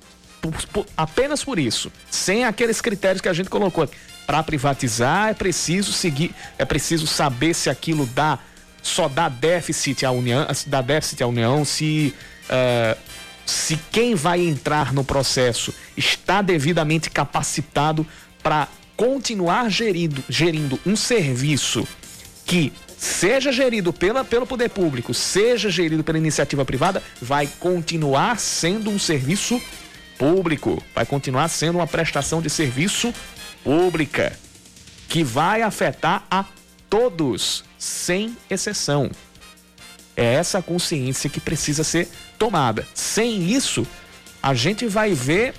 apenas 0.96 1.44
por 1.44 1.58
isso, 1.58 1.90
sem 2.10 2.44
aqueles 2.44 2.80
critérios 2.80 3.20
que 3.20 3.28
a 3.28 3.32
gente 3.32 3.50
colocou. 3.50 3.88
Para 4.26 4.42
privatizar 4.42 5.28
é 5.28 5.34
preciso 5.34 5.92
seguir, 5.92 6.34
é 6.58 6.64
preciso 6.64 7.06
saber 7.06 7.54
se 7.54 7.70
aquilo 7.70 8.06
dá 8.06 8.38
só 8.82 9.08
dá 9.08 9.28
déficit 9.28 10.04
à 10.04 10.10
União, 10.12 10.46
dá 10.66 10.80
déficit 10.80 11.22
à 11.22 11.26
União, 11.26 11.64
se 11.64 12.14
uh, 12.44 12.96
se 13.46 13.78
quem 13.92 14.14
vai 14.14 14.40
entrar 14.40 14.92
no 14.92 15.04
processo 15.04 15.72
está 15.96 16.42
devidamente 16.42 17.08
capacitado 17.08 18.04
para 18.42 18.68
continuar 18.96 19.70
gerindo, 19.70 20.22
gerindo 20.28 20.78
um 20.84 20.96
serviço 20.96 21.86
que 22.44 22.72
seja 22.98 23.52
gerido 23.52 23.92
pela, 23.92 24.24
pelo 24.24 24.46
poder 24.46 24.70
público, 24.70 25.14
seja 25.14 25.70
gerido 25.70 26.02
pela 26.02 26.18
iniciativa 26.18 26.64
privada, 26.64 27.02
vai 27.20 27.48
continuar 27.60 28.38
sendo 28.38 28.90
um 28.90 28.98
serviço 28.98 29.60
público, 30.18 30.82
vai 30.94 31.06
continuar 31.06 31.48
sendo 31.48 31.78
uma 31.78 31.86
prestação 31.86 32.40
de 32.40 32.50
serviço 32.50 33.12
pública 33.62 34.38
que 35.08 35.22
vai 35.22 35.62
afetar 35.62 36.24
a 36.30 36.44
todos, 36.88 37.64
sem 37.78 38.36
exceção. 38.50 39.10
É 40.16 40.34
essa 40.34 40.62
consciência 40.62 41.28
que 41.28 41.40
precisa 41.40 41.84
ser 41.84 42.08
tomada. 42.38 42.86
Sem 42.94 43.50
isso, 43.50 43.86
a 44.42 44.54
gente 44.54 44.86
vai 44.86 45.12
ver 45.12 45.54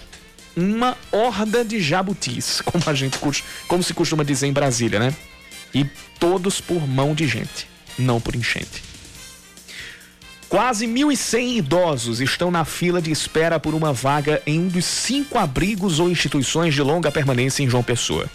uma 0.56 0.98
horda 1.12 1.64
de 1.64 1.80
jabutis, 1.80 2.62
como 2.66 2.84
a 2.88 2.94
gente 2.94 3.20
como 3.68 3.84
se 3.84 3.94
costuma 3.94 4.24
dizer 4.24 4.48
em 4.48 4.54
Brasília, 4.54 5.00
né? 5.00 5.16
E 5.74 5.86
todos 6.20 6.60
por 6.60 6.88
mão 6.88 7.14
de 7.14 7.28
gente, 7.28 7.68
não 8.00 8.20
por 8.20 8.36
enchente. 8.36 8.84
Quase 10.50 10.88
1.100 10.88 11.58
idosos 11.58 12.22
estão 12.22 12.50
na 12.50 12.64
fila 12.64 13.02
de 13.02 13.12
espera 13.12 13.60
por 13.60 13.74
uma 13.74 13.92
vaga 13.92 14.42
em 14.46 14.60
um 14.60 14.70
dos 14.70 14.86
cinco 14.86 15.38
abrigos 15.38 16.00
ou 16.00 16.10
instituições 16.10 16.74
de 16.74 16.82
longa 16.82 17.12
permanência 17.12 17.64
em 17.64 17.70
João 17.70 17.84
Pessoa. 17.84 18.28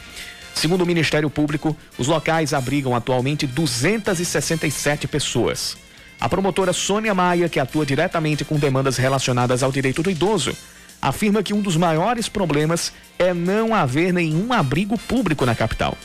Segundo 0.55 0.83
o 0.83 0.87
Ministério 0.87 1.31
Público, 1.31 1.75
os 1.97 2.09
locais 2.09 2.53
abrigam 2.53 2.95
atualmente 2.95 3.47
267 3.47 5.09
pessoas. 5.09 5.75
A 6.21 6.29
promotora 6.29 6.75
Sônia 6.75 7.15
Maia, 7.15 7.49
que 7.49 7.59
atua 7.59 7.87
diretamente 7.87 8.45
com 8.45 8.59
demandas 8.59 8.99
relacionadas 8.99 9.63
ao 9.63 9.73
direito 9.73 10.03
do 10.03 10.11
idoso, 10.11 10.55
afirma 11.01 11.43
que 11.43 11.55
um 11.55 11.63
dos 11.63 11.79
maiores 11.79 12.29
problemas 12.29 12.93
é 13.19 13.33
não 13.33 13.75
haver 13.75 14.13
nenhum 14.13 14.53
abrigo 14.53 14.99
público 14.99 15.47
na 15.47 15.55
capital. 15.55 15.97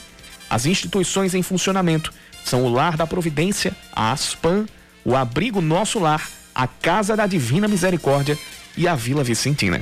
As 0.50 0.65
instituições 0.65 1.36
em 1.36 1.43
funcionamento 1.43 2.13
são 2.46 2.63
o 2.63 2.70
Lar 2.70 2.96
da 2.96 3.06
Providência, 3.06 3.76
a 3.91 4.13
ASPAN, 4.13 4.65
o 5.08 5.15
Abrigo 5.15 5.62
Nosso 5.62 6.00
Lar, 6.00 6.30
a 6.54 6.67
Casa 6.67 7.15
da 7.15 7.26
Divina 7.26 7.65
Misericórdia 7.65 8.38
e 8.76 8.89
a 8.89 8.93
Vila 8.93 9.24
Vicentina. 9.24 9.80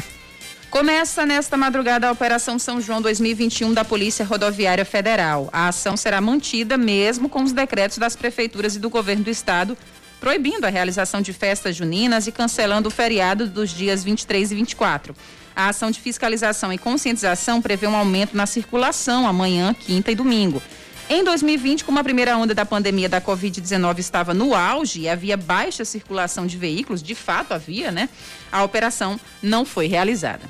Começa 0.70 1.26
nesta 1.26 1.58
madrugada 1.58 2.08
a 2.08 2.12
Operação 2.12 2.60
São 2.60 2.80
João 2.80 3.02
2021 3.02 3.74
da 3.74 3.84
Polícia 3.84 4.24
Rodoviária 4.24 4.86
Federal. 4.86 5.50
A 5.52 5.70
ação 5.70 5.98
será 5.98 6.22
mantida 6.22 6.78
mesmo 6.78 7.28
com 7.28 7.42
os 7.42 7.54
decretos 7.54 7.98
das 7.98 8.16
prefeituras 8.16 8.76
e 8.76 8.80
do 8.80 8.88
governo 8.88 9.24
do 9.24 9.32
estado 9.32 9.76
proibindo 10.20 10.66
a 10.66 10.70
realização 10.70 11.22
de 11.22 11.34
festas 11.34 11.76
juninas 11.76 12.28
e 12.28 12.32
cancelando 12.32 12.88
o 12.88 12.92
feriado 12.92 13.48
dos 13.48 13.72
dias 13.72 14.04
23 14.04 14.52
e 14.52 14.56
24. 14.56 15.16
A 15.56 15.70
ação 15.70 15.90
de 15.90 16.00
fiscalização 16.00 16.72
e 16.72 16.78
conscientização 16.78 17.62
prevê 17.62 17.88
um 17.88 17.96
aumento 17.96 18.36
na 18.38 18.46
circulação 18.46 19.28
amanhã, 19.28 19.74
quinta 19.74 20.12
e 20.12 20.16
domingo. 20.16 20.62
Em 21.08 21.24
2020, 21.24 21.84
como 21.84 22.00
a 22.00 22.04
primeira 22.04 22.36
onda 22.36 22.56
da 22.56 22.66
pandemia 22.66 23.08
da 23.08 23.22
Covid-19 23.22 24.00
estava 24.00 24.34
no 24.34 24.56
auge 24.56 25.02
e 25.02 25.10
havia 25.10 25.38
baixa 25.38 25.86
circulação 25.86 26.48
de 26.48 26.58
veículos, 26.58 27.04
de 27.04 27.14
fato 27.14 27.54
havia, 27.54 27.92
né? 27.92 28.10
A 28.52 28.64
operação 28.64 29.20
não 29.42 29.64
foi 29.66 29.86
realizada. 29.86 30.42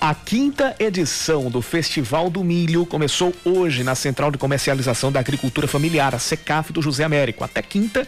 A 0.00 0.14
quinta 0.14 0.74
edição 0.80 1.48
do 1.48 1.62
Festival 1.62 2.28
do 2.28 2.42
Milho 2.42 2.84
começou 2.86 3.32
hoje 3.44 3.84
na 3.84 3.94
Central 3.94 4.32
de 4.32 4.38
Comercialização 4.38 5.12
da 5.12 5.20
Agricultura 5.20 5.68
Familiar, 5.68 6.12
a 6.12 6.18
SECAF 6.18 6.72
do 6.72 6.82
José 6.82 7.04
Américo. 7.04 7.44
Até 7.44 7.62
quinta, 7.62 8.06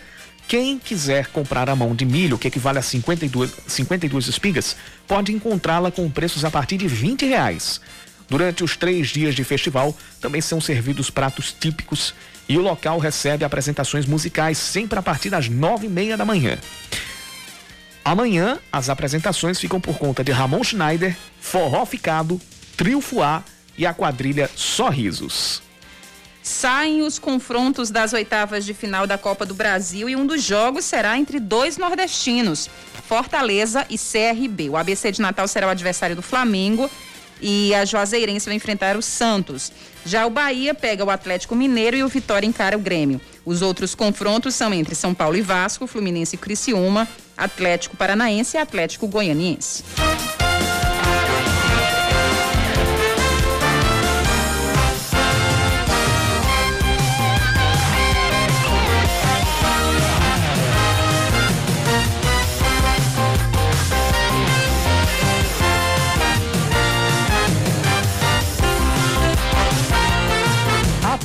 quem 0.49 0.77
quiser 0.77 1.29
comprar 1.29 1.71
a 1.71 1.77
mão 1.77 1.95
de 1.95 2.05
milho, 2.05 2.37
que 2.37 2.49
equivale 2.49 2.79
a 2.79 2.83
52, 2.83 3.53
52 3.69 4.27
espigas, 4.27 4.77
pode 5.07 5.33
encontrá-la 5.33 5.93
com 5.93 6.11
preços 6.11 6.45
a 6.45 6.51
partir 6.51 6.77
de 6.77 6.89
20 6.89 7.27
reais. 7.27 7.81
Durante 8.31 8.63
os 8.63 8.77
três 8.77 9.09
dias 9.09 9.35
de 9.35 9.43
festival, 9.43 9.95
também 10.21 10.41
são 10.41 10.61
servidos 10.61 11.11
pratos 11.11 11.53
típicos 11.53 12.15
e 12.49 12.57
o 12.57 12.63
local 12.63 12.99
recebe 12.99 13.45
apresentações 13.45 14.07
musicais 14.07 14.57
sempre 14.57 14.99
a 14.99 15.03
partir 15.03 15.31
das 15.31 15.49
nove 15.49 15.87
e 15.87 15.91
meia 15.91 16.17
da 16.17 16.25
manhã. 16.25 16.57
Amanhã, 18.05 18.59
as 18.73 18.89
apresentações 18.89 19.59
ficam 19.59 19.81
por 19.81 19.99
conta 19.99 20.23
de 20.23 20.31
Ramon 20.31 20.63
Schneider, 20.63 21.17
Forró 21.41 21.85
Ficado, 21.85 22.41
Trio 22.77 23.01
Fuá 23.01 23.43
e 23.77 23.85
a 23.85 23.93
quadrilha 23.93 24.49
Sorrisos. 24.55 25.61
Saem 26.43 27.03
os 27.03 27.19
confrontos 27.19 27.91
das 27.91 28.13
oitavas 28.13 28.65
de 28.65 28.73
final 28.73 29.07
da 29.07 29.19
Copa 29.19 29.45
do 29.45 29.55
Brasil 29.55 30.09
e 30.09 30.17
um 30.17 30.27
dos 30.27 30.43
jogos 30.43 30.85
será 30.85 31.19
entre 31.19 31.39
dois 31.39 31.77
nordestinos, 31.77 32.71
Fortaleza 33.07 33.85
e 33.91 33.99
CRB. 33.99 34.71
O 34.71 34.77
ABC 34.77 35.13
de 35.13 35.21
Natal 35.21 35.47
será 35.47 35.67
o 35.67 35.71
adversário 35.71 36.17
do 36.17 36.23
Flamengo 36.23 36.91
e 37.41 37.75
a 37.75 37.85
Juazeirense 37.85 38.47
vai 38.47 38.57
enfrentar 38.57 38.97
o 38.97 39.03
Santos. 39.03 39.73
Já 40.05 40.27
o 40.27 40.31
Bahia 40.31 40.75
pega 40.75 41.05
o 41.05 41.11
Atlético 41.11 41.55
Mineiro 41.55 41.97
e 41.97 42.03
o 42.03 42.09
Vitória 42.09 42.47
encara 42.47 42.77
o 42.77 42.81
Grêmio. 42.81 43.21
Os 43.45 43.63
outros 43.63 43.95
confrontos 43.95 44.55
são 44.55 44.73
entre 44.73 44.95
São 44.95 45.15
Paulo 45.15 45.37
e 45.37 45.43
Vasco, 45.43 45.87
Fluminense 45.87 46.37
e 46.37 46.39
Criciúma, 46.39 47.09
Atlético 47.37 47.97
Paranaense 47.97 48.57
e 48.57 48.61
Atlético 48.61 49.07
Goianiense. 49.07 49.85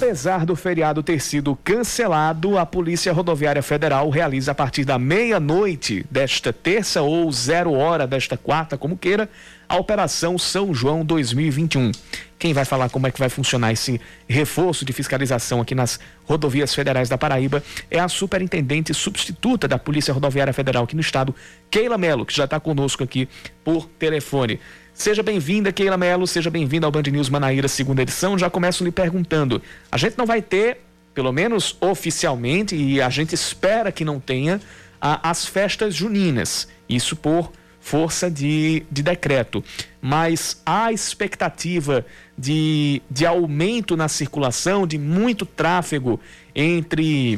Apesar 0.05 0.45
do 0.45 0.55
feriado 0.55 1.01
ter 1.01 1.19
sido 1.19 1.55
cancelado, 1.63 2.59
a 2.59 2.65
Polícia 2.65 3.11
Rodoviária 3.11 3.63
Federal 3.63 4.07
realiza 4.11 4.51
a 4.51 4.55
partir 4.55 4.85
da 4.85 4.99
meia-noite 4.99 6.05
desta 6.11 6.53
terça 6.53 7.01
ou 7.01 7.31
zero 7.31 7.73
hora 7.73 8.05
desta 8.05 8.37
quarta, 8.37 8.77
como 8.77 8.95
queira, 8.95 9.27
a 9.67 9.77
Operação 9.77 10.37
São 10.37 10.75
João 10.75 11.03
2021. 11.03 11.91
Quem 12.37 12.53
vai 12.53 12.65
falar 12.65 12.87
como 12.89 13.07
é 13.07 13.11
que 13.11 13.17
vai 13.17 13.29
funcionar 13.29 13.73
esse 13.73 13.99
reforço 14.29 14.85
de 14.85 14.93
fiscalização 14.93 15.59
aqui 15.59 15.73
nas 15.73 15.99
rodovias 16.25 16.75
federais 16.75 17.09
da 17.09 17.17
Paraíba 17.17 17.63
é 17.89 17.99
a 17.99 18.07
superintendente 18.07 18.93
substituta 18.93 19.67
da 19.67 19.79
Polícia 19.79 20.13
Rodoviária 20.13 20.53
Federal 20.53 20.83
aqui 20.83 20.95
no 20.95 21.01
estado, 21.01 21.33
Keila 21.71 21.97
Melo, 21.97 22.27
que 22.27 22.35
já 22.35 22.43
está 22.43 22.59
conosco 22.59 23.03
aqui 23.03 23.27
por 23.63 23.87
telefone. 23.97 24.59
Seja 24.95 25.21
bem-vinda, 25.21 25.73
Keila 25.73 25.97
Melo, 25.97 26.25
seja 26.25 26.49
bem-vinda 26.49 26.87
ao 26.87 26.91
Band 26.91 27.03
News 27.11 27.27
Manaíra, 27.29 27.67
segunda 27.67 28.01
edição. 28.01 28.37
Já 28.39 28.49
começo 28.49 28.81
lhe 28.81 28.91
perguntando: 28.91 29.61
a 29.91 29.97
gente 29.97 30.17
não 30.17 30.25
vai 30.25 30.41
ter, 30.41 30.77
pelo 31.13 31.33
menos 31.33 31.75
oficialmente, 31.81 32.77
e 32.77 33.01
a 33.01 33.09
gente 33.09 33.35
espera 33.35 33.91
que 33.91 34.05
não 34.05 34.21
tenha, 34.21 34.61
a, 34.99 35.29
as 35.29 35.45
festas 35.45 35.93
juninas. 35.93 36.69
Isso 36.87 37.13
por 37.17 37.51
força 37.81 38.31
de, 38.31 38.83
de 38.89 39.03
decreto. 39.03 39.61
Mas 40.01 40.61
há 40.65 40.93
expectativa 40.93 42.05
de, 42.37 43.01
de 43.11 43.25
aumento 43.25 43.97
na 43.97 44.07
circulação, 44.07 44.87
de 44.87 44.97
muito 44.97 45.45
tráfego 45.45 46.21
entre 46.55 47.37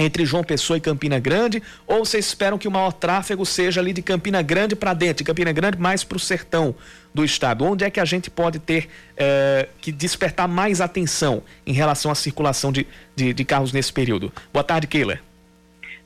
entre 0.00 0.24
João 0.24 0.42
Pessoa 0.42 0.78
e 0.78 0.80
Campina 0.80 1.18
Grande, 1.18 1.62
ou 1.86 2.06
vocês 2.06 2.24
esperam 2.24 2.56
que 2.56 2.66
o 2.66 2.70
maior 2.70 2.90
tráfego 2.90 3.44
seja 3.44 3.82
ali 3.82 3.92
de 3.92 4.00
Campina 4.00 4.40
Grande 4.40 4.74
para 4.74 4.94
dentro, 4.94 5.16
de 5.16 5.24
Campina 5.24 5.52
Grande 5.52 5.78
mais 5.78 6.02
para 6.02 6.16
o 6.16 6.18
sertão 6.18 6.74
do 7.12 7.22
estado? 7.22 7.66
Onde 7.66 7.84
é 7.84 7.90
que 7.90 8.00
a 8.00 8.04
gente 8.06 8.30
pode 8.30 8.58
ter 8.58 8.88
eh, 9.14 9.68
que 9.78 9.92
despertar 9.92 10.48
mais 10.48 10.80
atenção 10.80 11.42
em 11.66 11.74
relação 11.74 12.10
à 12.10 12.14
circulação 12.14 12.72
de, 12.72 12.86
de, 13.14 13.34
de 13.34 13.44
carros 13.44 13.74
nesse 13.74 13.92
período? 13.92 14.32
Boa 14.50 14.64
tarde, 14.64 14.86
Keila. 14.86 15.20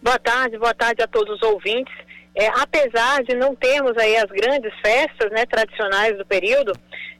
Boa 0.03 0.19
tarde, 0.19 0.59
boa 0.59 0.75
tarde 0.75 1.01
a 1.01 1.07
todos 1.07 1.37
os 1.37 1.43
ouvintes. 1.43 1.95
É, 2.35 2.49
apesar 2.49 3.23
de 3.23 3.37
não 3.37 3.55
termos 3.55 3.97
aí 3.97 4.17
as 4.17 4.29
grandes 4.29 4.75
festas 4.85 5.31
né, 5.31 5.47
tradicionais 5.47 6.19
do 6.19 6.27
período, 6.27 6.73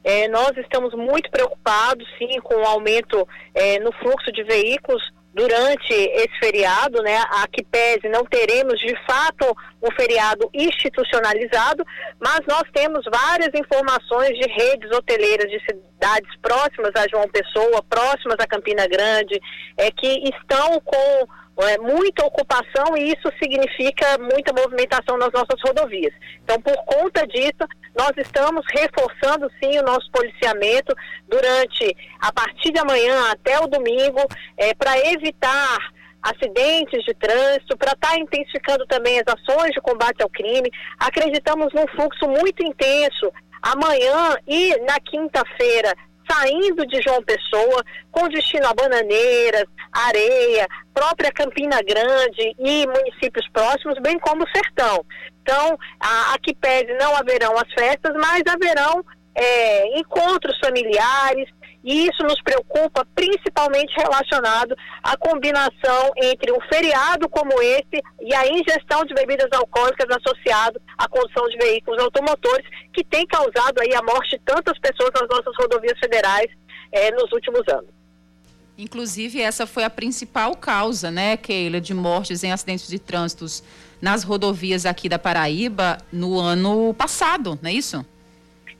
é, 0.03 0.27
nós 0.27 0.51
estamos 0.57 0.93
muito 0.93 1.31
preocupados, 1.31 2.05
sim, 2.17 2.37
com 2.43 2.55
o 2.55 2.65
aumento 2.65 3.25
é, 3.53 3.79
no 3.79 3.93
fluxo 3.93 4.29
de 4.33 4.43
veículos 4.43 5.01
durante 5.35 5.91
esse 5.91 6.39
feriado, 6.39 7.03
né, 7.03 7.17
a 7.17 7.45
que 7.51 7.61
pese 7.65 8.07
não 8.07 8.23
teremos 8.23 8.79
de 8.79 8.95
fato 9.05 9.45
um 9.83 9.91
feriado 9.91 10.49
institucionalizado, 10.53 11.85
mas 12.19 12.39
nós 12.47 12.63
temos 12.73 13.03
várias 13.11 13.49
informações 13.53 14.29
de 14.29 14.47
redes 14.49 14.89
hoteleiras 14.91 15.51
de 15.51 15.59
cidades 15.59 16.33
próximas 16.41 16.91
a 16.95 17.05
João 17.09 17.27
Pessoa, 17.27 17.83
próximas 17.83 18.37
a 18.39 18.47
Campina 18.47 18.87
Grande, 18.87 19.37
é, 19.77 19.91
que 19.91 20.23
estão 20.29 20.79
com 20.79 21.27
é, 21.63 21.77
muita 21.79 22.25
ocupação 22.25 22.95
e 22.97 23.11
isso 23.11 23.29
significa 23.37 24.17
muita 24.17 24.53
movimentação 24.53 25.17
nas 25.17 25.33
nossas 25.33 25.59
rodovias. 25.61 26.13
Então, 26.45 26.61
por 26.61 26.77
conta 26.85 27.27
disso, 27.27 27.67
nós 27.95 28.11
estamos 28.17 28.65
reforçando 28.71 29.49
sim 29.63 29.79
o 29.79 29.83
nosso 29.83 30.09
policiamento 30.11 30.93
durante, 31.27 31.95
a 32.19 32.31
partir 32.31 32.71
de 32.71 32.79
amanhã 32.79 33.31
até 33.31 33.59
o 33.59 33.67
domingo, 33.67 34.21
é, 34.57 34.73
para 34.73 34.97
evitar 35.11 35.77
acidentes 36.21 37.03
de 37.05 37.13
trânsito, 37.13 37.77
para 37.77 37.91
estar 37.91 38.09
tá 38.09 38.19
intensificando 38.19 38.85
também 38.87 39.19
as 39.19 39.33
ações 39.33 39.71
de 39.71 39.81
combate 39.81 40.21
ao 40.21 40.29
crime. 40.29 40.69
Acreditamos 40.99 41.71
num 41.73 41.87
fluxo 41.87 42.27
muito 42.27 42.63
intenso 42.63 43.31
amanhã 43.61 44.35
e 44.47 44.75
na 44.81 44.99
quinta-feira 44.99 45.93
saindo 46.29 46.85
de 46.87 47.01
João 47.01 47.21
Pessoa, 47.21 47.83
com 48.11 48.27
destino 48.29 48.67
a 48.67 48.73
Bananeiras, 48.73 49.65
Areia, 49.91 50.67
própria 50.93 51.31
Campina 51.31 51.79
Grande 51.83 52.55
e 52.57 52.87
municípios 52.87 53.47
próximos, 53.49 53.99
bem 54.01 54.17
como 54.19 54.43
o 54.43 54.49
Sertão. 54.49 55.05
Então, 55.45 55.77
a, 55.99 56.33
a 56.33 56.39
que 56.39 56.55
pese 56.55 56.91
não 56.95 57.15
haverão 57.15 57.53
as 57.55 57.71
festas, 57.71 58.13
mas 58.15 58.41
haverão 58.47 59.05
é, 59.35 59.99
encontros 59.99 60.57
familiares, 60.57 61.47
e 61.83 62.07
isso 62.07 62.23
nos 62.23 62.41
preocupa 62.41 63.05
principalmente 63.13 63.93
relacionado 63.95 64.75
à 65.03 65.15
combinação 65.15 66.11
entre 66.15 66.51
um 66.51 66.59
feriado 66.61 67.29
como 67.29 67.61
esse 67.61 68.01
e 68.21 68.33
a 68.33 68.47
ingestão 68.47 69.05
de 69.05 69.13
bebidas 69.13 69.49
alcoólicas 69.53 70.07
associado 70.17 70.81
à 70.97 71.07
condução 71.07 71.47
de 71.47 71.57
veículos 71.57 72.01
automotores, 72.01 72.65
que 72.91 73.03
tem 73.03 73.27
causado 73.27 73.81
aí 73.81 73.93
a 73.93 74.01
morte 74.01 74.31
de 74.31 74.39
tantas 74.43 74.79
pessoas 74.79 75.11
nas 75.13 75.29
nossas 75.29 75.53
rodovias 75.59 75.99
federais 75.99 76.47
eh, 76.91 77.11
nos 77.11 77.31
últimos 77.31 77.61
anos. 77.67 77.93
Inclusive, 78.77 79.41
essa 79.41 79.65
foi 79.65 79.83
a 79.83 79.89
principal 79.89 80.55
causa, 80.55 81.09
né, 81.09 81.37
Keila, 81.37 81.79
de 81.79 81.93
mortes 81.93 82.43
em 82.43 82.51
acidentes 82.51 82.87
de 82.87 82.99
trânsito 82.99 83.45
nas 84.01 84.23
rodovias 84.23 84.85
aqui 84.85 85.07
da 85.09 85.17
Paraíba 85.19 85.97
no 86.11 86.39
ano 86.39 86.93
passado, 86.93 87.57
não 87.61 87.69
é 87.69 87.73
isso? 87.73 88.05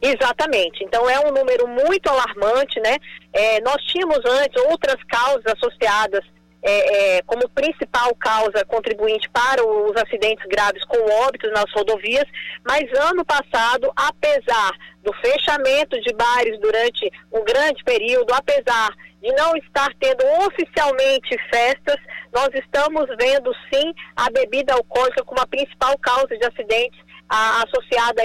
Exatamente. 0.02 0.84
Então 0.84 1.10
é 1.10 1.20
um 1.20 1.32
número 1.32 1.68
muito 1.68 2.08
alarmante, 2.08 2.80
né? 2.80 2.98
É, 3.34 3.62
nós 3.62 3.82
tínhamos 3.86 4.20
antes 4.26 4.62
outras 4.66 5.02
causas 5.06 5.46
associadas 5.48 6.24
é, 6.66 7.18
é, 7.18 7.22
como 7.22 7.48
principal 7.50 8.14
causa 8.16 8.66
contribuinte 8.66 9.30
para 9.30 9.64
os 9.64 9.96
acidentes 9.96 10.44
graves 10.48 10.84
com 10.86 10.98
óbitos 11.26 11.52
nas 11.52 11.72
rodovias, 11.72 12.26
mas 12.68 12.84
ano 13.00 13.24
passado, 13.24 13.92
apesar 13.96 14.72
do 15.04 15.14
fechamento 15.14 16.02
de 16.02 16.12
bares 16.14 16.60
durante 16.60 17.12
um 17.32 17.44
grande 17.44 17.84
período, 17.84 18.34
apesar 18.34 18.90
de 19.22 19.32
não 19.34 19.56
estar 19.58 19.90
tendo 20.00 20.26
oficialmente 20.46 21.38
festas, 21.54 21.98
nós 22.34 22.50
estamos 22.54 23.06
vendo 23.20 23.54
sim 23.72 23.94
a 24.16 24.30
bebida 24.32 24.74
alcoólica 24.74 25.24
como 25.24 25.42
a 25.42 25.48
principal 25.48 25.96
causa 26.00 26.36
de 26.36 26.46
acidentes 26.46 27.00
a, 27.30 27.64
associada 27.64 28.22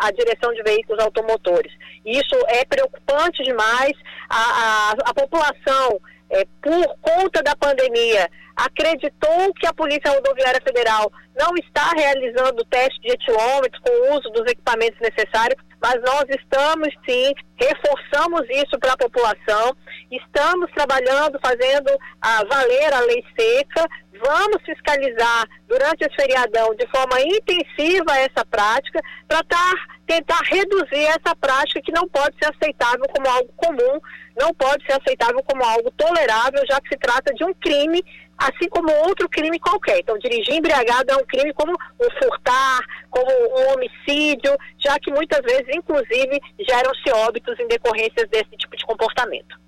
à, 0.00 0.10
direção 0.12 0.52
de 0.52 0.62
veículos 0.62 1.02
automotores. 1.02 1.72
Isso 2.04 2.36
é 2.48 2.64
preocupante 2.64 3.42
demais. 3.42 3.92
A, 4.28 4.36
a, 4.36 4.90
a 5.06 5.14
população, 5.14 6.00
é, 6.30 6.44
por 6.62 6.98
conta 7.00 7.42
da 7.42 7.54
pandemia, 7.56 8.28
acreditou 8.56 9.54
que 9.54 9.66
a 9.66 9.72
Polícia 9.72 10.10
Rodoviária 10.10 10.60
Federal 10.62 11.10
não 11.38 11.54
está 11.56 11.90
realizando 11.96 12.60
o 12.60 12.64
teste 12.64 13.00
de 13.00 13.12
etilômetros 13.12 13.80
com 13.80 13.90
o 13.90 14.16
uso 14.16 14.28
dos 14.30 14.50
equipamentos 14.50 14.98
necessários, 15.00 15.62
mas 15.80 15.94
nós 16.02 16.24
estamos 16.28 16.88
sim, 17.08 17.32
reforçamos 17.56 18.42
isso 18.50 18.76
para 18.80 18.94
a 18.94 18.96
população, 18.96 19.76
estamos 20.10 20.68
trabalhando, 20.72 21.38
fazendo 21.40 21.96
a 22.20 22.42
valer 22.44 22.92
a 22.92 23.00
lei 23.00 23.24
seca, 23.38 23.86
Vamos 24.24 24.62
fiscalizar 24.64 25.46
durante 25.68 26.02
esse 26.02 26.16
feriadão 26.16 26.74
de 26.74 26.86
forma 26.88 27.20
intensiva 27.20 28.18
essa 28.18 28.44
prática 28.50 29.00
para 29.28 29.42
tá, 29.44 29.72
tentar 30.08 30.40
reduzir 30.44 31.04
essa 31.04 31.36
prática 31.38 31.82
que 31.82 31.92
não 31.92 32.08
pode 32.08 32.34
ser 32.42 32.50
aceitável 32.50 33.04
como 33.14 33.28
algo 33.28 33.52
comum, 33.56 34.00
não 34.40 34.54
pode 34.54 34.84
ser 34.86 34.98
aceitável 34.98 35.42
como 35.44 35.62
algo 35.62 35.90
tolerável, 35.90 36.62
já 36.66 36.80
que 36.80 36.88
se 36.88 36.96
trata 36.96 37.32
de 37.34 37.44
um 37.44 37.52
crime, 37.52 38.02
assim 38.38 38.68
como 38.70 38.90
outro 39.06 39.28
crime 39.28 39.60
qualquer. 39.60 39.98
Então, 39.98 40.18
dirigir 40.18 40.54
embriagado 40.54 41.12
é 41.12 41.16
um 41.16 41.26
crime 41.26 41.52
como 41.52 41.72
um 41.72 42.10
furtar, 42.22 42.80
como 43.10 43.30
um 43.30 43.74
homicídio, 43.74 44.56
já 44.78 44.98
que 44.98 45.12
muitas 45.12 45.40
vezes, 45.42 45.68
inclusive, 45.76 46.40
geram-se 46.58 47.10
óbitos 47.12 47.60
em 47.60 47.68
decorrências 47.68 48.28
desse 48.30 48.56
tipo 48.56 48.74
de 48.76 48.86
comportamento. 48.86 49.67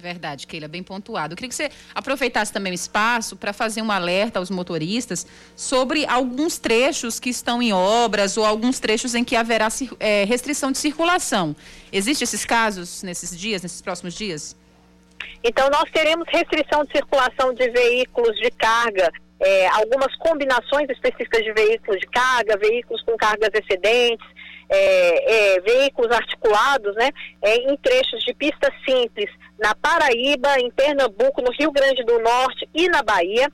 Verdade, 0.00 0.46
Keila, 0.46 0.66
bem 0.66 0.82
pontuado. 0.82 1.34
Eu 1.34 1.36
queria 1.36 1.48
que 1.48 1.54
você 1.54 1.70
aproveitasse 1.94 2.52
também 2.52 2.72
o 2.72 2.74
espaço 2.74 3.36
para 3.36 3.52
fazer 3.52 3.82
um 3.82 3.90
alerta 3.90 4.38
aos 4.38 4.50
motoristas 4.50 5.26
sobre 5.54 6.06
alguns 6.06 6.58
trechos 6.58 7.20
que 7.20 7.30
estão 7.30 7.62
em 7.62 7.72
obras 7.72 8.36
ou 8.36 8.44
alguns 8.44 8.80
trechos 8.80 9.14
em 9.14 9.22
que 9.22 9.36
haverá 9.36 9.68
é, 9.98 10.24
restrição 10.24 10.72
de 10.72 10.78
circulação. 10.78 11.54
Existem 11.92 12.24
esses 12.24 12.44
casos 12.44 13.02
nesses 13.02 13.38
dias, 13.38 13.62
nesses 13.62 13.82
próximos 13.82 14.14
dias? 14.14 14.56
Então, 15.44 15.68
nós 15.70 15.90
teremos 15.90 16.26
restrição 16.28 16.84
de 16.84 16.92
circulação 16.92 17.52
de 17.54 17.68
veículos 17.70 18.36
de 18.38 18.50
carga, 18.50 19.10
é, 19.40 19.68
algumas 19.68 20.14
combinações 20.16 20.88
específicas 20.90 21.42
de 21.42 21.52
veículos 21.52 22.00
de 22.00 22.06
carga, 22.06 22.58
veículos 22.58 23.02
com 23.02 23.16
cargas 23.16 23.50
excedentes, 23.54 24.26
é, 24.68 25.56
é, 25.56 25.60
veículos 25.60 26.10
articulados, 26.12 26.94
né, 26.94 27.10
é, 27.42 27.56
em 27.56 27.76
trechos 27.78 28.22
de 28.22 28.32
pista 28.34 28.72
simples 28.88 29.30
na 29.60 29.74
Paraíba, 29.74 30.58
em 30.58 30.70
Pernambuco, 30.70 31.42
no 31.42 31.52
Rio 31.52 31.70
Grande 31.70 32.02
do 32.04 32.18
Norte 32.18 32.68
e 32.74 32.88
na 32.88 33.02
Bahia. 33.02 33.46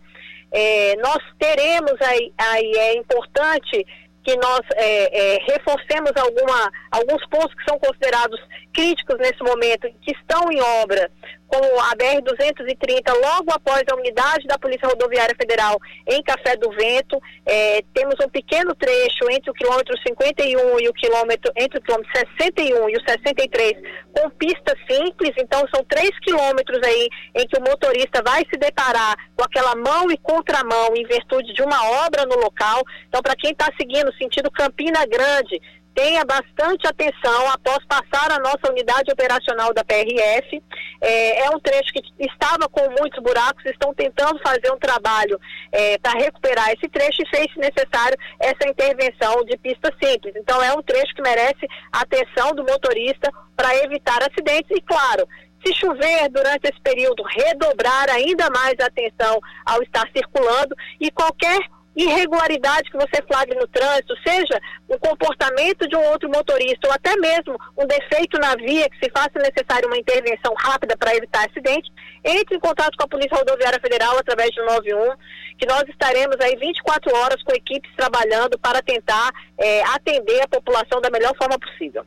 É, 0.52 0.96
nós 0.96 1.18
teremos 1.38 2.00
aí, 2.00 2.32
aí, 2.38 2.72
é 2.76 2.96
importante 2.96 3.84
que 4.22 4.36
nós 4.36 4.60
é, 4.74 5.34
é, 5.34 5.38
reforcemos 5.52 6.12
alguma, 6.16 6.70
alguns 6.90 7.24
pontos 7.28 7.54
que 7.54 7.64
são 7.68 7.78
considerados 7.78 8.40
críticos 8.72 9.18
nesse 9.18 9.42
momento, 9.42 9.88
que 10.00 10.12
estão 10.12 10.50
em 10.50 10.60
obra, 10.82 11.10
como 11.46 11.80
a 11.80 11.94
BR-230, 11.96 13.12
logo 13.22 13.52
após 13.52 13.82
a 13.90 13.96
unidade 13.96 14.46
da 14.46 14.58
Polícia 14.58 14.88
Rodoviária 14.88 15.34
Federal 15.40 15.78
em 16.06 16.22
Café 16.22 16.56
do 16.56 16.70
Vento. 16.70 17.20
É, 17.44 17.82
temos 17.94 18.14
um 18.24 18.28
pequeno 18.28 18.74
trecho 18.74 19.30
entre 19.30 19.50
o 19.50 19.54
quilômetro 19.54 19.96
51 20.06 20.80
e 20.80 20.88
o 20.88 20.92
quilômetro, 20.92 21.52
entre 21.56 21.78
o 21.78 21.82
quilômetro 21.82 22.12
61 22.38 22.90
e 22.90 22.96
o 22.96 23.08
63, 23.08 23.72
com 24.12 24.30
pista 24.30 24.74
simples, 24.90 25.32
então 25.38 25.64
são 25.74 25.84
três 25.84 26.10
quilômetros 26.20 26.80
aí 26.82 27.08
em 27.34 27.46
que 27.46 27.58
o 27.58 27.62
motorista 27.62 28.22
vai 28.24 28.44
se 28.50 28.58
deparar 28.58 29.16
com 29.36 29.44
aquela 29.44 29.74
mão 29.76 30.10
e 30.10 30.18
contramão 30.18 30.94
em 30.96 31.04
virtude 31.04 31.52
de 31.52 31.62
uma 31.62 32.06
obra 32.06 32.24
no 32.24 32.36
local. 32.36 32.82
Então, 33.08 33.22
para 33.22 33.36
quem 33.36 33.52
está 33.52 33.68
seguindo 33.78 34.12
sentido 34.14 34.50
Campina 34.50 35.04
Grande, 35.06 35.60
tenha 35.96 36.22
bastante 36.26 36.86
atenção 36.86 37.50
após 37.50 37.78
passar 37.86 38.30
a 38.30 38.38
nossa 38.38 38.70
unidade 38.70 39.10
operacional 39.10 39.72
da 39.72 39.82
PRF. 39.82 40.62
É, 41.00 41.46
é 41.46 41.50
um 41.50 41.58
trecho 41.58 41.90
que 41.90 42.02
estava 42.20 42.68
com 42.68 42.82
muitos 42.90 43.22
buracos, 43.22 43.64
estão 43.64 43.94
tentando 43.94 44.38
fazer 44.40 44.70
um 44.70 44.78
trabalho 44.78 45.40
é, 45.72 45.96
para 45.96 46.18
recuperar 46.18 46.70
esse 46.70 46.86
trecho 46.88 47.22
e 47.22 47.28
fez 47.34 47.46
necessário 47.56 48.16
essa 48.38 48.68
intervenção 48.68 49.42
de 49.46 49.56
pista 49.56 49.90
simples. 50.02 50.34
Então 50.36 50.62
é 50.62 50.70
um 50.74 50.82
trecho 50.82 51.14
que 51.14 51.22
merece 51.22 51.66
atenção 51.90 52.52
do 52.54 52.62
motorista 52.62 53.32
para 53.56 53.74
evitar 53.76 54.18
acidentes 54.22 54.76
e, 54.76 54.82
claro, 54.82 55.26
se 55.64 55.72
chover 55.74 56.28
durante 56.28 56.68
esse 56.68 56.80
período, 56.82 57.22
redobrar 57.22 58.10
ainda 58.10 58.50
mais 58.50 58.74
a 58.80 58.86
atenção 58.86 59.40
ao 59.64 59.82
estar 59.82 60.06
circulando 60.14 60.76
e 61.00 61.10
qualquer 61.10 61.58
irregularidade 61.96 62.90
que 62.90 62.98
você 62.98 63.22
flagre 63.26 63.58
no 63.58 63.66
trânsito, 63.68 64.14
seja 64.26 64.60
o 64.86 64.98
comportamento 64.98 65.88
de 65.88 65.96
um 65.96 66.04
outro 66.10 66.28
motorista 66.28 66.86
ou 66.86 66.92
até 66.92 67.16
mesmo 67.16 67.56
um 67.76 67.86
defeito 67.86 68.38
na 68.38 68.54
via 68.54 68.88
que 68.90 68.98
se 69.04 69.10
faça 69.10 69.32
necessário 69.36 69.88
uma 69.88 69.96
intervenção 69.96 70.52
rápida 70.58 70.96
para 70.96 71.14
evitar 71.14 71.46
acidente, 71.46 71.90
entre 72.22 72.56
em 72.56 72.60
contato 72.60 72.96
com 72.96 73.04
a 73.04 73.08
Polícia 73.08 73.36
Rodoviária 73.36 73.80
Federal 73.80 74.18
através 74.18 74.50
do 74.54 74.64
91, 74.64 75.14
que 75.58 75.66
nós 75.66 75.84
estaremos 75.88 76.36
aí 76.40 76.54
24 76.56 77.16
horas 77.16 77.42
com 77.42 77.54
equipes 77.54 77.90
trabalhando 77.96 78.58
para 78.58 78.82
tentar 78.82 79.30
é, 79.58 79.82
atender 79.84 80.42
a 80.42 80.48
população 80.48 81.00
da 81.00 81.10
melhor 81.10 81.34
forma 81.36 81.58
possível. 81.58 82.04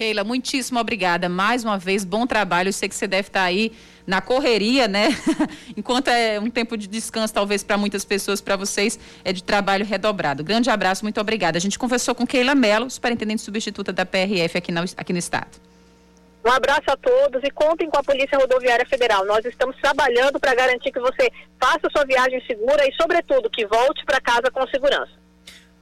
Keila, 0.00 0.24
muitíssimo 0.24 0.80
obrigada. 0.80 1.28
Mais 1.28 1.62
uma 1.62 1.76
vez, 1.76 2.06
bom 2.06 2.26
trabalho. 2.26 2.70
Eu 2.70 2.72
sei 2.72 2.88
que 2.88 2.94
você 2.94 3.06
deve 3.06 3.28
estar 3.28 3.42
aí 3.42 3.70
na 4.06 4.22
correria, 4.22 4.88
né? 4.88 5.08
Enquanto 5.76 6.08
é 6.08 6.40
um 6.40 6.48
tempo 6.48 6.74
de 6.74 6.86
descanso, 6.86 7.34
talvez 7.34 7.62
para 7.62 7.76
muitas 7.76 8.02
pessoas, 8.02 8.40
para 8.40 8.56
vocês, 8.56 8.98
é 9.22 9.30
de 9.30 9.44
trabalho 9.44 9.84
redobrado. 9.84 10.42
Grande 10.42 10.70
abraço, 10.70 11.04
muito 11.04 11.20
obrigada. 11.20 11.58
A 11.58 11.60
gente 11.60 11.78
conversou 11.78 12.14
com 12.14 12.26
Keila 12.26 12.54
Mello, 12.54 12.88
superintendente 12.88 13.42
substituta 13.42 13.92
da 13.92 14.06
PRF 14.06 14.56
aqui, 14.56 14.72
na, 14.72 14.86
aqui 14.96 15.12
no 15.12 15.18
estado. 15.18 15.60
Um 16.42 16.50
abraço 16.50 16.90
a 16.90 16.96
todos 16.96 17.42
e 17.44 17.50
contem 17.50 17.90
com 17.90 17.98
a 17.98 18.02
Polícia 18.02 18.38
Rodoviária 18.38 18.86
Federal. 18.86 19.26
Nós 19.26 19.44
estamos 19.44 19.76
trabalhando 19.82 20.40
para 20.40 20.54
garantir 20.54 20.92
que 20.92 20.98
você 20.98 21.30
faça 21.60 21.90
sua 21.94 22.06
viagem 22.06 22.42
segura 22.46 22.88
e, 22.88 22.94
sobretudo, 22.94 23.50
que 23.50 23.66
volte 23.66 24.02
para 24.06 24.18
casa 24.18 24.50
com 24.50 24.66
segurança. 24.68 25.19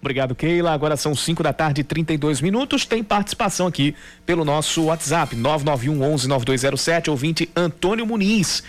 Obrigado, 0.09 0.35
Keila. 0.35 0.73
Agora 0.73 0.97
são 0.97 1.14
5 1.14 1.42
da 1.42 1.53
tarde, 1.53 1.85
32 1.85 2.40
minutos. 2.40 2.87
Tem 2.87 3.05
participação 3.05 3.66
aqui 3.66 3.94
pelo 4.25 4.42
nosso 4.42 4.85
WhatsApp, 4.85 5.37
991 5.37 6.03
11 6.03 6.27
9207, 6.27 7.11
ouvinte 7.11 7.51
Antônio 7.55 8.07
Muniz. 8.07 8.62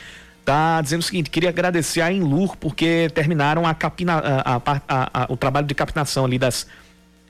Tá 0.44 0.82
dizendo 0.82 1.00
o 1.00 1.04
seguinte: 1.04 1.30
queria 1.30 1.48
agradecer 1.48 2.02
a 2.02 2.12
Enlur 2.12 2.58
porque 2.58 3.10
terminaram 3.16 3.66
a 3.66 3.74
capina, 3.74 4.22
a, 4.46 4.62
a, 4.86 5.28
o 5.30 5.38
trabalho 5.38 5.66
de 5.66 5.74
capinação 5.74 6.26
ali 6.26 6.38
das, 6.38 6.68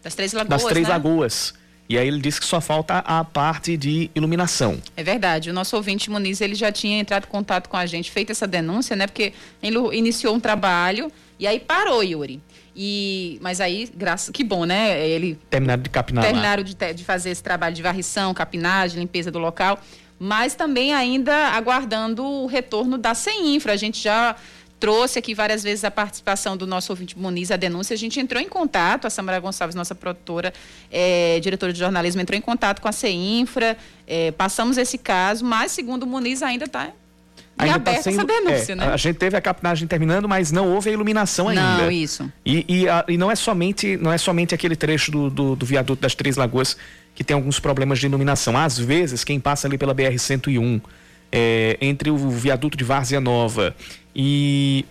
das 0.02 0.16
Três 0.16 0.34
Lagoas. 0.34 0.64
Das 0.64 0.72
três 0.72 0.88
né? 0.88 0.94
lagoas. 0.94 1.54
E 1.88 1.96
aí 1.96 2.08
ele 2.08 2.20
disse 2.20 2.40
que 2.40 2.48
só 2.48 2.60
falta 2.60 3.00
a 3.00 3.24
parte 3.24 3.78
de 3.78 4.10
iluminação. 4.16 4.82
É 4.98 5.04
verdade. 5.04 5.52
O 5.52 5.54
nosso 5.54 5.76
ouvinte 5.76 6.10
Muniz 6.10 6.42
ele 6.42 6.56
já 6.56 6.72
tinha 6.72 7.00
entrado 7.00 7.26
em 7.26 7.30
contato 7.30 7.70
com 7.70 7.78
a 7.78 7.86
gente, 7.86 8.10
feito 8.10 8.32
essa 8.32 8.48
denúncia, 8.48 8.96
né? 8.96 9.06
Porque 9.06 9.34
ele 9.62 9.78
iniciou 9.96 10.34
um 10.34 10.40
trabalho 10.40 11.12
e 11.40 11.46
aí 11.46 11.60
parou, 11.60 12.04
Yuri. 12.04 12.42
E, 12.82 13.38
mas 13.42 13.60
aí, 13.60 13.92
graças, 13.94 14.30
que 14.30 14.42
bom, 14.42 14.64
né? 14.64 15.06
Ele 15.06 15.38
terminaram 15.50 15.84
de 15.84 15.90
capinar. 15.90 16.24
Terminaram 16.24 16.64
de, 16.64 16.74
de, 16.74 17.04
fazer 17.04 17.30
esse 17.32 17.44
trabalho 17.44 17.76
de 17.76 17.82
varrição, 17.82 18.34
capinagem, 18.34 19.02
limpeza 19.02 19.30
do 19.30 19.38
local, 19.38 19.82
mas 20.18 20.56
também 20.56 20.94
ainda 20.94 21.50
aguardando 21.50 22.24
o 22.24 22.46
retorno 22.46 22.98
da 22.98 23.14
CEINFRA. 23.14 23.74
A 23.74 23.76
gente 23.76 24.02
já 24.02 24.34
trouxe 24.80 25.20
aqui 25.20 25.36
várias 25.36 25.62
vezes 25.62 25.84
a 25.84 25.92
participação 25.92 26.56
do 26.56 26.66
nosso 26.66 26.90
ouvinte 26.94 27.20
Muniz, 27.20 27.52
a 27.52 27.58
denúncia. 27.58 27.94
A 27.94 27.98
gente 27.98 28.18
entrou 28.18 28.42
em 28.42 28.48
contato, 28.48 29.06
a 29.06 29.10
Samara 29.10 29.42
Gonçalves, 29.42 29.76
nossa 29.76 29.94
produtora, 29.94 30.54
é, 30.90 31.38
diretora 31.42 31.74
de 31.74 31.80
jornalismo, 31.80 32.22
entrou 32.22 32.38
em 32.38 32.42
contato 32.42 32.82
com 32.82 32.88
a 32.88 32.94
CEINFRA, 32.94 33.76
é, 34.08 34.32
passamos 34.32 34.78
esse 34.78 34.98
caso, 34.98 35.44
mas 35.44 35.74
segundo 35.74 36.04
o 36.04 36.08
Muniz 36.08 36.42
ainda 36.42 36.64
está 36.64 36.94
ainda 37.60 37.78
está 37.78 38.02
sendo, 38.02 38.16
essa 38.16 38.26
denúncia, 38.26 38.74
é, 38.74 38.76
né? 38.76 38.88
A 38.88 38.98
gente 38.98 39.18
teve 39.18 39.36
a 39.36 39.42
capinagem 39.42 39.88
terminando, 39.88 40.28
mas 40.28 40.52
não 40.52 40.74
houve 40.74 40.90
a 40.90 40.94
iluminação 40.94 41.50
ainda. 41.50 41.78
Não, 41.78 41.92
isso. 41.92 42.32
E, 42.46 42.66
e, 42.68 42.90
a, 42.90 43.04
e 43.08 43.18
não 43.18 43.30
é 43.30 43.36
somente 43.36 43.98
não 43.98 44.12
é 44.12 44.18
somente 44.18 44.56
aquele 44.56 44.76
trecho 44.76 45.12
do, 45.12 45.30
do, 45.30 45.56
do, 45.56 45.66
viaduto 45.66 46.02
das 46.02 46.16
Três 46.16 46.38
Lagoas 46.38 46.78
que 47.14 47.24
tem 47.24 47.36
alguns 47.36 47.60
problemas 47.60 48.00
de 48.00 48.06
iluminação. 48.06 48.58
Às 48.58 48.78
vezes, 48.80 49.24
quem 49.24 49.40
passa 49.40 49.68
ali 49.68 49.78
pela 49.78 49.94
BR-101, 49.94 50.82
é, 51.32 51.78
entre 51.82 52.10
o 52.10 52.18
viaduto 52.30 52.78
de 52.78 52.84
Várzea 52.84 53.20
Nova 53.20 53.76
e 54.16 54.86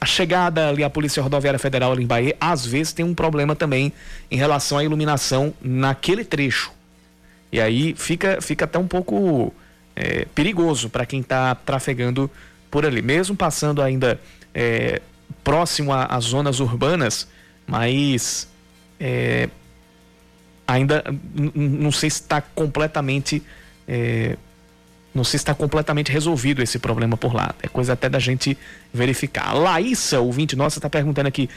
a 0.00 0.06
chegada 0.06 0.68
ali 0.68 0.84
à 0.84 0.90
Polícia 0.90 1.22
Rodoviária 1.22 1.58
Federal 1.58 1.92
ali 1.92 2.04
em 2.04 2.06
Bahia, 2.06 2.36
às 2.40 2.66
vezes 2.66 2.92
tem 2.92 3.04
um 3.04 3.14
problema 3.14 3.56
também 3.56 3.92
em 4.30 4.36
relação 4.36 4.78
à 4.78 4.84
iluminação 4.84 5.54
naquele 5.60 6.24
trecho. 6.24 6.70
E 7.52 7.60
aí 7.60 7.94
fica, 7.96 8.40
fica 8.40 8.64
até 8.64 8.78
um 8.78 8.86
pouco 8.86 9.52
é, 10.00 10.24
perigoso 10.34 10.88
para 10.88 11.04
quem 11.04 11.20
está 11.20 11.54
trafegando 11.54 12.30
por 12.70 12.86
ali, 12.86 13.02
mesmo 13.02 13.36
passando 13.36 13.82
ainda 13.82 14.18
é, 14.54 15.02
próximo 15.44 15.92
às 15.92 16.24
zonas 16.24 16.58
urbanas, 16.58 17.28
mas 17.66 18.48
é, 18.98 19.50
ainda 20.66 21.04
não 21.54 21.92
sei 21.92 22.08
se 22.08 22.22
está 22.22 22.40
completamente 22.40 23.42
é, 23.86 24.38
não 25.12 25.24
sei 25.24 25.32
se 25.32 25.42
está 25.42 25.54
completamente 25.54 26.10
resolvido 26.10 26.62
esse 26.62 26.78
problema 26.78 27.16
por 27.16 27.34
lá. 27.34 27.52
É 27.62 27.68
coisa 27.68 27.94
até 27.94 28.08
da 28.08 28.20
gente 28.20 28.56
verificar. 28.94 29.52
Laísa, 29.52 30.20
ouvinte 30.20 30.54
nossa, 30.54 30.78
está 30.78 30.88
perguntando 30.88 31.26
aqui: 31.28 31.50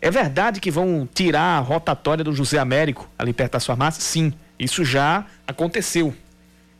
é 0.00 0.10
verdade 0.10 0.60
que 0.60 0.70
vão 0.70 1.06
tirar 1.12 1.58
a 1.58 1.60
rotatória 1.60 2.24
do 2.24 2.32
José 2.32 2.58
Américo 2.58 3.10
ali 3.18 3.34
perto 3.34 3.60
sua 3.60 3.76
massa? 3.76 4.00
Sim, 4.00 4.32
isso 4.58 4.82
já 4.84 5.26
aconteceu. 5.46 6.14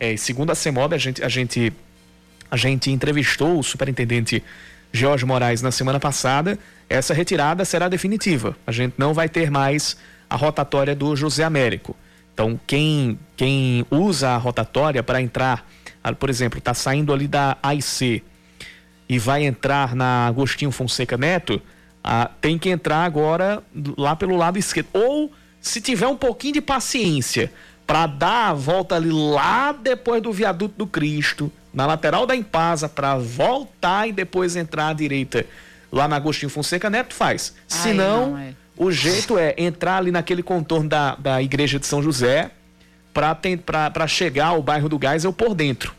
É, 0.03 0.17
segundo 0.17 0.51
a 0.51 0.55
CEMOB, 0.57 0.97
a 0.97 0.99
gente, 0.99 1.23
a, 1.23 1.29
gente, 1.29 1.73
a 2.51 2.57
gente 2.57 2.91
entrevistou 2.91 3.57
o 3.57 3.63
superintendente 3.63 4.43
Jorge 4.91 5.25
Moraes 5.25 5.63
na 5.63 5.71
semana 5.71 6.01
passada. 6.01 6.59
Essa 6.91 7.15
retirada 7.15 7.65
será 7.65 7.89
definitiva. 7.89 8.57
A 8.67 8.73
gente 8.73 8.95
não 8.99 9.15
vai 9.15 9.29
ter 9.29 9.49
mais 9.49 9.97
a 10.29 10.35
rotatória 10.35 10.97
do 10.97 11.15
José 11.15 11.45
Américo. 11.45 11.95
Então, 12.35 12.59
quem, 12.67 13.17
quem 13.37 13.87
usa 13.93 14.31
a 14.31 14.37
rotatória 14.37 15.05
para 15.05 15.23
entrar, 15.23 15.65
por 16.19 16.29
exemplo, 16.29 16.59
está 16.59 16.75
saindo 16.75 17.13
ali 17.13 17.29
da 17.29 17.57
AIC 17.63 18.25
e 19.09 19.21
vai 19.21 19.45
entrar 19.45 19.95
na 19.95 20.27
Agostinho 20.27 20.73
Fonseca 20.73 21.17
Neto, 21.17 21.63
ah, 22.03 22.29
tem 22.41 22.59
que 22.59 22.71
entrar 22.71 23.05
agora 23.05 23.63
lá 23.97 24.17
pelo 24.17 24.37
lado 24.37 24.59
esquerdo. 24.59 24.89
Ou, 24.95 25.33
se 25.61 25.81
tiver 25.81 26.09
um 26.09 26.17
pouquinho 26.17 26.55
de 26.55 26.61
paciência, 26.61 27.53
para 27.93 28.07
dar 28.07 28.49
a 28.49 28.55
volta 28.55 28.95
ali 28.95 29.13
lá 29.13 29.71
depois 29.71 30.23
do 30.23 30.33
viaduto 30.33 30.75
do 30.79 30.87
Cristo, 30.87 31.53
na 31.75 31.85
lateral 31.85 32.27
da 32.27 32.35
Impasa, 32.35 32.89
para 32.89 33.19
voltar 33.19 34.09
e 34.09 34.13
depois 34.13 34.57
entrar 34.57 34.89
à 34.89 34.93
direita 34.95 35.45
lá 35.93 36.09
na 36.09 36.17
Agostinho 36.17 36.49
Fonseca 36.49 36.89
Neto, 36.89 37.13
faz. 37.13 37.55
Se 37.69 37.93
não, 37.93 38.39
é. 38.39 38.55
o 38.79 38.91
jeito 38.91 39.37
é 39.37 39.55
entrar 39.59 39.99
ali 39.99 40.11
naquele 40.11 40.43
contorno 40.43 40.89
da, 40.89 41.17
da 41.17 41.43
igreja 41.43 41.79
de 41.79 41.87
São 41.87 42.03
José 42.03 42.51
para 43.13 44.07
chegar 44.07 44.47
ao 44.47 44.63
bairro 44.63 44.89
do 44.89 44.99
Geisel 44.99 45.35
por 45.35 45.55
dentro. 45.55 45.95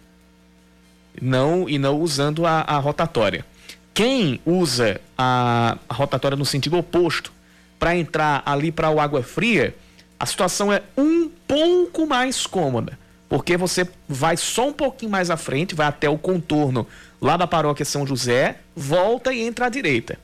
Não, 1.21 1.69
e 1.69 1.77
não 1.77 2.01
usando 2.01 2.43
a, 2.47 2.61
a 2.61 2.79
rotatória. 2.79 3.45
Quem 3.93 4.41
usa 4.47 4.99
a, 5.15 5.77
a 5.87 5.93
rotatória 5.93 6.35
no 6.35 6.43
sentido 6.43 6.75
oposto 6.75 7.31
para 7.77 7.95
entrar 7.95 8.41
ali 8.47 8.71
para 8.71 8.89
o 8.89 8.99
Água 8.99 9.21
Fria, 9.21 9.75
a 10.19 10.25
situação 10.25 10.71
é 10.71 10.81
um 10.97 11.29
pouco 11.47 12.05
mais 12.05 12.45
cômoda, 12.47 12.97
porque 13.27 13.57
você 13.57 13.87
vai 14.07 14.37
só 14.37 14.67
um 14.67 14.73
pouquinho 14.73 15.11
mais 15.11 15.29
à 15.29 15.37
frente, 15.37 15.75
vai 15.75 15.87
até 15.87 16.09
o 16.09 16.17
contorno 16.17 16.87
lá 17.21 17.37
da 17.37 17.47
paróquia 17.47 17.85
São 17.85 18.05
José, 18.05 18.57
volta 18.75 19.33
e 19.33 19.41
entra 19.41 19.67
à 19.67 19.69
direita. 19.69 20.17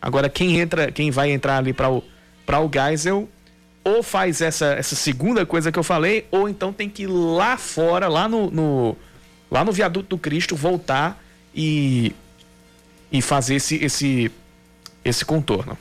Agora 0.00 0.28
quem 0.28 0.58
entra, 0.58 0.90
quem 0.90 1.10
vai 1.10 1.30
entrar 1.30 1.58
ali 1.58 1.72
para 1.72 1.90
o 1.90 2.02
para 2.44 2.60
o 2.60 2.68
Geisel, 2.68 3.28
ou 3.84 4.02
faz 4.02 4.40
essa, 4.40 4.74
essa 4.74 4.96
segunda 4.96 5.46
coisa 5.46 5.70
que 5.70 5.78
eu 5.78 5.82
falei, 5.84 6.26
ou 6.30 6.48
então 6.48 6.72
tem 6.72 6.88
que 6.88 7.04
ir 7.04 7.06
lá 7.06 7.56
fora, 7.56 8.08
lá 8.08 8.28
no, 8.28 8.50
no 8.50 8.96
lá 9.50 9.64
no 9.64 9.70
viaduto 9.70 10.08
do 10.08 10.18
Cristo, 10.18 10.56
voltar 10.56 11.22
e 11.54 12.12
e 13.12 13.20
fazer 13.20 13.56
esse, 13.56 13.76
esse, 13.76 14.32
esse 15.04 15.24
contorno. 15.24 15.76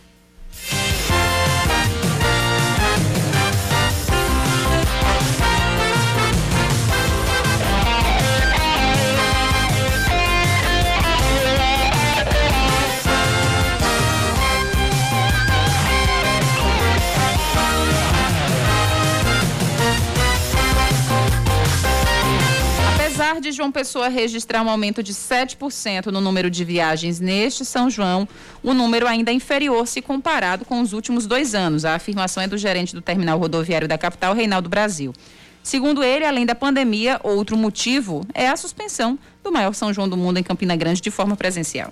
De 23.42 23.52
João 23.52 23.72
Pessoa 23.72 24.08
registrar 24.08 24.62
um 24.62 24.70
aumento 24.70 25.02
de 25.04 25.14
7% 25.14 26.06
no 26.06 26.22
número 26.22 26.50
de 26.50 26.64
viagens 26.64 27.20
neste 27.20 27.66
São 27.66 27.90
João, 27.90 28.28
o 28.64 28.74
número 28.74 29.08
ainda 29.08 29.32
inferior 29.32 29.88
se 29.88 30.02
comparado 30.02 30.64
com 30.64 30.80
os 30.80 30.94
últimos 30.94 31.26
dois 31.26 31.54
anos. 31.56 31.84
A 31.84 31.96
afirmação 31.96 32.44
é 32.44 32.48
do 32.48 32.58
gerente 32.58 32.94
do 32.94 33.02
terminal 33.02 33.38
rodoviário 33.40 33.88
da 33.88 33.98
capital, 33.98 34.34
Reinaldo 34.34 34.70
Brasil. 34.70 35.12
Segundo 35.64 36.04
ele, 36.04 36.26
além 36.26 36.46
da 36.46 36.56
pandemia, 36.56 37.20
outro 37.24 37.58
motivo 37.58 38.26
é 38.34 38.48
a 38.48 38.56
suspensão 38.56 39.18
do 39.44 39.52
maior 39.52 39.74
São 39.74 39.94
João 39.94 40.08
do 40.08 40.16
mundo 40.16 40.38
em 40.38 40.44
Campina 40.44 40.76
Grande 40.76 41.02
de 41.02 41.12
forma 41.12 41.36
presencial. 41.36 41.92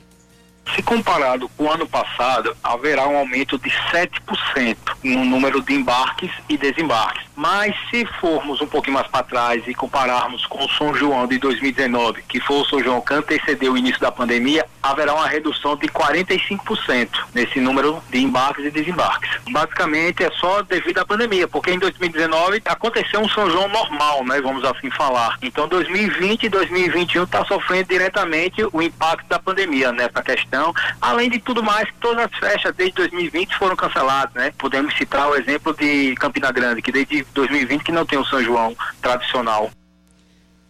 Se 0.75 0.83
comparado 0.83 1.49
com 1.57 1.65
o 1.65 1.71
ano 1.71 1.87
passado, 1.87 2.55
haverá 2.63 3.07
um 3.07 3.17
aumento 3.17 3.57
de 3.57 3.69
7% 3.91 4.77
no 5.03 5.25
número 5.25 5.61
de 5.61 5.73
embarques 5.73 6.31
e 6.47 6.57
desembarques. 6.57 7.23
Mas 7.35 7.75
se 7.89 8.05
formos 8.19 8.61
um 8.61 8.67
pouquinho 8.67 8.95
mais 8.95 9.07
para 9.07 9.23
trás 9.23 9.63
e 9.67 9.73
compararmos 9.73 10.45
com 10.45 10.63
o 10.63 10.69
São 10.69 10.93
João 10.93 11.27
de 11.27 11.37
2019, 11.37 12.23
que 12.27 12.39
foi 12.39 12.57
o 12.57 12.65
São 12.65 12.83
João 12.83 13.01
que 13.01 13.13
antecedeu 13.13 13.73
o 13.73 13.77
início 13.77 13.99
da 13.99 14.11
pandemia, 14.11 14.65
haverá 14.89 15.13
uma 15.13 15.27
redução 15.27 15.75
de 15.75 15.87
45% 15.87 17.09
nesse 17.33 17.59
número 17.59 18.01
de 18.09 18.19
embarques 18.19 18.65
e 18.65 18.71
desembarques. 18.71 19.39
Basicamente 19.51 20.23
é 20.23 20.31
só 20.31 20.61
devido 20.61 20.99
à 20.99 21.05
pandemia, 21.05 21.47
porque 21.47 21.71
em 21.71 21.79
2019 21.79 22.61
aconteceu 22.65 23.19
um 23.19 23.29
São 23.29 23.49
João 23.49 23.67
normal, 23.67 24.25
né, 24.25 24.41
vamos 24.41 24.63
assim 24.63 24.89
falar. 24.91 25.37
Então 25.41 25.67
2020 25.67 26.43
e 26.43 26.49
2021 26.49 27.23
está 27.23 27.45
sofrendo 27.45 27.89
diretamente 27.89 28.65
o 28.71 28.81
impacto 28.81 29.27
da 29.27 29.39
pandemia 29.39 29.91
nessa 29.91 30.21
questão, 30.21 30.73
além 31.01 31.29
de 31.29 31.39
tudo 31.39 31.63
mais, 31.63 31.87
todas 31.99 32.25
as 32.25 32.39
festas 32.39 32.73
desde 32.75 32.95
2020 32.95 33.55
foram 33.55 33.75
canceladas, 33.75 34.33
né? 34.33 34.51
Podemos 34.57 34.95
citar 34.95 35.29
o 35.29 35.35
exemplo 35.35 35.73
de 35.73 36.15
Campina 36.15 36.51
Grande, 36.51 36.81
que 36.81 36.91
desde 36.91 37.23
2020 37.33 37.83
que 37.83 37.91
não 37.91 38.05
tem 38.05 38.19
o 38.19 38.25
São 38.25 38.43
João 38.43 38.75
tradicional. 39.01 39.71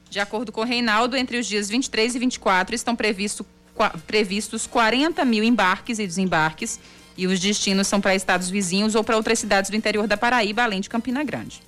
De 0.10 0.20
acordo 0.20 0.52
com 0.52 0.62
o 0.62 0.66
Reinaldo, 0.66 1.16
entre 1.16 1.38
os 1.38 1.46
dias 1.46 1.70
23 1.70 2.16
e 2.16 2.20
24 2.20 2.74
estão 2.74 2.96
previsto, 2.96 3.46
previstos 4.08 4.68
40 4.68 5.24
mil 5.26 5.44
embarques 5.44 6.00
e 6.00 6.06
desembarques 6.06 6.80
e 7.18 7.28
os 7.28 7.40
destinos 7.40 7.88
são 7.88 8.00
para 8.00 8.16
estados 8.16 8.50
vizinhos 8.50 8.96
ou 8.96 9.04
para 9.04 9.18
outras 9.18 9.40
cidades 9.40 9.70
do 9.70 9.76
interior 9.76 10.08
da 10.08 10.16
Paraíba, 10.16 10.64
além 10.64 10.80
de 10.80 10.90
Campina 10.90 11.24
Grande. 11.24 11.62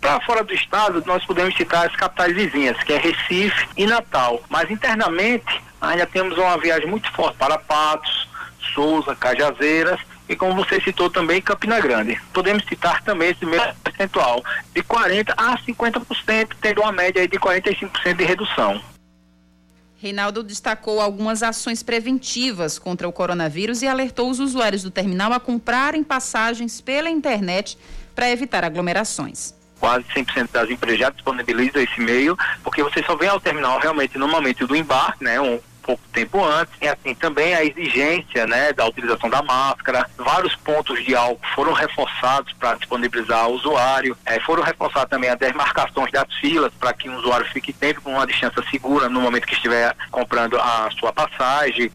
Para 0.00 0.20
fora 0.20 0.42
do 0.44 0.52
estado, 0.52 1.02
nós 1.06 1.24
podemos 1.24 1.56
citar 1.56 1.86
as 1.86 1.94
capitais 1.96 2.34
vizinhas, 2.34 2.76
que 2.82 2.92
é 2.92 2.98
Recife 2.98 3.68
e 3.76 3.86
Natal. 3.86 4.42
Mas 4.48 4.70
internamente, 4.70 5.62
ainda 5.80 6.06
temos 6.06 6.36
uma 6.36 6.58
viagem 6.58 6.88
muito 6.88 7.10
forte 7.12 7.36
para 7.36 7.58
Patos, 7.58 8.28
Souza, 8.74 9.14
Cajazeiras 9.14 10.00
e 10.28 10.34
como 10.34 10.54
você 10.54 10.80
citou 10.80 11.08
também, 11.08 11.40
Campina 11.40 11.80
Grande. 11.80 12.20
Podemos 12.32 12.64
citar 12.64 13.02
também 13.02 13.30
esse 13.30 13.46
mesmo 13.46 13.74
percentual, 13.82 14.44
de 14.74 14.82
40% 14.82 15.32
a 15.36 15.56
50%, 15.58 16.48
tendo 16.60 16.80
uma 16.80 16.92
média 16.92 17.26
de 17.28 17.38
45% 17.38 18.14
de 18.14 18.24
redução. 18.24 18.80
Reinaldo 19.98 20.42
destacou 20.42 21.00
algumas 21.00 21.42
ações 21.42 21.82
preventivas 21.82 22.78
contra 22.78 23.08
o 23.08 23.12
coronavírus 23.12 23.80
e 23.80 23.88
alertou 23.88 24.30
os 24.30 24.38
usuários 24.40 24.82
do 24.82 24.90
terminal 24.90 25.32
a 25.32 25.40
comprarem 25.40 26.04
passagens 26.04 26.80
pela 26.82 27.08
internet 27.08 27.78
para 28.14 28.30
evitar 28.30 28.62
aglomerações. 28.62 29.54
Quase 29.80 30.04
100% 30.14 30.50
das 30.52 30.70
empresas 30.70 31.00
já 31.00 31.10
disponibilizam 31.10 31.82
esse 31.82 32.00
meio, 32.00 32.36
porque 32.62 32.82
você 32.82 33.02
só 33.04 33.16
vem 33.16 33.28
ao 33.28 33.40
terminal 33.40 33.78
realmente 33.78 34.18
no 34.18 34.28
momento 34.28 34.66
do 34.66 34.76
embarque, 34.76 35.24
né, 35.24 35.40
um, 35.40 35.58
pouco 35.86 36.02
tempo 36.12 36.44
antes. 36.44 36.74
E 36.82 36.88
assim 36.88 37.14
também 37.14 37.54
a 37.54 37.64
exigência 37.64 38.46
né, 38.46 38.72
da 38.72 38.86
utilização 38.86 39.30
da 39.30 39.40
máscara. 39.42 40.10
Vários 40.18 40.56
pontos 40.56 41.02
de 41.04 41.14
álcool 41.14 41.46
foram 41.54 41.72
reforçados 41.72 42.52
para 42.54 42.74
disponibilizar 42.74 43.44
ao 43.44 43.52
usuário. 43.52 44.16
É, 44.26 44.40
foram 44.40 44.62
reforçadas 44.62 45.08
também 45.08 45.30
as 45.30 45.38
demarcações 45.38 46.10
das 46.10 46.32
filas 46.34 46.72
para 46.78 46.92
que 46.92 47.08
o 47.08 47.16
usuário 47.16 47.46
fique 47.52 47.72
sempre 47.72 48.02
com 48.02 48.10
uma 48.10 48.26
distância 48.26 48.62
segura 48.70 49.08
no 49.08 49.20
momento 49.20 49.46
que 49.46 49.54
estiver 49.54 49.94
comprando 50.10 50.58
a 50.58 50.90
sua 50.98 51.12
passagem. 51.12 51.90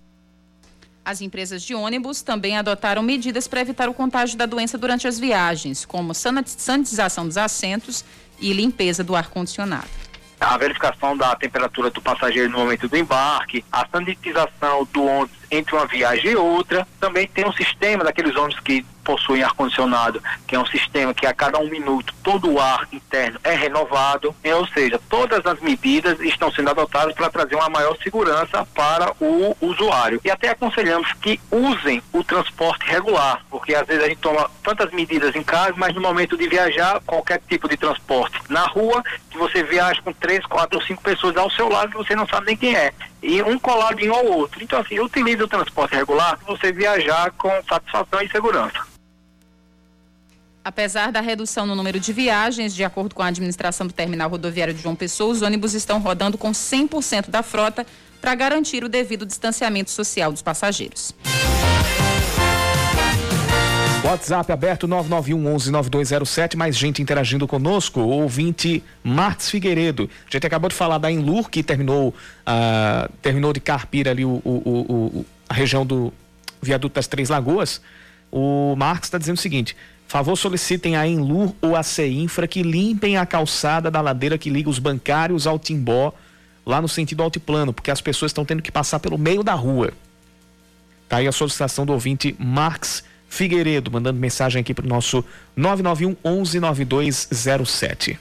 As 1.04 1.20
empresas 1.20 1.64
de 1.64 1.74
ônibus 1.74 2.22
também 2.22 2.58
adotaram 2.58 3.02
medidas 3.02 3.48
para 3.48 3.62
evitar 3.62 3.90
o 3.90 3.94
contágio 3.94 4.38
da 4.38 4.46
doença 4.46 4.78
durante 4.78 5.08
as 5.08 5.20
viagens, 5.20 5.84
como 5.84 6.14
sanitização 6.14 7.26
dos 7.28 7.38
assentos 7.38 8.06
e 8.40 8.54
limpeza 8.54 9.04
do 9.04 9.16
ar-condicionado 9.16 10.01
a 10.42 10.58
verificação 10.58 11.16
da 11.16 11.36
temperatura 11.36 11.92
do 11.92 12.02
passageiro 12.02 12.50
no 12.50 12.58
momento 12.58 12.88
do 12.88 12.98
embarque, 12.98 13.64
a 13.72 13.86
sanitização 13.88 14.88
do 14.92 15.06
ônibus 15.06 15.38
entre 15.52 15.76
uma 15.76 15.86
viagem 15.86 16.32
e 16.32 16.36
outra. 16.36 16.88
Também 17.00 17.28
tem 17.28 17.46
um 17.46 17.54
sistema 17.54 18.04
daqueles 18.04 18.36
ônibus 18.36 18.60
que 18.60 18.84
possuem 19.04 19.44
ar-condicionado, 19.44 20.22
que 20.48 20.56
é 20.56 20.60
um 20.60 20.66
sistema 20.66 21.14
que 21.14 21.26
a 21.26 21.34
cada 21.34 21.60
um 21.60 21.70
minuto 21.70 22.14
todo 22.24 22.52
o 22.52 22.60
ar 22.60 22.88
interno 22.92 23.40
é 23.44 23.54
renovado, 23.54 24.36
é, 24.44 24.56
ou 24.56 24.68
seja, 24.68 25.00
todas 25.10 25.46
as 25.46 25.60
medidas 25.60 26.20
estão 26.20 26.52
sendo 26.52 26.70
adotadas 26.70 27.14
para 27.14 27.30
trazer 27.30 27.56
uma 27.56 27.70
maior 27.70 27.98
segurança 28.02 28.66
para 28.74 29.14
o 29.20 29.56
usuário. 29.62 30.22
E 30.24 30.32
até 30.32 30.50
aconselhamos 30.50 31.12
que 31.14 31.40
usem 31.50 32.02
o 32.12 32.24
transporte 32.24 32.86
regular, 32.86 33.44
porque 33.50 33.74
às 33.74 33.88
vezes 33.88 34.04
a 34.04 34.08
gente 34.08 34.20
toma 34.20 34.50
tantas 34.64 34.92
medidas 34.92 35.36
em 35.36 35.44
casa, 35.44 35.74
mas 35.76 35.94
no 35.94 36.02
momento 36.02 36.38
de 36.38 36.48
viajar, 36.48 37.02
qualquer 37.06 37.42
tipo 37.48 37.68
de 37.68 37.78
transporte 37.78 38.40
na 38.50 38.66
rua, 38.66 39.04
que 39.30 39.38
você 39.38 39.64
viaja 39.64 40.02
com 40.02 40.14
três, 40.14 40.46
quatro 40.46 40.80
ou 40.80 40.86
cinco 40.86 41.02
pessoas 41.02 41.36
ao 41.38 41.50
seu 41.52 41.70
lado, 41.70 41.92
você 41.94 42.16
não 42.16 42.28
sabe 42.28 42.48
nem 42.48 42.58
quem 42.58 42.76
é 42.76 42.94
e 43.22 43.42
um 43.44 43.60
coladinho 43.60 44.14
ao 44.14 44.26
outro. 44.26 44.64
Então, 44.64 44.80
assim, 44.80 45.00
utilize 45.00 45.42
o 45.42 45.48
transporte 45.48 45.96
regular 45.96 46.38
para 46.38 46.56
você 46.56 46.72
viajar 46.72 47.32
com 47.32 47.50
satisfação 47.68 48.22
e 48.22 48.30
segurança. 48.30 48.92
Apesar 50.64 51.12
da 51.12 51.22
redução 51.22 51.66
no 51.66 51.76
número 51.76 52.00
de 52.00 52.14
viagens, 52.14 52.76
de 52.76 52.84
acordo 52.84 53.16
com 53.16 53.24
a 53.24 53.28
administração 53.28 53.88
do 53.88 53.94
terminal 53.94 54.30
rodoviário 54.30 54.74
de 54.74 54.82
João 54.82 54.96
Pessoa, 54.96 55.32
os 55.32 55.42
ônibus 55.42 55.74
estão 55.74 56.00
rodando 56.00 56.38
com 56.38 56.52
100% 56.52 57.30
da 57.30 57.42
frota 57.42 57.86
para 58.20 58.36
garantir 58.36 58.84
o 58.84 58.90
devido 58.90 59.26
distanciamento 59.26 59.90
social 59.90 60.32
dos 60.32 60.44
passageiros. 60.44 61.16
WhatsApp 64.04 64.52
aberto 64.52 64.88
991 64.88 65.54
11 65.54 65.72
9207, 65.72 66.58
mais 66.58 66.76
gente 66.76 67.02
interagindo 67.02 67.48
conosco. 67.48 68.00
O 68.00 68.10
ouvinte 68.10 68.84
Martins 69.04 69.50
Figueiredo. 69.50 70.10
A 70.28 70.32
gente 70.32 70.48
acabou 70.48 70.70
de 70.70 70.76
falar 70.76 70.98
da 70.98 71.12
Enlur, 71.12 71.50
que 71.50 71.62
terminou, 71.62 72.10
uh, 72.10 73.12
terminou 73.22 73.54
de 73.54 73.60
carpir 73.60 74.08
ali 74.08 74.26
o, 74.26 74.42
o, 74.44 74.52
o, 74.56 75.26
a 75.48 75.54
região 75.54 75.86
do 75.86 76.12
viaduto 76.62 76.96
das 76.96 77.08
Três 77.08 77.30
Lagoas. 77.30 77.80
O 78.32 78.76
Marcos 78.76 79.08
está 79.08 79.20
dizendo 79.20 79.38
o 79.38 79.42
seguinte: 79.42 79.76
favor 80.08 80.36
solicitem 80.36 80.98
a 80.98 81.08
Enlur 81.08 81.54
ou 81.62 81.76
a 81.76 81.84
CEINFRA 81.84 82.46
que 82.46 82.64
limpem 82.64 83.16
a 83.16 83.26
calçada 83.26 83.90
da 83.90 84.02
ladeira 84.02 84.38
que 84.38 84.50
liga 84.50 84.70
os 84.70 84.78
bancários 84.78 85.48
ao 85.48 85.58
Timbó 85.58 86.14
lá 86.66 86.82
no 86.82 86.90
sentido 86.90 87.24
altiplano, 87.24 87.72
porque 87.72 87.90
as 87.90 88.02
pessoas 88.02 88.32
estão 88.32 88.44
tendo 88.44 88.62
que 88.62 88.72
passar 88.72 89.00
pelo 89.00 89.18
meio 89.18 89.42
da 89.42 89.54
rua. 89.54 89.94
Tá 91.08 91.18
aí 91.18 91.28
a 91.28 91.32
solicitação 91.32 91.86
do 91.86 91.94
ouvinte 91.94 92.36
Marx 92.38 93.04
Figueiredo, 93.32 93.90
mandando 93.90 94.20
mensagem 94.20 94.60
aqui 94.60 94.74
para 94.74 94.86
o 94.86 94.90
nosso 94.90 95.24
991 95.56 96.18
11 96.22 96.60
9207. 96.60 98.20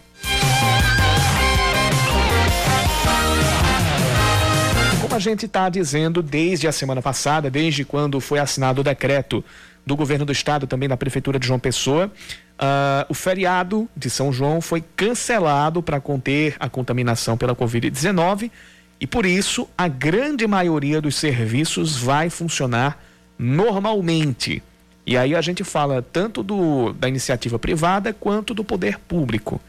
Como 5.03 5.15
a 5.17 5.19
gente 5.19 5.47
está 5.47 5.69
dizendo 5.69 6.23
desde 6.23 6.69
a 6.69 6.73
semana 6.73 7.03
passada, 7.03 7.51
desde 7.51 7.85
quando 7.85 8.21
foi 8.21 8.39
assinado 8.39 8.83
o 8.83 8.85
decreto 8.85 9.45
do 9.85 9.97
governo 9.97 10.25
do 10.25 10.31
estado, 10.31 10.69
também 10.69 10.89
da 10.89 10.97
prefeitura 10.97 11.41
de 11.41 11.47
João 11.49 11.59
Pessoa, 11.59 12.07
uh, 12.07 13.07
o 13.09 13.15
feriado 13.15 13.89
de 13.97 14.09
São 14.09 14.33
João 14.33 14.61
foi 14.61 14.85
cancelado 14.95 15.83
para 15.83 16.01
conter 16.01 16.55
a 16.61 16.69
contaminação 16.69 17.37
pela 17.37 17.57
Covid-19 17.57 18.49
e 19.01 19.09
por 19.09 19.27
isso 19.27 19.69
a 19.77 19.89
grande 19.89 20.47
maioria 20.47 21.01
dos 21.01 21.17
serviços 21.17 21.97
vai 21.97 22.31
funcionar 22.31 22.97
normalmente. 23.37 24.63
E 25.07 25.17
aí 25.17 25.35
a 25.35 25.41
gente 25.41 25.65
fala 25.65 26.03
tanto 26.03 26.43
do, 26.43 26.93
da 26.93 27.09
iniciativa 27.09 27.59
privada 27.59 28.13
quanto 28.13 28.55
do 28.55 28.63
poder 28.63 28.99
público. 28.99 29.61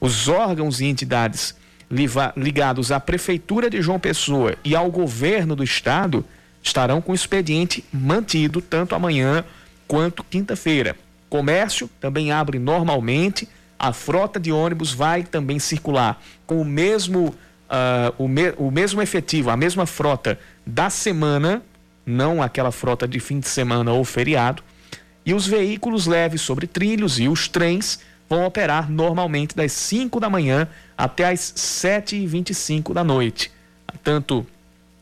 Os 0.00 0.28
órgãos 0.28 0.80
e 0.80 0.86
entidades 0.86 1.54
ligados 2.36 2.90
à 2.90 2.98
Prefeitura 2.98 3.70
de 3.70 3.80
João 3.80 4.00
Pessoa 4.00 4.56
e 4.64 4.74
ao 4.74 4.90
governo 4.90 5.54
do 5.54 5.62
estado 5.62 6.24
estarão 6.62 7.00
com 7.00 7.12
o 7.12 7.14
expediente 7.14 7.84
mantido 7.92 8.60
tanto 8.60 8.94
amanhã 8.94 9.44
quanto 9.86 10.24
quinta-feira. 10.24 10.96
Comércio 11.28 11.88
também 12.00 12.32
abre 12.32 12.58
normalmente, 12.58 13.48
a 13.78 13.92
frota 13.92 14.40
de 14.40 14.50
ônibus 14.50 14.92
vai 14.92 15.22
também 15.22 15.58
circular 15.58 16.20
com 16.46 16.60
o 16.60 16.64
mesmo, 16.64 17.28
uh, 17.28 18.14
o, 18.18 18.26
me, 18.26 18.52
o 18.56 18.70
mesmo 18.70 19.00
efetivo, 19.00 19.50
a 19.50 19.56
mesma 19.56 19.86
frota 19.86 20.38
da 20.64 20.90
semana, 20.90 21.62
não 22.06 22.40
aquela 22.40 22.70
frota 22.70 23.06
de 23.06 23.18
fim 23.18 23.40
de 23.40 23.48
semana 23.48 23.92
ou 23.92 24.04
feriado. 24.04 24.62
E 25.24 25.34
os 25.34 25.46
veículos 25.46 26.06
leves 26.06 26.40
sobre 26.40 26.68
trilhos 26.68 27.18
e 27.18 27.28
os 27.28 27.48
trens 27.48 27.98
vão 28.28 28.46
operar 28.46 28.90
normalmente 28.90 29.56
das 29.56 29.72
5 29.72 30.20
da 30.20 30.30
manhã 30.30 30.68
até 30.96 31.28
as 31.28 31.40
7h25 31.40 32.94
da 32.94 33.02
noite, 33.02 33.50
tanto 34.02 34.46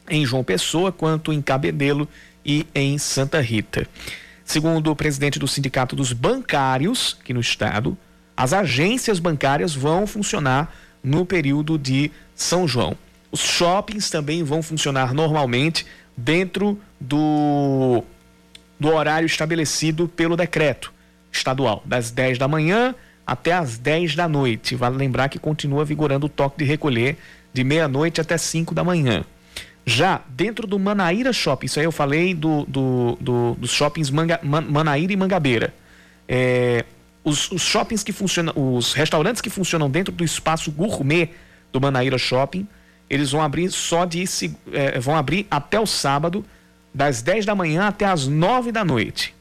em 0.09 0.25
João 0.25 0.43
Pessoa 0.43 0.91
quanto 0.91 1.33
em 1.33 1.41
Cabedelo 1.41 2.09
e 2.45 2.67
em 2.75 2.99
Santa 2.99 3.41
Rita. 3.41 3.87
Segundo 4.45 4.91
o 4.91 4.97
presidente 4.97 5.39
do 5.39 5.49
Sindicato 5.49 5.97
dos 5.97 6.13
Bancários, 6.13 7.17
aqui 7.21 7.33
no 7.33 7.41
estado, 7.41 7.97
as 8.37 8.53
agências 8.53 9.19
bancárias 9.19 9.75
vão 9.75 10.07
funcionar 10.07 10.75
no 11.03 11.25
período 11.25 11.79
de 11.79 12.11
São 12.35 12.67
João. 12.67 12.97
Os 13.31 13.41
shoppings 13.41 14.11
também 14.11 14.43
vão 14.43 14.63
funcionar 14.63 15.15
normalmente 15.15 15.87
dentro 16.17 16.79
do, 17.01 18.03
do 18.79 18.89
horário 18.89 19.27
estabelecido 19.27 20.09
pelo 20.09 20.37
decreto 20.37 20.93
estadual, 21.31 21.83
das 21.85 22.11
10 22.11 22.39
da 22.39 22.47
manhã 22.47 22.95
até 23.27 23.53
as 23.53 23.79
10 23.79 24.15
da 24.15 24.29
noite. 24.29 24.77
Vale 24.77 24.97
lembrar 24.97 25.29
que 25.29 25.39
continua 25.39 25.85
vigorando 25.85 26.27
o 26.27 26.29
toque 26.29 26.59
de 26.59 26.65
recolher 26.65 27.17
de 27.53 27.65
meia-noite 27.65 28.21
até 28.21 28.37
5 28.37 28.75
da 28.75 28.85
manhã. 28.85 29.25
Já 29.87 30.23
dentro 30.29 30.67
do 30.67 30.79
Manaíra 30.79 31.33
Shopping, 31.33 31.67
isso 31.67 31.79
aí 31.79 31.85
eu 31.85 31.93
falei 31.93 32.35
do, 32.35 32.65
do, 32.65 33.19
do 33.21 33.55
dos 33.55 33.71
shoppings 33.71 34.11
Manga, 34.11 34.41
Man, 34.43 34.63
Manaíra 34.63 35.13
e 35.13 35.17
Mangabeira. 35.17 35.75
É, 36.27 36.85
os, 37.23 37.51
os, 37.51 37.63
shoppings 37.63 38.03
que 38.03 38.13
funcionam, 38.13 38.53
os 38.57 38.95
restaurantes 38.95 39.43
que 39.43 39.51
funcionam 39.51 39.91
dentro 39.91 40.13
do 40.13 40.25
espaço 40.25 40.71
gourmet 40.71 41.31
do 41.71 41.81
Manaíra 41.81 42.17
Shopping, 42.17 42.67
eles 43.09 43.31
vão 43.31 43.43
abrir 43.43 43.71
só 43.71 44.05
de 44.05 44.25
é, 44.73 44.99
vão 44.99 45.17
abrir 45.17 45.47
até 45.51 45.79
o 45.79 45.87
sábado, 45.87 46.45
das 46.93 47.23
10 47.23 47.45
da 47.45 47.55
manhã 47.55 47.89
até 47.89 48.05
as 48.05 48.27
9 48.27 48.71
da 48.71 48.85
noite. 48.85 49.35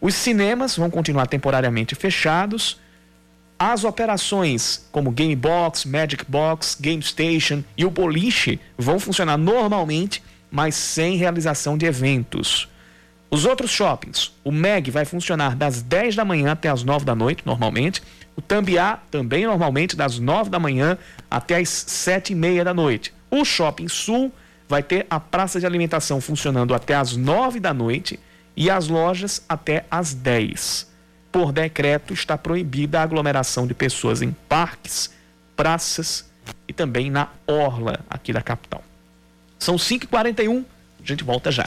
Os 0.00 0.14
cinemas 0.14 0.76
vão 0.76 0.90
continuar 0.90 1.26
temporariamente 1.26 1.94
fechados. 1.94 2.78
As 3.58 3.84
operações 3.84 4.86
como 4.92 5.10
Game 5.10 5.34
Box, 5.34 5.86
Magic 5.86 6.24
Box, 6.28 6.76
Game 6.78 7.02
Station 7.02 7.62
e 7.76 7.84
o 7.84 7.90
boliche 7.90 8.60
vão 8.76 8.98
funcionar 8.98 9.38
normalmente, 9.38 10.22
mas 10.50 10.74
sem 10.74 11.16
realização 11.16 11.78
de 11.78 11.86
eventos. 11.86 12.68
Os 13.30 13.44
outros 13.44 13.70
shoppings, 13.70 14.32
o 14.44 14.52
MEG 14.52 14.90
vai 14.90 15.04
funcionar 15.04 15.56
das 15.56 15.82
10 15.82 16.14
da 16.14 16.24
manhã 16.24 16.52
até 16.52 16.68
as 16.68 16.84
9 16.84 17.04
da 17.04 17.14
noite, 17.14 17.42
normalmente. 17.44 18.02
O 18.36 18.42
Tambiá 18.42 18.98
também 19.10 19.46
normalmente 19.46 19.96
das 19.96 20.18
9 20.18 20.50
da 20.50 20.58
manhã 20.58 20.98
até 21.30 21.56
as 21.56 21.68
7 21.68 22.32
e 22.32 22.36
meia 22.36 22.64
da 22.64 22.74
noite. 22.74 23.14
O 23.30 23.44
Shopping 23.44 23.88
Sul 23.88 24.32
vai 24.68 24.82
ter 24.82 25.06
a 25.08 25.20
praça 25.20 25.60
de 25.60 25.66
alimentação 25.66 26.20
funcionando 26.20 26.74
até 26.74 26.94
as 26.94 27.16
9 27.16 27.60
da 27.60 27.72
noite 27.72 28.18
e 28.56 28.70
as 28.70 28.88
lojas 28.88 29.42
até 29.48 29.84
às 29.90 30.14
10. 30.14 30.92
Por 31.30 31.52
decreto, 31.52 32.14
está 32.14 32.38
proibida 32.38 33.00
a 33.00 33.02
aglomeração 33.02 33.66
de 33.66 33.74
pessoas 33.74 34.22
em 34.22 34.34
parques, 34.48 35.12
praças 35.56 36.28
e 36.68 36.72
também 36.72 37.10
na 37.10 37.28
orla 37.46 38.00
aqui 38.08 38.32
da 38.32 38.40
capital. 38.40 38.82
São 39.58 39.76
5h41, 39.76 40.64
a 41.02 41.06
gente 41.06 41.24
volta 41.24 41.50
já. 41.50 41.66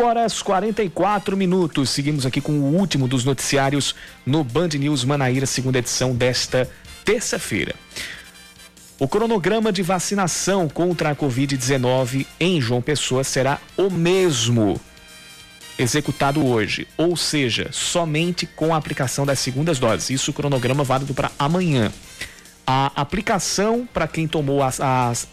5 0.00 0.08
horas 0.08 0.40
44 0.40 1.36
minutos. 1.36 1.90
Seguimos 1.90 2.24
aqui 2.24 2.40
com 2.40 2.52
o 2.52 2.74
último 2.74 3.06
dos 3.06 3.22
noticiários 3.22 3.94
no 4.24 4.42
Band 4.42 4.68
News 4.68 5.04
Manaíra, 5.04 5.44
segunda 5.44 5.78
edição 5.78 6.14
desta 6.14 6.66
terça-feira. 7.04 7.74
O 8.98 9.06
cronograma 9.06 9.70
de 9.70 9.82
vacinação 9.82 10.70
contra 10.70 11.10
a 11.10 11.14
Covid-19 11.14 12.26
em 12.40 12.58
João 12.62 12.80
Pessoa 12.80 13.22
será 13.22 13.60
o 13.76 13.90
mesmo 13.90 14.80
executado 15.78 16.46
hoje, 16.46 16.88
ou 16.96 17.14
seja, 17.14 17.68
somente 17.70 18.46
com 18.46 18.72
a 18.72 18.78
aplicação 18.78 19.26
das 19.26 19.38
segundas 19.38 19.78
doses. 19.78 20.08
Isso 20.08 20.30
o 20.30 20.34
cronograma 20.34 20.82
válido 20.82 21.12
para 21.12 21.30
amanhã. 21.38 21.92
A 22.66 22.90
aplicação 22.96 23.86
para 23.92 24.08
quem 24.08 24.26
tomou 24.26 24.62
as, 24.62 24.80
as 24.80 25.28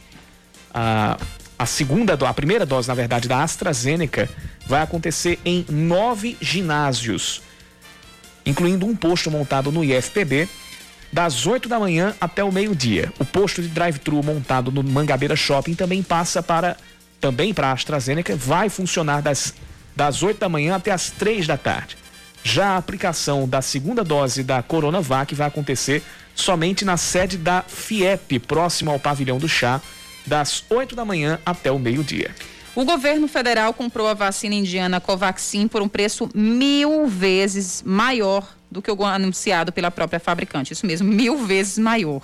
a, 0.73 1.17
a 1.57 1.65
segunda, 1.65 2.13
a 2.13 2.33
primeira 2.33 2.65
dose, 2.65 2.87
na 2.87 2.93
verdade, 2.93 3.27
da 3.27 3.41
AstraZeneca 3.41 4.29
vai 4.65 4.81
acontecer 4.81 5.39
em 5.43 5.65
nove 5.69 6.37
ginásios, 6.39 7.41
incluindo 8.45 8.85
um 8.85 8.95
posto 8.95 9.31
montado 9.31 9.71
no 9.71 9.83
IFPB, 9.83 10.47
das 11.11 11.47
8 11.47 11.67
da 11.67 11.79
manhã 11.79 12.15
até 12.21 12.43
o 12.43 12.51
meio-dia. 12.51 13.11
O 13.17 13.25
posto 13.25 13.61
de 13.61 13.69
drive-thru 13.69 14.21
montado 14.21 14.71
no 14.71 14.83
Mangabeira 14.83 15.35
Shopping 15.35 15.73
também 15.73 16.03
passa 16.03 16.43
para 16.43 16.77
também 17.19 17.51
para 17.51 17.69
a 17.69 17.71
AstraZeneca, 17.71 18.35
vai 18.35 18.69
funcionar 18.69 19.21
das, 19.21 19.51
das 19.95 20.21
8 20.21 20.39
da 20.39 20.47
manhã 20.47 20.75
até 20.75 20.91
as 20.91 21.09
3 21.09 21.47
da 21.47 21.57
tarde. 21.57 21.97
Já 22.43 22.69
a 22.69 22.77
aplicação 22.77 23.49
da 23.49 23.61
segunda 23.61 24.03
dose 24.03 24.43
da 24.43 24.61
Coronavac 24.61 25.33
vai 25.33 25.47
acontecer 25.47 26.03
somente 26.35 26.85
na 26.85 26.95
sede 26.95 27.35
da 27.35 27.63
FIEP, 27.63 28.37
próximo 28.39 28.91
ao 28.91 28.99
pavilhão 28.99 29.39
do 29.39 29.49
chá, 29.49 29.81
das 30.27 30.63
8 30.69 30.95
da 30.95 31.03
manhã 31.03 31.39
até 31.45 31.71
o 31.71 31.79
meio-dia. 31.79 32.35
O 32.75 32.85
governo 32.85 33.27
federal 33.27 33.73
comprou 33.73 34.07
a 34.07 34.13
vacina 34.13 34.53
indiana 34.53 35.01
Covaxin 35.01 35.67
por 35.67 35.81
um 35.81 35.87
preço 35.87 36.29
mil 36.35 37.07
vezes 37.07 37.81
maior 37.83 38.55
do 38.69 38.81
que 38.81 38.91
o 38.91 39.03
anunciado 39.03 39.71
pela 39.71 39.89
própria 39.89 40.19
fabricante. 40.19 40.73
Isso 40.73 40.85
mesmo, 40.85 41.07
mil 41.07 41.37
vezes 41.37 41.79
maior. 41.79 42.21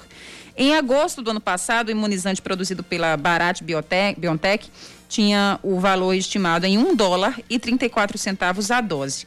Em 0.55 0.75
agosto 0.75 1.23
do 1.23 1.31
ano 1.31 1.41
passado, 1.41 1.87
o 1.87 1.91
imunizante 1.91 2.39
produzido 2.39 2.83
pela 2.83 3.17
Bharat 3.17 3.63
Biotech, 3.63 4.19
BioNTech 4.19 4.69
tinha 5.09 5.59
o 5.63 5.79
valor 5.79 6.13
estimado 6.13 6.67
em 6.67 6.77
um 6.77 6.95
dólar 6.95 7.39
e 7.49 7.57
34 7.57 8.17
centavos 8.17 8.69
a 8.69 8.79
dose. 8.79 9.25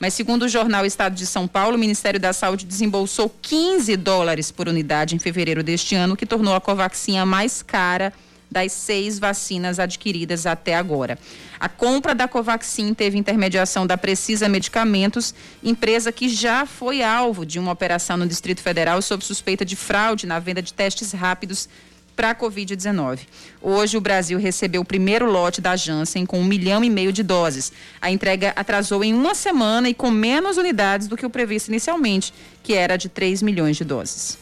Mas, 0.00 0.14
segundo 0.14 0.42
o 0.42 0.48
jornal 0.48 0.86
Estado 0.86 1.14
de 1.14 1.26
São 1.26 1.48
Paulo, 1.48 1.76
o 1.76 1.78
Ministério 1.78 2.20
da 2.20 2.32
Saúde 2.32 2.64
desembolsou 2.64 3.34
15 3.42 3.96
dólares 3.96 4.50
por 4.50 4.68
unidade 4.68 5.16
em 5.16 5.18
fevereiro 5.18 5.62
deste 5.62 5.94
ano, 5.96 6.16
que 6.16 6.24
tornou 6.24 6.54
a 6.54 6.60
Covaxin 6.60 7.18
a 7.18 7.26
mais 7.26 7.62
cara 7.62 8.12
das 8.50 8.72
seis 8.72 9.18
vacinas 9.18 9.78
adquiridas 9.78 10.46
até 10.46 10.74
agora. 10.74 11.18
A 11.60 11.68
compra 11.68 12.14
da 12.14 12.26
Covaxin 12.26 12.94
teve 12.94 13.18
intermediação 13.18 13.86
da 13.86 13.98
Precisa 13.98 14.48
Medicamentos, 14.48 15.34
empresa 15.62 16.10
que 16.10 16.28
já 16.28 16.64
foi 16.64 17.02
alvo 17.02 17.44
de 17.44 17.58
uma 17.58 17.72
operação 17.72 18.16
no 18.16 18.26
Distrito 18.26 18.62
Federal 18.62 19.02
sob 19.02 19.24
suspeita 19.24 19.64
de 19.64 19.76
fraude 19.76 20.26
na 20.26 20.38
venda 20.38 20.62
de 20.62 20.72
testes 20.72 21.12
rápidos 21.12 21.68
para 22.18 22.30
a 22.30 22.34
Covid-19. 22.34 23.20
Hoje, 23.62 23.96
o 23.96 24.00
Brasil 24.00 24.40
recebeu 24.40 24.80
o 24.80 24.84
primeiro 24.84 25.30
lote 25.30 25.60
da 25.60 25.76
Janssen 25.76 26.26
com 26.26 26.40
um 26.40 26.44
milhão 26.44 26.82
e 26.82 26.90
meio 26.90 27.12
de 27.12 27.22
doses. 27.22 27.72
A 28.02 28.10
entrega 28.10 28.52
atrasou 28.56 29.04
em 29.04 29.14
uma 29.14 29.36
semana 29.36 29.88
e 29.88 29.94
com 29.94 30.10
menos 30.10 30.56
unidades 30.56 31.06
do 31.06 31.16
que 31.16 31.24
o 31.24 31.30
previsto 31.30 31.68
inicialmente, 31.68 32.34
que 32.60 32.74
era 32.74 32.96
de 32.96 33.08
3 33.08 33.40
milhões 33.40 33.76
de 33.76 33.84
doses. 33.84 34.36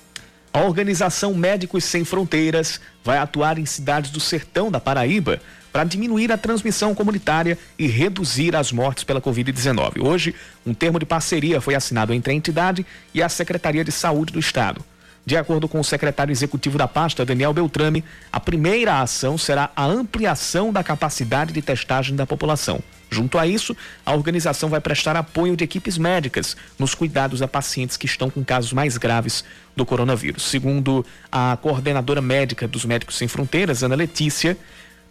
A 0.54 0.62
organização 0.62 1.34
Médicos 1.34 1.84
Sem 1.84 2.02
Fronteiras 2.02 2.80
vai 3.04 3.18
atuar 3.18 3.58
em 3.58 3.66
cidades 3.66 4.10
do 4.10 4.20
sertão 4.20 4.70
da 4.70 4.80
Paraíba 4.80 5.38
para 5.70 5.84
diminuir 5.84 6.32
a 6.32 6.38
transmissão 6.38 6.94
comunitária 6.94 7.58
e 7.78 7.86
reduzir 7.86 8.56
as 8.56 8.72
mortes 8.72 9.04
pela 9.04 9.20
Covid-19. 9.20 10.02
Hoje, 10.02 10.34
um 10.64 10.72
termo 10.72 10.98
de 10.98 11.04
parceria 11.04 11.60
foi 11.60 11.74
assinado 11.74 12.14
entre 12.14 12.32
a 12.32 12.34
entidade 12.34 12.86
e 13.12 13.22
a 13.22 13.28
Secretaria 13.28 13.84
de 13.84 13.92
Saúde 13.92 14.32
do 14.32 14.38
Estado. 14.38 14.82
De 15.26 15.36
acordo 15.36 15.66
com 15.66 15.80
o 15.80 15.84
secretário 15.84 16.30
executivo 16.30 16.78
da 16.78 16.86
pasta, 16.86 17.24
Daniel 17.24 17.52
Beltrame, 17.52 18.04
a 18.32 18.38
primeira 18.38 19.00
ação 19.00 19.36
será 19.36 19.72
a 19.74 19.84
ampliação 19.84 20.72
da 20.72 20.84
capacidade 20.84 21.52
de 21.52 21.60
testagem 21.60 22.14
da 22.14 22.24
população. 22.24 22.78
Junto 23.10 23.36
a 23.36 23.44
isso, 23.44 23.76
a 24.04 24.14
organização 24.14 24.68
vai 24.68 24.80
prestar 24.80 25.16
apoio 25.16 25.56
de 25.56 25.64
equipes 25.64 25.98
médicas 25.98 26.56
nos 26.78 26.94
cuidados 26.94 27.42
a 27.42 27.48
pacientes 27.48 27.96
que 27.96 28.06
estão 28.06 28.30
com 28.30 28.44
casos 28.44 28.72
mais 28.72 28.96
graves 28.96 29.44
do 29.74 29.84
coronavírus. 29.84 30.44
Segundo 30.44 31.04
a 31.30 31.58
coordenadora 31.60 32.20
médica 32.20 32.68
dos 32.68 32.84
Médicos 32.84 33.16
Sem 33.16 33.26
Fronteiras, 33.26 33.82
Ana 33.82 33.96
Letícia, 33.96 34.56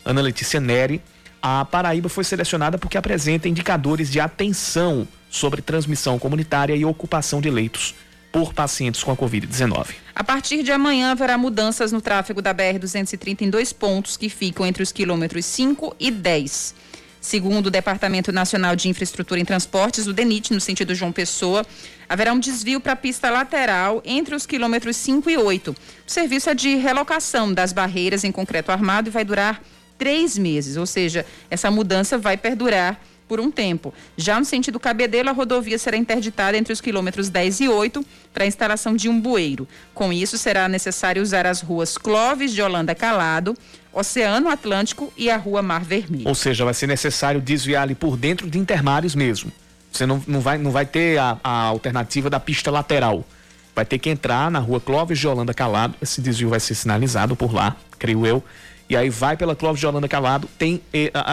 Ana 0.05 0.21
Letícia 0.21 0.61
Neri, 0.61 1.01
a 1.41 1.65
Paraíba 1.65 2.07
foi 2.07 2.23
selecionada 2.23 2.77
porque 2.77 2.97
apresenta 2.97 3.49
indicadores 3.49 4.09
de 4.09 4.21
atenção 4.21 5.05
sobre 5.29 5.61
transmissão 5.61 6.17
comunitária 6.17 6.73
e 6.73 6.85
ocupação 6.85 7.41
de 7.41 7.49
leitos 7.49 7.93
por 8.35 8.53
pacientes 8.53 9.01
com 9.01 9.13
a 9.13 9.15
Covid-19. 9.15 9.95
A 10.13 10.21
partir 10.21 10.61
de 10.61 10.69
amanhã 10.69 11.11
haverá 11.11 11.37
mudanças 11.37 11.93
no 11.93 12.01
tráfego 12.01 12.41
da 12.41 12.53
BR-230 12.53 13.43
em 13.43 13.49
dois 13.49 13.71
pontos 13.71 14.17
que 14.17 14.27
ficam 14.27 14.65
entre 14.65 14.83
os 14.83 14.91
quilômetros 14.91 15.45
5 15.45 15.95
e 15.97 16.11
10. 16.11 16.75
Segundo 17.21 17.67
o 17.67 17.71
Departamento 17.71 18.33
Nacional 18.33 18.75
de 18.75 18.89
Infraestrutura 18.89 19.39
em 19.39 19.45
Transportes, 19.45 20.05
o 20.05 20.11
DENIT, 20.11 20.53
no 20.53 20.59
sentido 20.59 20.93
João 20.93 21.13
Pessoa, 21.13 21.65
haverá 22.09 22.33
um 22.33 22.39
desvio 22.39 22.81
para 22.81 22.91
a 22.91 22.97
pista 22.97 23.29
lateral 23.29 24.01
entre 24.03 24.35
os 24.35 24.45
quilômetros 24.45 24.97
5 24.97 25.29
e 25.29 25.37
8. 25.37 25.71
O 25.71 25.75
serviço 26.05 26.49
é 26.49 26.53
de 26.53 26.75
relocação 26.75 27.53
das 27.53 27.71
barreiras 27.71 28.25
em 28.25 28.33
concreto 28.33 28.69
armado 28.69 29.07
e 29.07 29.11
vai 29.11 29.23
durar 29.23 29.61
três 29.97 30.37
meses, 30.37 30.75
ou 30.75 30.85
seja, 30.85 31.25
essa 31.49 31.71
mudança 31.71 32.17
vai 32.17 32.35
perdurar 32.35 32.99
por 33.27 33.39
um 33.39 33.51
tempo. 33.51 33.93
Já 34.15 34.39
no 34.39 34.45
sentido 34.45 34.79
Cabedelo, 34.79 35.29
a 35.29 35.33
rodovia 35.33 35.77
será 35.77 35.97
interditada 35.97 36.57
entre 36.57 36.71
os 36.71 36.81
quilômetros 36.81 37.29
10 37.29 37.61
e 37.61 37.69
8 37.69 38.05
para 38.33 38.43
a 38.43 38.47
instalação 38.47 38.95
de 38.95 39.09
um 39.09 39.19
bueiro. 39.19 39.67
Com 39.93 40.11
isso, 40.13 40.37
será 40.37 40.67
necessário 40.67 41.21
usar 41.21 41.45
as 41.45 41.61
ruas 41.61 41.97
Clóvis 41.97 42.53
de 42.53 42.61
Holanda 42.61 42.93
Calado, 42.93 43.55
Oceano 43.91 44.49
Atlântico 44.49 45.11
e 45.17 45.29
a 45.29 45.37
Rua 45.37 45.61
Mar 45.61 45.83
Vermelho. 45.83 46.27
Ou 46.27 46.35
seja, 46.35 46.65
vai 46.65 46.73
ser 46.73 46.87
necessário 46.87 47.41
desviar 47.41 47.83
ali 47.83 47.95
por 47.95 48.17
dentro 48.17 48.49
de 48.49 48.59
Intermares 48.59 49.15
mesmo. 49.15 49.51
Você 49.91 50.05
não, 50.05 50.21
não, 50.27 50.41
vai, 50.41 50.57
não 50.57 50.71
vai 50.71 50.85
ter 50.85 51.17
a, 51.17 51.39
a 51.41 51.61
alternativa 51.63 52.29
da 52.29 52.39
pista 52.39 52.69
lateral. 52.69 53.25
Vai 53.73 53.85
ter 53.85 53.97
que 53.97 54.09
entrar 54.09 54.51
na 54.51 54.59
rua 54.59 54.79
Clóvis 54.79 55.19
de 55.19 55.27
Holanda 55.27 55.53
Calado. 55.53 55.95
Esse 56.01 56.21
desvio 56.21 56.49
vai 56.49 56.59
ser 56.59 56.75
sinalizado 56.75 57.35
por 57.35 57.53
lá, 57.53 57.75
creio 57.97 58.25
eu. 58.25 58.43
E 58.89 58.95
aí 58.95 59.09
vai 59.09 59.35
pela 59.35 59.55
Clóvis 59.55 59.79
de 59.79 59.87
Holanda 59.87 60.07
Calado. 60.07 60.49
Tem 60.59 60.81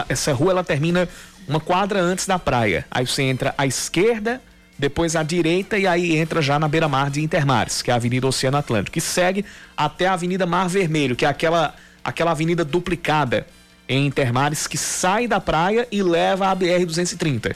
essa 0.09 0.33
rua 0.33 0.51
ela 0.51 0.63
termina 0.63 1.07
uma 1.47 1.59
quadra 1.59 2.01
antes 2.01 2.25
da 2.25 2.39
praia. 2.39 2.85
Aí 2.89 3.05
você 3.05 3.23
entra 3.23 3.53
à 3.57 3.65
esquerda, 3.65 4.41
depois 4.77 5.15
à 5.15 5.23
direita 5.23 5.77
e 5.77 5.85
aí 5.85 6.17
entra 6.17 6.41
já 6.41 6.57
na 6.59 6.67
beira-mar 6.67 7.09
de 7.09 7.21
Intermares, 7.21 7.81
que 7.81 7.91
é 7.91 7.93
a 7.93 7.97
Avenida 7.97 8.27
Oceano 8.27 8.57
Atlântico, 8.57 8.97
e 8.97 9.01
segue 9.01 9.45
até 9.75 10.07
a 10.07 10.13
Avenida 10.13 10.45
Mar 10.45 10.67
Vermelho, 10.67 11.15
que 11.15 11.25
é 11.25 11.27
aquela, 11.27 11.73
aquela 12.03 12.31
avenida 12.31 12.65
duplicada 12.65 13.45
em 13.87 14.07
Intermares 14.07 14.67
que 14.67 14.77
sai 14.77 15.27
da 15.27 15.39
praia 15.39 15.87
e 15.91 16.01
leva 16.01 16.49
à 16.49 16.55
BR-230. 16.55 17.55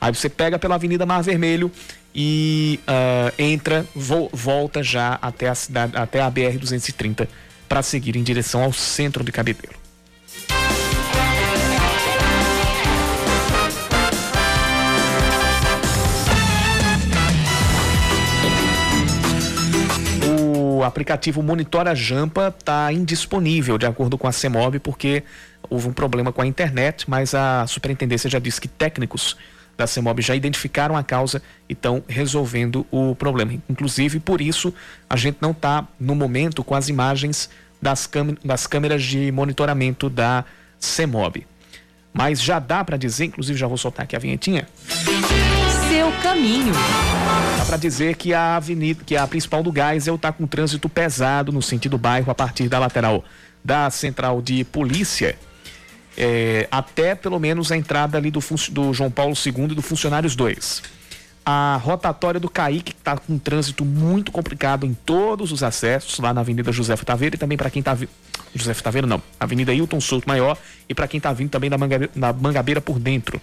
Aí 0.00 0.14
você 0.14 0.28
pega 0.28 0.58
pela 0.58 0.74
Avenida 0.74 1.06
Mar 1.06 1.22
Vermelho 1.22 1.72
e 2.14 2.78
uh, 2.86 3.32
entra, 3.38 3.86
vo 3.94 4.28
volta 4.32 4.82
já 4.82 5.18
até 5.20 5.48
a 5.48 5.54
cidade, 5.54 5.96
até 5.96 6.20
a 6.20 6.30
BR-230 6.30 7.26
para 7.68 7.82
seguir 7.82 8.16
em 8.16 8.22
direção 8.22 8.62
ao 8.62 8.72
centro 8.72 9.24
de 9.24 9.32
Cabedelo. 9.32 9.83
Aplicativo 20.84 21.42
Monitora 21.42 21.94
Jampa 21.94 22.54
está 22.58 22.92
indisponível, 22.92 23.78
de 23.78 23.86
acordo 23.86 24.16
com 24.18 24.26
a 24.26 24.32
CEMOB, 24.32 24.78
porque 24.78 25.22
houve 25.68 25.88
um 25.88 25.92
problema 25.92 26.32
com 26.32 26.42
a 26.42 26.46
internet, 26.46 27.08
mas 27.08 27.34
a 27.34 27.66
superintendência 27.66 28.28
já 28.28 28.38
disse 28.38 28.60
que 28.60 28.68
técnicos 28.68 29.36
da 29.76 29.86
CEMOB 29.86 30.22
já 30.22 30.34
identificaram 30.34 30.96
a 30.96 31.02
causa 31.02 31.42
e 31.68 31.72
estão 31.72 32.02
resolvendo 32.08 32.86
o 32.90 33.14
problema. 33.14 33.54
Inclusive, 33.68 34.20
por 34.20 34.40
isso, 34.40 34.72
a 35.08 35.16
gente 35.16 35.38
não 35.40 35.50
está, 35.50 35.86
no 35.98 36.14
momento, 36.14 36.62
com 36.62 36.74
as 36.74 36.88
imagens 36.88 37.50
das, 37.82 38.08
das 38.44 38.66
câmeras 38.66 39.02
de 39.02 39.32
monitoramento 39.32 40.08
da 40.08 40.44
CEMOB. 40.78 41.46
Mas 42.12 42.40
já 42.40 42.60
dá 42.60 42.84
para 42.84 42.96
dizer, 42.96 43.24
inclusive 43.24 43.58
já 43.58 43.66
vou 43.66 43.76
soltar 43.76 44.04
aqui 44.04 44.14
a 44.14 44.18
vinhetinha. 44.20 44.68
Seu 44.86 45.63
caminho. 46.22 46.72
Dá 47.58 47.64
para 47.64 47.76
dizer 47.76 48.16
que 48.16 48.34
a 48.34 48.56
avenida, 48.56 49.02
que 49.04 49.16
a 49.16 49.26
principal 49.26 49.62
do 49.62 49.72
Geisel 49.72 50.16
está 50.16 50.32
com 50.32 50.46
trânsito 50.46 50.88
pesado 50.88 51.52
no 51.52 51.62
sentido 51.62 51.96
bairro 51.98 52.30
a 52.30 52.34
partir 52.34 52.68
da 52.68 52.78
lateral 52.78 53.24
da 53.64 53.88
central 53.90 54.42
de 54.42 54.62
polícia 54.64 55.36
é, 56.16 56.68
até 56.70 57.14
pelo 57.14 57.38
menos 57.38 57.70
a 57.72 57.76
entrada 57.76 58.18
ali 58.18 58.30
do, 58.30 58.40
do 58.70 58.94
João 58.94 59.10
Paulo 59.10 59.34
II 59.34 59.64
e 59.64 59.74
do 59.74 59.82
Funcionários 59.82 60.36
2. 60.36 60.82
A 61.46 61.78
rotatória 61.82 62.40
do 62.40 62.48
Caique 62.48 62.92
está 62.92 63.18
com 63.18 63.34
um 63.34 63.38
trânsito 63.38 63.84
muito 63.84 64.32
complicado 64.32 64.86
em 64.86 64.94
todos 64.94 65.52
os 65.52 65.62
acessos, 65.62 66.18
lá 66.18 66.32
na 66.32 66.40
Avenida 66.40 66.72
José 66.72 66.96
Taveira 66.96 67.36
e 67.36 67.38
também 67.38 67.58
para 67.58 67.68
quem 67.68 67.80
está 67.80 67.92
vindo. 67.92 68.10
José 68.54 68.72
Taveira 68.74 69.06
não, 69.06 69.20
Avenida 69.38 69.74
Hilton 69.74 70.00
Souto 70.00 70.28
Maior 70.28 70.56
e 70.88 70.94
para 70.94 71.08
quem 71.08 71.18
está 71.18 71.32
vindo 71.32 71.50
também 71.50 71.68
da 71.68 71.76
Mangabeira, 71.76 72.12
da 72.14 72.32
Mangabeira 72.32 72.80
por 72.80 72.98
dentro. 72.98 73.40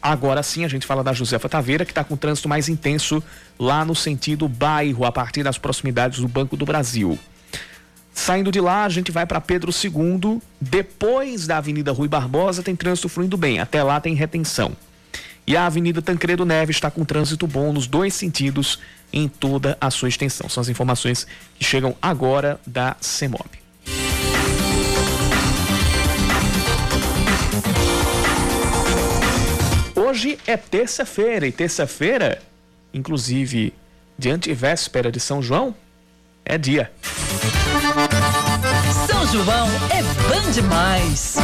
Agora 0.00 0.42
sim, 0.42 0.64
a 0.64 0.68
gente 0.68 0.86
fala 0.86 1.02
da 1.02 1.12
Josefa 1.12 1.48
Taveira, 1.48 1.84
que 1.84 1.90
está 1.90 2.04
com 2.04 2.16
trânsito 2.16 2.48
mais 2.48 2.68
intenso 2.68 3.22
lá 3.58 3.84
no 3.84 3.94
sentido 3.94 4.48
bairro, 4.48 5.04
a 5.04 5.12
partir 5.12 5.42
das 5.42 5.58
proximidades 5.58 6.20
do 6.20 6.28
Banco 6.28 6.56
do 6.56 6.64
Brasil. 6.64 7.18
Saindo 8.14 8.50
de 8.50 8.60
lá, 8.60 8.84
a 8.84 8.88
gente 8.88 9.12
vai 9.12 9.24
para 9.24 9.40
Pedro 9.40 9.70
II. 9.72 10.40
Depois 10.60 11.46
da 11.46 11.58
Avenida 11.58 11.92
Rui 11.92 12.08
Barbosa, 12.08 12.62
tem 12.62 12.74
trânsito 12.74 13.08
fluindo 13.08 13.36
bem. 13.36 13.60
Até 13.60 13.82
lá 13.82 14.00
tem 14.00 14.14
retenção. 14.14 14.76
E 15.46 15.56
a 15.56 15.66
Avenida 15.66 16.02
Tancredo 16.02 16.44
Neves 16.44 16.76
está 16.76 16.90
com 16.90 17.04
trânsito 17.04 17.46
bom 17.46 17.72
nos 17.72 17.86
dois 17.86 18.12
sentidos 18.14 18.80
em 19.12 19.28
toda 19.28 19.78
a 19.80 19.90
sua 19.90 20.08
extensão. 20.08 20.48
São 20.48 20.60
as 20.60 20.68
informações 20.68 21.26
que 21.58 21.64
chegam 21.64 21.96
agora 22.02 22.60
da 22.66 22.96
CEMOB. 23.00 23.67
Hoje 30.08 30.38
é 30.46 30.56
terça-feira 30.56 31.46
e 31.46 31.52
terça-feira, 31.52 32.40
inclusive 32.94 33.74
de 34.16 34.30
antivéspera 34.30 35.12
de 35.12 35.20
São 35.20 35.42
João, 35.42 35.74
é 36.46 36.56
dia. 36.56 36.90
São 39.06 39.26
João 39.26 39.68
é 39.90 40.02
bom 40.02 40.50
demais. 40.50 41.36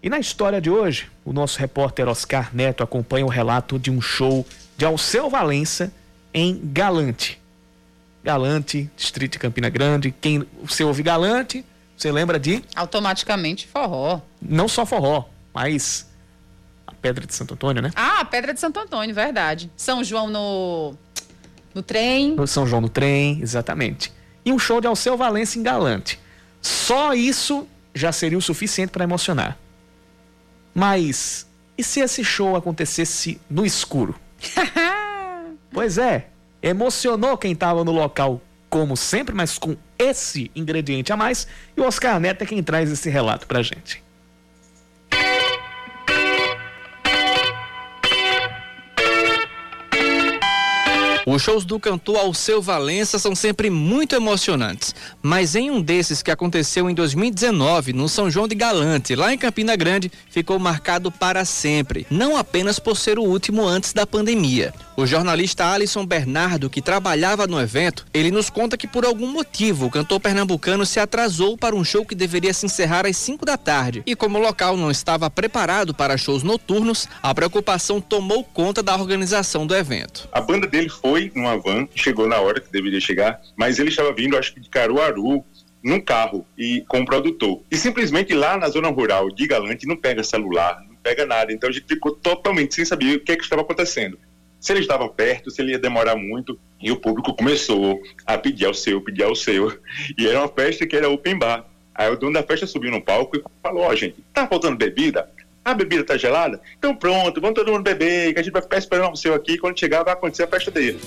E 0.00 0.08
na 0.08 0.20
história 0.20 0.60
de 0.60 0.70
hoje, 0.70 1.10
o 1.24 1.32
nosso 1.32 1.58
repórter 1.58 2.06
Oscar 2.06 2.54
Neto 2.54 2.84
acompanha 2.84 3.26
o 3.26 3.28
relato 3.28 3.76
de 3.76 3.90
um 3.90 4.00
show 4.00 4.46
de 4.76 4.84
Alceu 4.84 5.28
Valença 5.28 5.92
em 6.32 6.60
Galante. 6.72 7.40
Galante, 8.22 8.88
distrito 8.96 9.32
de 9.32 9.40
Campina 9.40 9.68
Grande. 9.68 10.14
Quem 10.20 10.46
você 10.62 10.84
ouve 10.84 11.02
Galante, 11.02 11.64
você 11.96 12.12
lembra 12.12 12.38
de? 12.38 12.62
Automaticamente 12.76 13.66
forró. 13.66 14.20
Não 14.40 14.68
só 14.68 14.86
forró, 14.86 15.24
mas 15.52 16.11
Pedra 17.02 17.26
de 17.26 17.34
Santo 17.34 17.54
Antônio, 17.54 17.82
né? 17.82 17.90
Ah, 17.96 18.24
Pedra 18.24 18.54
de 18.54 18.60
Santo 18.60 18.78
Antônio, 18.78 19.12
verdade. 19.14 19.70
São 19.76 20.04
João 20.04 20.30
no, 20.30 20.94
no 21.74 21.82
trem. 21.82 22.36
São 22.46 22.66
João 22.66 22.80
no 22.80 22.88
trem, 22.88 23.40
exatamente. 23.42 24.12
E 24.44 24.52
um 24.52 24.58
show 24.58 24.80
de 24.80 24.86
Alceu 24.86 25.16
Valença 25.16 25.58
em 25.58 25.62
Galante. 25.62 26.18
Só 26.62 27.12
isso 27.12 27.66
já 27.92 28.12
seria 28.12 28.38
o 28.38 28.42
suficiente 28.42 28.90
para 28.90 29.02
emocionar. 29.02 29.58
Mas 30.72 31.46
e 31.76 31.82
se 31.82 32.00
esse 32.00 32.22
show 32.22 32.54
acontecesse 32.54 33.40
no 33.50 33.66
escuro? 33.66 34.14
pois 35.72 35.98
é, 35.98 36.28
emocionou 36.62 37.36
quem 37.36 37.52
estava 37.52 37.84
no 37.84 37.90
local, 37.90 38.40
como 38.70 38.96
sempre, 38.96 39.34
mas 39.34 39.58
com 39.58 39.76
esse 39.98 40.50
ingrediente 40.54 41.12
a 41.12 41.16
mais. 41.16 41.48
E 41.76 41.80
o 41.80 41.84
Oscar 41.84 42.20
Neto 42.20 42.42
é 42.42 42.46
quem 42.46 42.62
traz 42.62 42.90
esse 42.90 43.10
relato 43.10 43.46
pra 43.46 43.62
gente. 43.62 44.02
Os 51.24 51.40
shows 51.40 51.64
do 51.64 51.78
cantor 51.78 52.16
Alceu 52.16 52.60
Valença 52.60 53.16
são 53.16 53.32
sempre 53.32 53.70
muito 53.70 54.16
emocionantes, 54.16 54.92
mas 55.22 55.54
em 55.54 55.70
um 55.70 55.80
desses 55.80 56.20
que 56.20 56.32
aconteceu 56.32 56.90
em 56.90 56.94
2019 56.94 57.92
no 57.92 58.08
São 58.08 58.28
João 58.28 58.48
de 58.48 58.56
Galante, 58.56 59.14
lá 59.14 59.32
em 59.32 59.38
Campina 59.38 59.76
Grande, 59.76 60.10
ficou 60.28 60.58
marcado 60.58 61.12
para 61.12 61.44
sempre, 61.44 62.06
não 62.10 62.36
apenas 62.36 62.80
por 62.80 62.96
ser 62.96 63.20
o 63.20 63.22
último 63.22 63.64
antes 63.64 63.92
da 63.92 64.04
pandemia. 64.04 64.74
O 64.96 65.06
jornalista 65.06 65.64
Alisson 65.66 66.04
Bernardo, 66.04 66.68
que 66.68 66.82
trabalhava 66.82 67.46
no 67.46 67.60
evento, 67.60 68.04
ele 68.12 68.30
nos 68.30 68.50
conta 68.50 68.76
que 68.76 68.86
por 68.86 69.06
algum 69.06 69.26
motivo 69.26 69.86
o 69.86 69.90
cantor 69.90 70.20
pernambucano 70.20 70.84
se 70.84 71.00
atrasou 71.00 71.56
para 71.56 71.74
um 71.74 71.84
show 71.84 72.04
que 72.04 72.14
deveria 72.14 72.52
se 72.52 72.66
encerrar 72.66 73.06
às 73.06 73.16
5 73.16 73.46
da 73.46 73.56
tarde. 73.56 74.02
E 74.04 74.14
como 74.14 74.38
o 74.38 74.42
local 74.42 74.76
não 74.76 74.90
estava 74.90 75.30
preparado 75.30 75.94
para 75.94 76.18
shows 76.18 76.42
noturnos, 76.42 77.08
a 77.22 77.34
preocupação 77.34 78.00
tomou 78.00 78.44
conta 78.44 78.82
da 78.82 78.94
organização 78.94 79.66
do 79.66 79.74
evento. 79.74 80.28
A 80.30 80.40
banda 80.40 80.66
dele 80.66 80.90
foi 80.90 81.11
numa 81.34 81.56
van, 81.56 81.88
chegou 81.94 82.28
na 82.28 82.40
hora 82.40 82.60
que 82.60 82.70
deveria 82.70 83.00
chegar, 83.00 83.40
mas 83.56 83.78
ele 83.78 83.88
estava 83.88 84.12
vindo, 84.12 84.36
acho 84.36 84.54
que 84.54 84.60
de 84.60 84.68
Caruaru, 84.68 85.44
num 85.82 86.00
carro 86.00 86.46
e 86.56 86.84
com 86.88 87.00
o 87.00 87.04
produtor. 87.04 87.62
E 87.70 87.76
simplesmente 87.76 88.32
lá 88.34 88.56
na 88.56 88.68
zona 88.68 88.88
rural 88.88 89.28
de 89.30 89.46
Galante 89.46 89.86
não 89.86 89.96
pega 89.96 90.22
celular, 90.22 90.84
não 90.88 90.96
pega 90.96 91.26
nada. 91.26 91.52
Então 91.52 91.68
a 91.68 91.72
gente 91.72 91.86
ficou 91.86 92.12
totalmente 92.12 92.74
sem 92.74 92.84
saber 92.84 93.16
o 93.16 93.20
que, 93.20 93.32
é 93.32 93.36
que 93.36 93.42
estava 93.42 93.62
acontecendo 93.62 94.18
se 94.62 94.72
ele 94.72 94.80
estava 94.80 95.08
perto, 95.08 95.50
se 95.50 95.60
ele 95.60 95.72
ia 95.72 95.78
demorar 95.78 96.14
muito. 96.14 96.56
E 96.80 96.92
o 96.92 96.96
público 96.96 97.34
começou 97.34 98.00
a 98.24 98.38
pedir 98.38 98.66
ao 98.66 98.72
seu, 98.72 99.00
pedir 99.00 99.24
ao 99.24 99.34
seu. 99.34 99.76
E 100.16 100.28
era 100.28 100.38
uma 100.38 100.48
festa 100.48 100.86
que 100.86 100.94
era 100.94 101.10
open 101.10 101.36
bar. 101.36 101.66
Aí 101.92 102.08
o 102.10 102.16
dono 102.16 102.34
da 102.34 102.44
festa 102.44 102.64
subiu 102.64 102.92
no 102.92 103.02
palco 103.02 103.36
e 103.36 103.42
falou: 103.60 103.82
Ó, 103.82 103.90
oh, 103.90 103.96
gente, 103.96 104.24
tá 104.32 104.46
faltando 104.46 104.76
bebida? 104.76 105.28
A 105.64 105.74
bebida 105.74 106.04
tá 106.04 106.16
gelada? 106.16 106.60
Então 106.76 106.94
pronto, 106.94 107.40
vamos 107.40 107.54
todo 107.54 107.70
mundo 107.70 107.82
beber, 107.82 108.34
que 108.34 108.40
a 108.40 108.42
gente 108.42 108.52
vai 108.52 108.62
ficar 108.62 108.78
esperando 108.78 109.12
o 109.12 109.16
seu 109.16 109.34
aqui. 109.34 109.58
Quando 109.58 109.78
chegar, 109.78 110.02
vai 110.02 110.12
acontecer 110.12 110.42
a 110.42 110.48
festa 110.48 110.70
dele. 110.70 111.00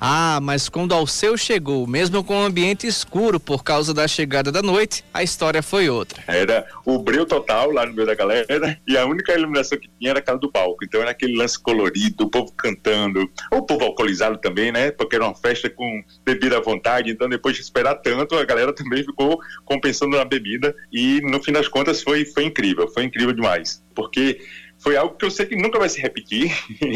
Ah, 0.00 0.38
mas 0.40 0.68
quando 0.68 0.94
Alceu 0.94 1.36
chegou, 1.36 1.86
mesmo 1.86 2.22
com 2.22 2.40
o 2.40 2.44
ambiente 2.44 2.86
escuro 2.86 3.40
por 3.40 3.64
causa 3.64 3.92
da 3.92 4.06
chegada 4.06 4.52
da 4.52 4.62
noite, 4.62 5.04
a 5.12 5.22
história 5.22 5.62
foi 5.62 5.88
outra. 5.88 6.22
Era 6.26 6.66
o 6.84 6.98
breu 6.98 7.26
total 7.26 7.72
lá 7.72 7.84
no 7.84 7.92
meio 7.92 8.06
da 8.06 8.14
galera 8.14 8.46
e 8.86 8.96
a 8.96 9.04
única 9.04 9.32
iluminação 9.34 9.78
que 9.78 9.88
tinha 9.98 10.10
era 10.10 10.20
aquela 10.20 10.38
do 10.38 10.50
palco. 10.50 10.84
Então 10.84 11.00
era 11.00 11.10
aquele 11.10 11.36
lance 11.36 11.58
colorido, 11.58 12.24
o 12.24 12.30
povo 12.30 12.52
cantando, 12.52 13.28
o 13.52 13.62
povo 13.62 13.84
alcoolizado 13.84 14.38
também, 14.38 14.70
né? 14.70 14.92
Porque 14.92 15.16
era 15.16 15.24
uma 15.24 15.34
festa 15.34 15.68
com 15.68 16.02
bebida 16.24 16.58
à 16.58 16.60
vontade. 16.60 17.10
Então 17.10 17.28
depois 17.28 17.56
de 17.56 17.62
esperar 17.62 17.96
tanto, 17.96 18.36
a 18.36 18.44
galera 18.44 18.72
também 18.72 19.02
ficou 19.02 19.40
compensando 19.64 20.16
na 20.16 20.24
bebida 20.24 20.74
e 20.92 21.20
no 21.22 21.42
fim 21.42 21.52
das 21.52 21.66
contas 21.66 22.02
foi, 22.02 22.24
foi 22.24 22.44
incrível, 22.44 22.86
foi 22.88 23.04
incrível 23.04 23.32
demais. 23.32 23.82
Porque 23.94 24.40
foi 24.88 24.96
algo 24.96 25.16
que 25.16 25.24
eu 25.26 25.30
sei 25.30 25.44
que 25.44 25.54
nunca 25.54 25.78
vai 25.78 25.90
se 25.90 26.00
repetir. 26.00 26.50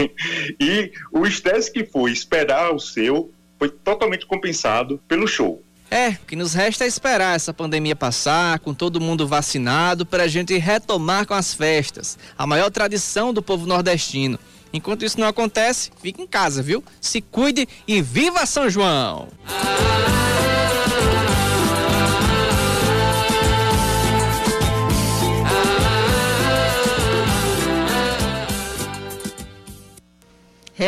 e 0.59 0.91
o 1.13 1.27
estresse 1.27 1.71
que 1.71 1.85
foi 1.85 2.11
esperar 2.11 2.75
o 2.75 2.79
seu 2.79 3.31
foi 3.59 3.69
totalmente 3.69 4.25
compensado 4.25 4.99
pelo 5.07 5.29
show. 5.29 5.63
É, 5.91 6.09
o 6.09 6.27
que 6.27 6.35
nos 6.35 6.55
resta 6.55 6.85
é 6.85 6.87
esperar 6.87 7.37
essa 7.37 7.53
pandemia 7.53 7.95
passar, 7.95 8.61
com 8.61 8.73
todo 8.73 8.99
mundo 8.99 9.29
vacinado, 9.29 10.07
para 10.07 10.23
a 10.23 10.27
gente 10.27 10.57
retomar 10.57 11.27
com 11.27 11.35
as 11.35 11.53
festas, 11.53 12.19
a 12.39 12.47
maior 12.47 12.71
tradição 12.71 13.31
do 13.31 13.43
povo 13.43 13.67
nordestino. 13.67 14.39
Enquanto 14.73 15.05
isso 15.05 15.21
não 15.21 15.27
acontece, 15.27 15.91
fique 16.01 16.23
em 16.23 16.27
casa, 16.27 16.63
viu? 16.63 16.83
Se 16.99 17.21
cuide 17.21 17.69
e 17.87 18.01
viva 18.01 18.47
São 18.47 18.71
João! 18.71 19.29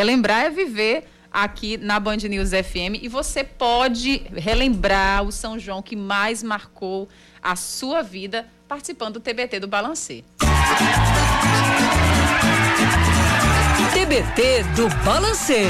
Relembrar 0.05 0.43
é 0.43 0.49
viver 0.51 1.07
aqui 1.33 1.77
na 1.77 1.99
Band 1.99 2.17
News 2.17 2.51
FM 2.51 3.01
e 3.01 3.07
você 3.07 3.43
pode 3.43 4.21
relembrar 4.35 5.23
o 5.23 5.31
São 5.31 5.57
João 5.57 5.81
que 5.81 5.95
mais 5.95 6.43
marcou 6.43 7.09
a 7.41 7.55
sua 7.55 8.03
vida 8.03 8.45
participando 8.67 9.15
do 9.15 9.19
TBT 9.19 9.59
do 9.59 9.67
Balancê. 9.67 10.23
TBT 13.95 14.63
do 14.75 14.87
Balancê. 15.03 15.69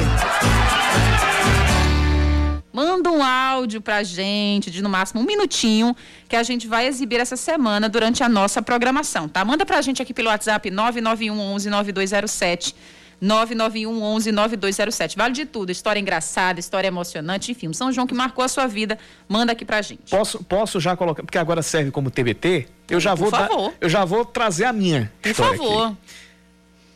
Manda 2.73 3.09
um 3.09 3.23
áudio 3.23 3.79
pra 3.79 4.03
gente 4.03 4.69
de 4.69 4.83
no 4.83 4.89
máximo 4.89 5.21
um 5.21 5.23
minutinho 5.23 5.95
que 6.27 6.35
a 6.35 6.43
gente 6.43 6.67
vai 6.67 6.87
exibir 6.87 7.21
essa 7.21 7.37
semana 7.37 7.87
durante 7.87 8.21
a 8.21 8.27
nossa 8.27 8.61
programação, 8.61 9.29
tá? 9.29 9.45
Manda 9.45 9.65
pra 9.65 9.81
gente 9.81 10.01
aqui 10.01 10.13
pelo 10.13 10.27
WhatsApp 10.27 10.69
991 10.69 11.39
11 11.39 11.69
9207 11.69 12.75
991 13.21 14.01
11 14.01 14.31
9207. 14.31 15.17
Vale 15.17 15.33
de 15.33 15.45
tudo, 15.45 15.71
história 15.71 15.99
engraçada, 15.99 16.59
história 16.59 16.87
emocionante, 16.87 17.51
enfim, 17.51 17.71
São 17.73 17.91
João 17.91 18.07
que 18.07 18.13
marcou 18.13 18.43
a 18.43 18.47
sua 18.47 18.67
vida, 18.67 18.97
manda 19.27 19.51
aqui 19.51 19.65
pra 19.65 19.81
gente. 19.81 20.09
Posso, 20.09 20.43
posso 20.43 20.79
já 20.79 20.95
colocar, 20.95 21.23
porque 21.23 21.37
agora 21.37 21.61
serve 21.61 21.91
como 21.91 22.11
TBT, 22.11 22.67
eu 22.89 22.99
já 22.99 23.15
vou 23.15 23.29
Por 23.29 23.37
favor. 23.37 23.71
Dar, 23.71 23.77
eu 23.81 23.89
já 23.89 24.05
vou 24.05 24.25
trazer 24.25 24.65
a 24.65 24.73
minha 24.73 25.11
Por 25.21 25.33
favor. 25.33 25.87
Aqui. 25.87 25.97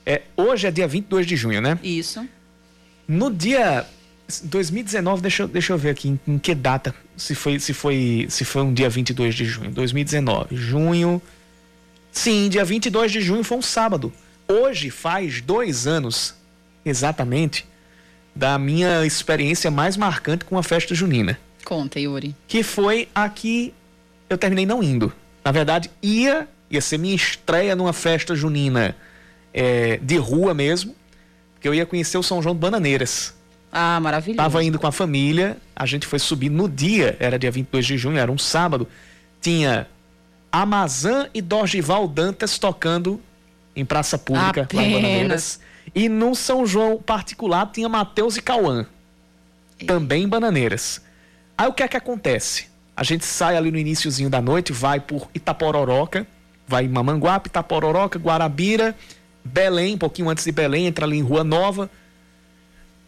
É, 0.06 0.22
hoje 0.36 0.68
é 0.68 0.72
dia 0.72 0.88
22 0.88 1.26
de 1.26 1.36
junho, 1.36 1.62
né? 1.62 1.78
Isso. 1.84 2.28
No 3.08 3.32
dia 3.32 3.86
2019, 4.44 5.22
deixa, 5.22 5.44
eu, 5.44 5.48
deixa 5.48 5.74
eu 5.74 5.78
ver 5.78 5.90
aqui 5.90 6.10
em, 6.10 6.20
em, 6.28 6.38
que 6.38 6.54
data, 6.54 6.94
se 7.18 7.34
foi, 7.34 7.60
se, 7.60 7.74
foi, 7.74 8.28
se 8.30 8.46
foi 8.46 8.62
um 8.62 8.74
dia 8.74 8.90
22 8.90 9.34
de 9.34 9.46
junho. 9.46 9.72
2019, 9.72 10.56
junho. 10.56 11.22
Sim, 12.12 12.50
dia 12.50 12.64
22 12.64 13.12
de 13.12 13.22
junho 13.22 13.44
foi 13.44 13.58
um 13.58 13.62
sábado. 13.62 14.14
Hoje 14.52 14.90
faz 14.90 15.42
dois 15.42 15.86
anos, 15.86 16.34
exatamente, 16.84 17.68
da 18.36 18.58
minha 18.58 19.06
experiência 19.06 19.70
mais 19.70 19.96
marcante 19.96 20.44
com 20.44 20.58
a 20.58 20.64
festa 20.64 20.96
junina. 20.96 21.40
Conta, 21.64 22.00
Yuri. 22.00 22.36
Que 22.48 22.64
foi 22.64 23.08
a 23.14 23.30
que 23.30 23.72
eu 24.28 24.40
terminei 24.40 24.66
não 24.66 24.82
indo. 24.82 25.14
Na 25.46 25.52
verdade, 25.52 25.92
ia, 26.02 26.48
ia 26.68 26.82
ser 26.82 26.98
minha 26.98 27.16
estreia 27.16 27.76
numa 27.76 27.94
festa 27.94 28.34
junina 28.34 28.96
é, 29.54 29.98
de 29.98 30.18
rua 30.18 30.56
mesmo, 30.56 30.96
porque 31.54 31.68
eu 31.68 31.76
ia 31.76 31.86
conhecer 31.86 32.18
o 32.18 32.24
São 32.24 32.42
João 32.42 32.56
de 32.56 32.62
Bananeiras. 32.62 33.36
Ah, 33.72 34.00
maravilhoso. 34.00 34.38
Tava 34.38 34.64
indo 34.64 34.80
com 34.80 34.88
a 34.88 34.92
família, 34.92 35.58
a 35.76 35.86
gente 35.86 36.08
foi 36.08 36.18
subir 36.18 36.50
no 36.50 36.68
dia, 36.68 37.16
era 37.20 37.38
dia 37.38 37.52
22 37.52 37.86
de 37.86 37.98
junho, 38.00 38.18
era 38.18 38.32
um 38.32 38.38
sábado. 38.38 38.88
Tinha 39.40 39.88
Amazã 40.52 41.30
e 41.36 41.40
Dorgival 41.40 42.08
Dantas 42.08 42.58
tocando 42.58 43.22
em 43.76 43.86
praça 43.86 44.18
pública 44.18 44.64
Apenas. 44.64 44.74
lá 44.74 44.84
em 44.84 44.94
Bananeiras. 44.94 45.60
E 45.94 46.10
no 46.10 46.36
São 46.36 46.66
João 46.66 46.98
particular 46.98 47.72
tinha 47.72 47.90
Mateus 47.90 48.38
e 48.38 48.42
Cauã, 48.42 48.86
também 49.88 50.24
em 50.24 50.28
Bananeiras. 50.28 51.02
Aí 51.58 51.68
o 51.68 51.74
que 51.74 51.84
é 51.84 51.88
que 51.88 51.98
acontece? 51.98 52.68
A 52.96 53.04
gente 53.04 53.26
sai 53.26 53.58
ali 53.58 53.72
no 53.72 53.78
iníciozinho 53.78 54.30
da 54.30 54.42
noite, 54.42 54.72
vai 54.72 55.00
por 55.00 55.30
Itapororoca, 55.34 56.28
vai 56.68 56.86
em 56.86 56.90
Mamanguape, 56.90 57.48
Itapororoca, 57.48 58.20
Guarabira, 58.20 58.96
Belém, 59.44 59.96
um 59.96 59.98
pouquinho 59.98 60.30
antes 60.30 60.44
de 60.44 60.52
Belém, 60.52 60.86
entra 60.86 61.06
ali 61.06 61.18
em 61.18 61.22
Rua 61.22 61.44
Nova. 61.44 61.90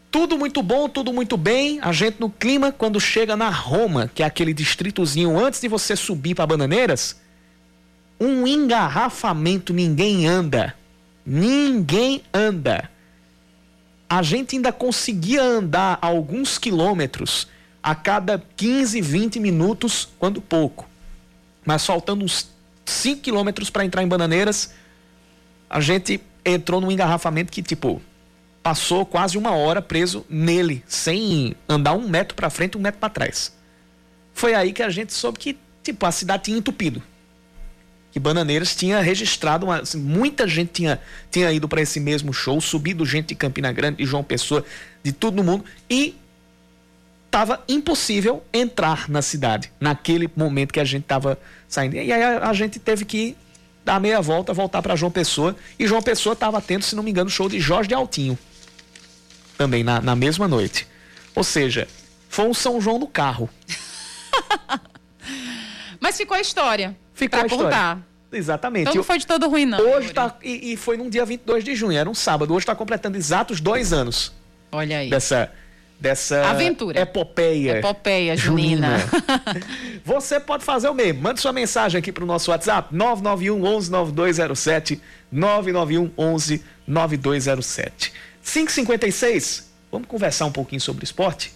Tudo 0.09 0.37
muito 0.37 0.63
bom, 0.63 0.89
tudo 0.89 1.13
muito 1.13 1.37
bem. 1.37 1.79
A 1.81 1.91
gente 1.91 2.19
no 2.19 2.29
clima, 2.29 2.71
quando 2.71 2.99
chega 2.99 3.37
na 3.37 3.49
Roma, 3.49 4.11
que 4.13 4.23
é 4.23 4.25
aquele 4.25 4.53
distritozinho 4.53 5.39
antes 5.39 5.61
de 5.61 5.67
você 5.67 5.95
subir 5.95 6.35
para 6.35 6.47
Bananeiras, 6.47 7.20
um 8.21 8.45
engarrafamento, 8.45 9.73
ninguém 9.73 10.27
anda. 10.27 10.75
Ninguém 11.25 12.21
anda. 12.31 12.87
A 14.07 14.21
gente 14.21 14.55
ainda 14.55 14.71
conseguia 14.71 15.41
andar 15.41 15.97
alguns 15.99 16.59
quilômetros 16.59 17.47
a 17.81 17.95
cada 17.95 18.37
15, 18.55 19.01
20 19.01 19.39
minutos, 19.39 20.07
quando 20.19 20.39
pouco. 20.39 20.87
Mas 21.65 21.83
faltando 21.83 22.23
uns 22.23 22.51
5 22.85 23.21
quilômetros 23.21 23.71
para 23.71 23.83
entrar 23.83 24.03
em 24.03 24.07
Bananeiras, 24.07 24.71
a 25.67 25.79
gente 25.79 26.21
entrou 26.45 26.79
num 26.79 26.91
engarrafamento 26.91 27.51
que, 27.51 27.63
tipo, 27.63 27.99
passou 28.61 29.03
quase 29.03 29.35
uma 29.35 29.55
hora 29.55 29.81
preso 29.81 30.23
nele, 30.29 30.83
sem 30.85 31.55
andar 31.67 31.93
um 31.93 32.07
metro 32.07 32.35
para 32.35 32.51
frente, 32.51 32.77
um 32.77 32.81
metro 32.81 32.99
para 32.99 33.09
trás. 33.09 33.51
Foi 34.31 34.53
aí 34.53 34.73
que 34.73 34.83
a 34.83 34.91
gente 34.91 35.11
soube 35.11 35.39
que, 35.39 35.57
tipo, 35.81 36.05
a 36.05 36.11
cidade 36.11 36.43
tinha 36.43 36.57
entupido 36.57 37.01
que 38.11 38.19
Bananeiras 38.19 38.75
tinha 38.75 38.99
registrado, 38.99 39.65
uma, 39.65 39.81
assim, 39.81 39.97
muita 39.97 40.47
gente 40.47 40.71
tinha, 40.73 40.99
tinha 41.29 41.51
ido 41.51 41.67
para 41.67 41.81
esse 41.81 41.99
mesmo 41.99 42.33
show, 42.33 42.59
subido 42.59 43.05
gente 43.05 43.27
de 43.27 43.35
Campina 43.35 43.71
Grande, 43.71 43.97
de 43.97 44.05
João 44.05 44.23
Pessoa, 44.23 44.65
de 45.01 45.11
todo 45.11 45.39
o 45.39 45.43
mundo, 45.43 45.63
e 45.89 46.15
estava 47.25 47.63
impossível 47.69 48.43
entrar 48.53 49.09
na 49.09 49.21
cidade, 49.21 49.71
naquele 49.79 50.29
momento 50.35 50.73
que 50.73 50.79
a 50.81 50.83
gente 50.83 51.03
estava 51.03 51.39
saindo. 51.67 51.95
E 51.95 52.11
aí 52.11 52.11
a, 52.11 52.49
a, 52.49 52.53
gente 52.53 52.77
teve 52.77 53.05
que 53.05 53.37
dar 53.85 54.01
meia 54.01 54.19
volta, 54.19 54.53
voltar 54.53 54.81
para 54.81 54.97
João 54.97 55.11
Pessoa, 55.11 55.55
e 55.79 55.87
João 55.87 56.01
Pessoa 56.01 56.33
estava 56.33 56.61
tendo, 56.61 56.83
se 56.83 56.93
não 56.95 57.03
me 57.03 57.11
engano, 57.11 57.29
o 57.29 57.31
show 57.31 57.47
de 57.47 57.61
Jorge 57.61 57.87
de 57.87 57.95
Altinho, 57.95 58.37
também 59.57 59.83
na, 59.83 60.01
na 60.01 60.15
mesma 60.17 60.49
noite. 60.49 60.85
Ou 61.33 61.45
seja, 61.45 61.87
foi 62.27 62.45
um 62.45 62.53
São 62.53 62.81
João 62.81 62.99
no 62.99 63.07
carro. 63.07 63.49
Mas 66.01 66.17
ficou 66.17 66.35
a 66.35 66.41
história. 66.41 66.97
Ficou 67.13 67.39
pra 67.39 67.43
a 67.43 67.45
história. 67.45 67.65
contar. 67.65 68.11
Exatamente. 68.31 68.83
Então 68.83 68.95
não 68.95 69.03
foi 69.03 69.17
de 69.17 69.27
todo 69.27 69.49
ruim, 69.49 69.65
não. 69.65 69.79
Hoje 69.79 70.13
tá. 70.13 70.35
E, 70.41 70.73
e, 70.73 70.77
foi 70.77 70.95
no 70.95 71.09
dia 71.09 71.25
22 71.25 71.63
de 71.63 71.75
junho, 71.75 71.97
era 71.97 72.09
um 72.09 72.13
sábado. 72.13 72.53
Hoje 72.53 72.63
está 72.63 72.75
completando 72.75 73.17
exatos 73.17 73.59
dois 73.59 73.91
anos. 73.91 74.31
Olha 74.71 74.99
aí. 74.99 75.09
Dessa. 75.09 75.51
Dessa 75.99 76.49
aventura. 76.49 76.99
Epopeia. 76.99 77.77
Epopeia 77.77 78.35
junina. 78.35 78.97
junina. 78.97 79.61
Você 80.03 80.39
pode 80.39 80.63
fazer 80.65 80.89
o 80.89 80.95
mesmo. 80.95 81.21
Mande 81.21 81.39
sua 81.39 81.53
mensagem 81.53 81.99
aqui 81.99 82.11
para 82.11 82.23
o 82.23 82.27
nosso 82.27 82.49
WhatsApp: 82.49 82.87
991 82.91 83.63
11 83.63 83.91
9207. 83.91 85.01
991 85.31 86.11
11 86.17 86.63
9207. 86.87 88.13
556. 88.43 89.71
Vamos 89.91 90.07
conversar 90.07 90.45
um 90.45 90.51
pouquinho 90.51 90.81
sobre 90.81 91.03
esporte? 91.03 91.53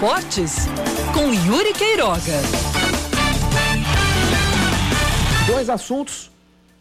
Esportes 0.00 0.66
com 1.12 1.30
Yuri 1.30 1.74
Queiroga. 1.74 2.40
Dois 5.46 5.68
assuntos, 5.68 6.30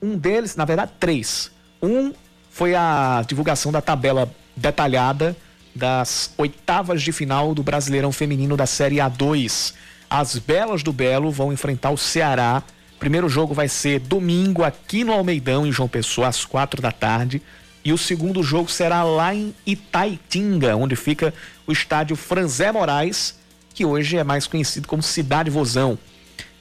um 0.02 0.18
deles, 0.18 0.56
na 0.56 0.64
verdade, 0.64 0.94
três. 0.98 1.52
Um 1.84 2.14
foi 2.50 2.76
a 2.76 3.22
divulgação 3.28 3.74
da 3.74 3.82
tabela 3.82 4.34
detalhada 4.56 5.36
das 5.76 6.34
oitavas 6.38 7.02
de 7.02 7.12
final 7.12 7.54
do 7.54 7.62
Brasileirão 7.62 8.14
Feminino 8.14 8.56
da 8.56 8.66
Série 8.66 9.00
A2. 9.00 9.74
As 10.10 10.38
Belas 10.38 10.82
do 10.82 10.94
Belo 10.94 11.30
vão 11.30 11.52
enfrentar 11.52 11.90
o 11.90 11.98
Ceará. 11.98 12.64
Primeiro 13.02 13.28
jogo 13.28 13.54
vai 13.54 13.68
ser 13.68 14.00
domingo 14.00 14.64
aqui 14.64 15.04
no 15.04 15.12
Almeidão, 15.12 15.68
em 15.68 15.74
João 15.74 15.90
Pessoa, 15.90 16.30
às 16.30 16.46
quatro 16.46 16.82
da 16.82 16.94
tarde. 16.94 17.42
E 17.84 17.92
o 17.92 17.98
segundo 17.98 18.44
jogo 18.44 18.70
será 18.70 19.04
lá 19.04 19.34
em 19.34 19.54
Itaitinga, 19.66 20.76
onde 20.76 20.96
fica 20.96 21.34
o 21.70 21.72
estádio 21.72 22.16
Franzé 22.16 22.72
Moraes, 22.72 23.36
que 23.76 23.86
hoje 23.86 24.18
é 24.18 24.24
mais 24.24 24.48
conhecido 24.48 24.88
como 24.88 25.04
Cidade 25.04 25.52
Vozão. 25.52 26.00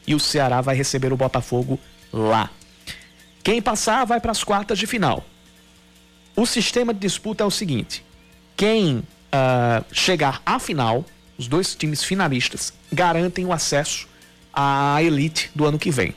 E 0.06 0.14
o 0.14 0.20
Ceará 0.20 0.60
vai 0.60 0.76
receber 0.76 1.14
o 1.14 1.16
Botafogo 1.16 1.80
lá. 2.12 2.50
Quem 3.42 3.62
passar 3.62 4.04
vai 4.04 4.20
para 4.20 4.32
as 4.32 4.44
quartas 4.44 4.78
de 4.78 4.86
final. 4.86 5.24
O 6.36 6.44
sistema 6.44 6.92
de 6.92 7.00
disputa 7.00 7.42
é 7.42 7.46
o 7.46 7.50
seguinte: 7.50 8.04
quem 8.54 8.98
uh, 8.98 9.84
chegar 9.90 10.42
à 10.44 10.58
final, 10.58 11.06
os 11.38 11.48
dois 11.48 11.74
times 11.74 12.04
finalistas, 12.04 12.74
garantem 12.92 13.46
o 13.46 13.52
acesso 13.52 14.06
à 14.52 15.02
elite 15.02 15.50
do 15.54 15.64
ano 15.64 15.78
que 15.78 15.90
vem. 15.90 16.14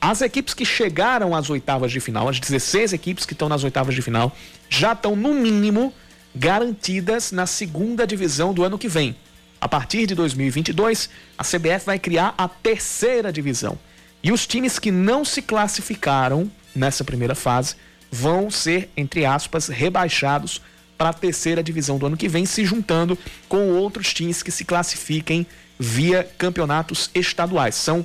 As 0.00 0.22
equipes 0.22 0.54
que 0.54 0.64
chegaram 0.64 1.36
às 1.36 1.50
oitavas 1.50 1.92
de 1.92 2.00
final, 2.00 2.26
as 2.26 2.40
16 2.40 2.94
equipes 2.94 3.26
que 3.26 3.34
estão 3.34 3.50
nas 3.50 3.64
oitavas 3.64 3.94
de 3.94 4.00
final, 4.00 4.34
já 4.70 4.94
estão, 4.94 5.14
no 5.14 5.34
mínimo, 5.34 5.92
garantidas 6.34 7.32
na 7.32 7.46
segunda 7.46 8.06
divisão 8.06 8.52
do 8.54 8.64
ano 8.64 8.78
que 8.78 8.88
vem. 8.88 9.16
A 9.60 9.68
partir 9.68 10.06
de 10.06 10.14
2022, 10.14 11.10
a 11.36 11.44
CBF 11.44 11.84
vai 11.84 11.98
criar 11.98 12.34
a 12.38 12.48
terceira 12.48 13.32
divisão. 13.32 13.78
E 14.22 14.32
os 14.32 14.46
times 14.46 14.78
que 14.78 14.90
não 14.90 15.24
se 15.24 15.42
classificaram 15.42 16.50
nessa 16.74 17.04
primeira 17.04 17.34
fase 17.34 17.76
vão 18.10 18.50
ser, 18.50 18.90
entre 18.96 19.24
aspas, 19.24 19.68
rebaixados 19.68 20.60
para 20.96 21.10
a 21.10 21.14
terceira 21.14 21.62
divisão 21.62 21.98
do 21.98 22.06
ano 22.06 22.16
que 22.16 22.28
vem, 22.28 22.44
se 22.44 22.64
juntando 22.64 23.18
com 23.48 23.70
outros 23.70 24.12
times 24.12 24.42
que 24.42 24.50
se 24.50 24.64
classifiquem 24.64 25.46
via 25.78 26.24
campeonatos 26.36 27.10
estaduais. 27.14 27.74
São 27.74 28.04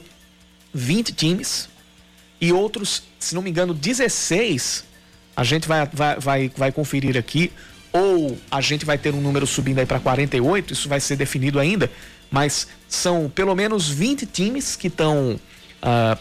20 0.73 1.13
times 1.13 1.69
e 2.39 2.53
outros, 2.53 3.03
se 3.19 3.35
não 3.35 3.41
me 3.41 3.49
engano, 3.49 3.73
16. 3.73 4.85
A 5.35 5.43
gente 5.43 5.67
vai, 5.67 5.85
vai, 5.91 6.19
vai, 6.19 6.51
vai 6.55 6.71
conferir 6.71 7.17
aqui 7.17 7.51
ou 7.95 8.37
a 8.51 8.59
gente 8.59 8.83
vai 8.83 8.97
ter 8.97 9.13
um 9.13 9.21
número 9.21 9.47
subindo 9.47 9.79
aí 9.79 9.85
para 9.85 10.01
48, 10.01 10.73
isso 10.73 10.89
vai 10.89 10.99
ser 10.99 11.15
definido 11.15 11.61
ainda, 11.61 11.89
mas 12.29 12.67
são 12.89 13.29
pelo 13.29 13.55
menos 13.55 13.87
20 13.87 14.25
times 14.25 14.75
que 14.75 14.87
estão 14.87 15.39
uh, 15.81 16.19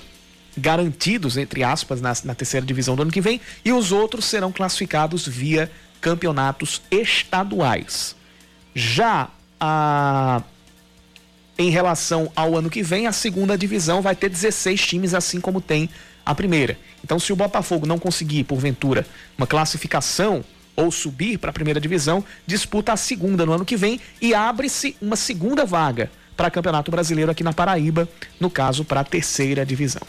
garantidos, 0.56 1.36
entre 1.36 1.64
aspas, 1.64 2.00
na, 2.00 2.12
na, 2.22 2.32
terceira 2.32 2.64
divisão 2.64 2.94
do 2.94 3.02
ano 3.02 3.10
que 3.10 3.20
vem, 3.20 3.40
e 3.64 3.72
os 3.72 3.90
outros 3.90 4.24
serão 4.24 4.52
classificados 4.52 5.26
via 5.26 5.68
campeonatos 6.00 6.80
estaduais. 6.92 8.14
Já 8.72 9.28
a. 9.58 10.42
Em 11.56 11.70
relação 11.70 12.32
ao 12.34 12.56
ano 12.56 12.68
que 12.68 12.82
vem, 12.82 13.06
a 13.06 13.12
segunda 13.12 13.56
divisão 13.56 14.02
vai 14.02 14.16
ter 14.16 14.28
16 14.28 14.86
times, 14.86 15.14
assim 15.14 15.40
como 15.40 15.60
tem 15.60 15.88
a 16.26 16.34
primeira. 16.34 16.76
Então, 17.02 17.16
se 17.18 17.32
o 17.32 17.36
Botafogo 17.36 17.86
não 17.86 17.96
conseguir, 17.96 18.42
porventura, 18.42 19.06
uma 19.38 19.46
classificação 19.46 20.44
ou 20.76 20.90
subir 20.90 21.38
para 21.38 21.50
a 21.50 21.52
primeira 21.52 21.80
divisão, 21.80 22.24
disputa 22.46 22.92
a 22.92 22.96
segunda 22.96 23.46
no 23.46 23.52
ano 23.52 23.64
que 23.64 23.76
vem 23.76 24.00
e 24.20 24.34
abre-se 24.34 24.96
uma 25.00 25.16
segunda 25.16 25.64
vaga 25.64 26.10
para 26.36 26.50
Campeonato 26.50 26.90
Brasileiro 26.90 27.30
aqui 27.30 27.44
na 27.44 27.52
Paraíba, 27.52 28.08
no 28.40 28.50
caso 28.50 28.84
para 28.84 29.00
a 29.00 29.04
terceira 29.04 29.64
divisão. 29.64 30.02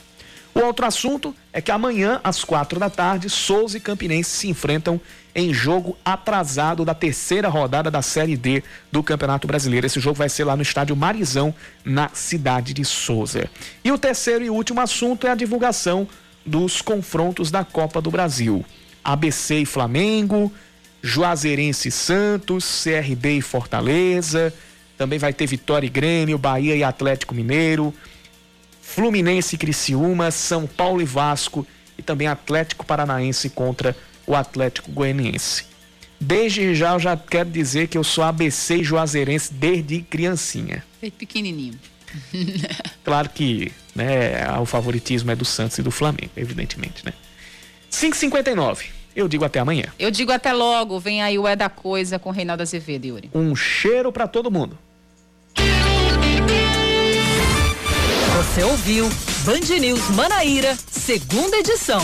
O 0.56 0.60
outro 0.62 0.86
assunto 0.86 1.36
é 1.52 1.60
que 1.60 1.70
amanhã, 1.70 2.22
às 2.24 2.42
quatro 2.44 2.80
da 2.80 2.90
tarde, 2.90 3.30
Souza 3.30 3.76
e 3.78 3.82
Campinense 3.82 4.30
se 4.30 4.48
enfrentam 4.48 5.02
em 5.36 5.54
jogo 5.54 5.98
atrasado 6.04 6.86
da 6.86 6.94
terceira 6.94 7.50
rodada 7.50 7.92
da 7.92 8.02
Série 8.02 8.38
D 8.38 8.64
do 8.90 9.04
Campeonato 9.04 9.46
Brasileiro. 9.46 9.86
Esse 9.86 10.00
jogo 10.00 10.16
vai 10.16 10.30
ser 10.30 10.46
lá 10.46 10.56
no 10.56 10.62
estádio 10.62 10.96
Marizão, 10.96 11.54
na 11.84 12.10
cidade 12.14 12.74
de 12.74 12.86
Souza. 12.86 13.50
E 13.84 13.92
o 13.92 13.98
terceiro 13.98 14.46
e 14.46 14.50
último 14.50 14.80
assunto 14.80 15.28
é 15.28 15.32
a 15.32 15.36
divulgação 15.36 16.08
dos 16.46 16.82
confrontos 16.82 17.52
da 17.52 17.66
Copa 17.66 18.02
do 18.02 18.10
Brasil. 18.10 18.64
ABC 19.06 19.60
e 19.60 19.66
Flamengo, 19.66 20.52
Juazeirense 21.02 21.90
e 21.90 21.92
Santos, 21.92 22.84
CRB 22.84 23.38
e 23.38 23.42
Fortaleza, 23.42 24.52
também 24.98 25.20
vai 25.20 25.32
ter 25.32 25.46
Vitória 25.46 25.86
e 25.86 25.90
Grêmio, 25.90 26.38
Bahia 26.38 26.76
e 26.76 26.84
Atlético 26.84 27.36
Mineiro, 27.36 27.94
Fluminense 28.82 29.56
e 29.56 29.58
Criciúma, 29.58 30.32
São 30.32 30.66
Paulo 30.66 31.02
e 31.02 31.06
Vasco 31.06 31.66
e 31.98 32.02
também 32.02 32.28
Atlético 32.28 32.86
Paranaense 32.86 33.50
contra 33.50 33.96
o 34.26 34.36
Atlético 34.36 34.92
Goianiense. 34.92 35.66
Desde 36.20 36.74
já 36.74 36.94
eu 36.94 37.00
já 37.00 37.16
quero 37.16 37.50
dizer 37.50 37.88
que 37.88 37.98
eu 37.98 38.04
sou 38.04 38.24
ABC 38.24 38.78
e 38.78 38.84
Juazeirense 38.84 39.54
desde 39.54 40.02
criancinha. 40.02 40.84
Desde 41.00 41.18
pequenininho. 41.18 41.80
claro 43.04 43.30
que 43.30 43.72
né, 43.94 44.50
o 44.60 44.66
favoritismo 44.66 45.30
é 45.30 45.36
do 45.36 45.46
Santos 45.46 45.78
e 45.78 45.84
do 45.84 45.92
Flamengo, 45.92 46.32
evidentemente, 46.38 47.06
né? 47.06 47.14
5h59. 47.92 48.95
Eu 49.16 49.28
digo 49.28 49.46
até 49.46 49.60
amanhã. 49.60 49.86
Eu 49.98 50.12
digo 50.12 50.32
até 50.32 50.52
logo. 50.52 51.00
Vem 51.00 51.24
aí 51.24 51.40
o 51.40 51.48
É 51.48 51.56
da 51.56 51.70
Coisa 51.70 52.20
com 52.20 52.32
Reinaldo 52.32 52.64
Azevedo, 52.64 53.06
Yuri. 53.06 53.30
Um 53.34 53.56
cheiro 53.56 54.12
para 54.12 54.28
todo 54.28 54.52
mundo. 54.52 54.78
Você 58.38 58.64
ouviu 58.64 59.10
Band 59.46 59.80
News 59.80 60.10
Manaíra, 60.10 60.78
segunda 60.92 61.58
edição. 61.58 62.02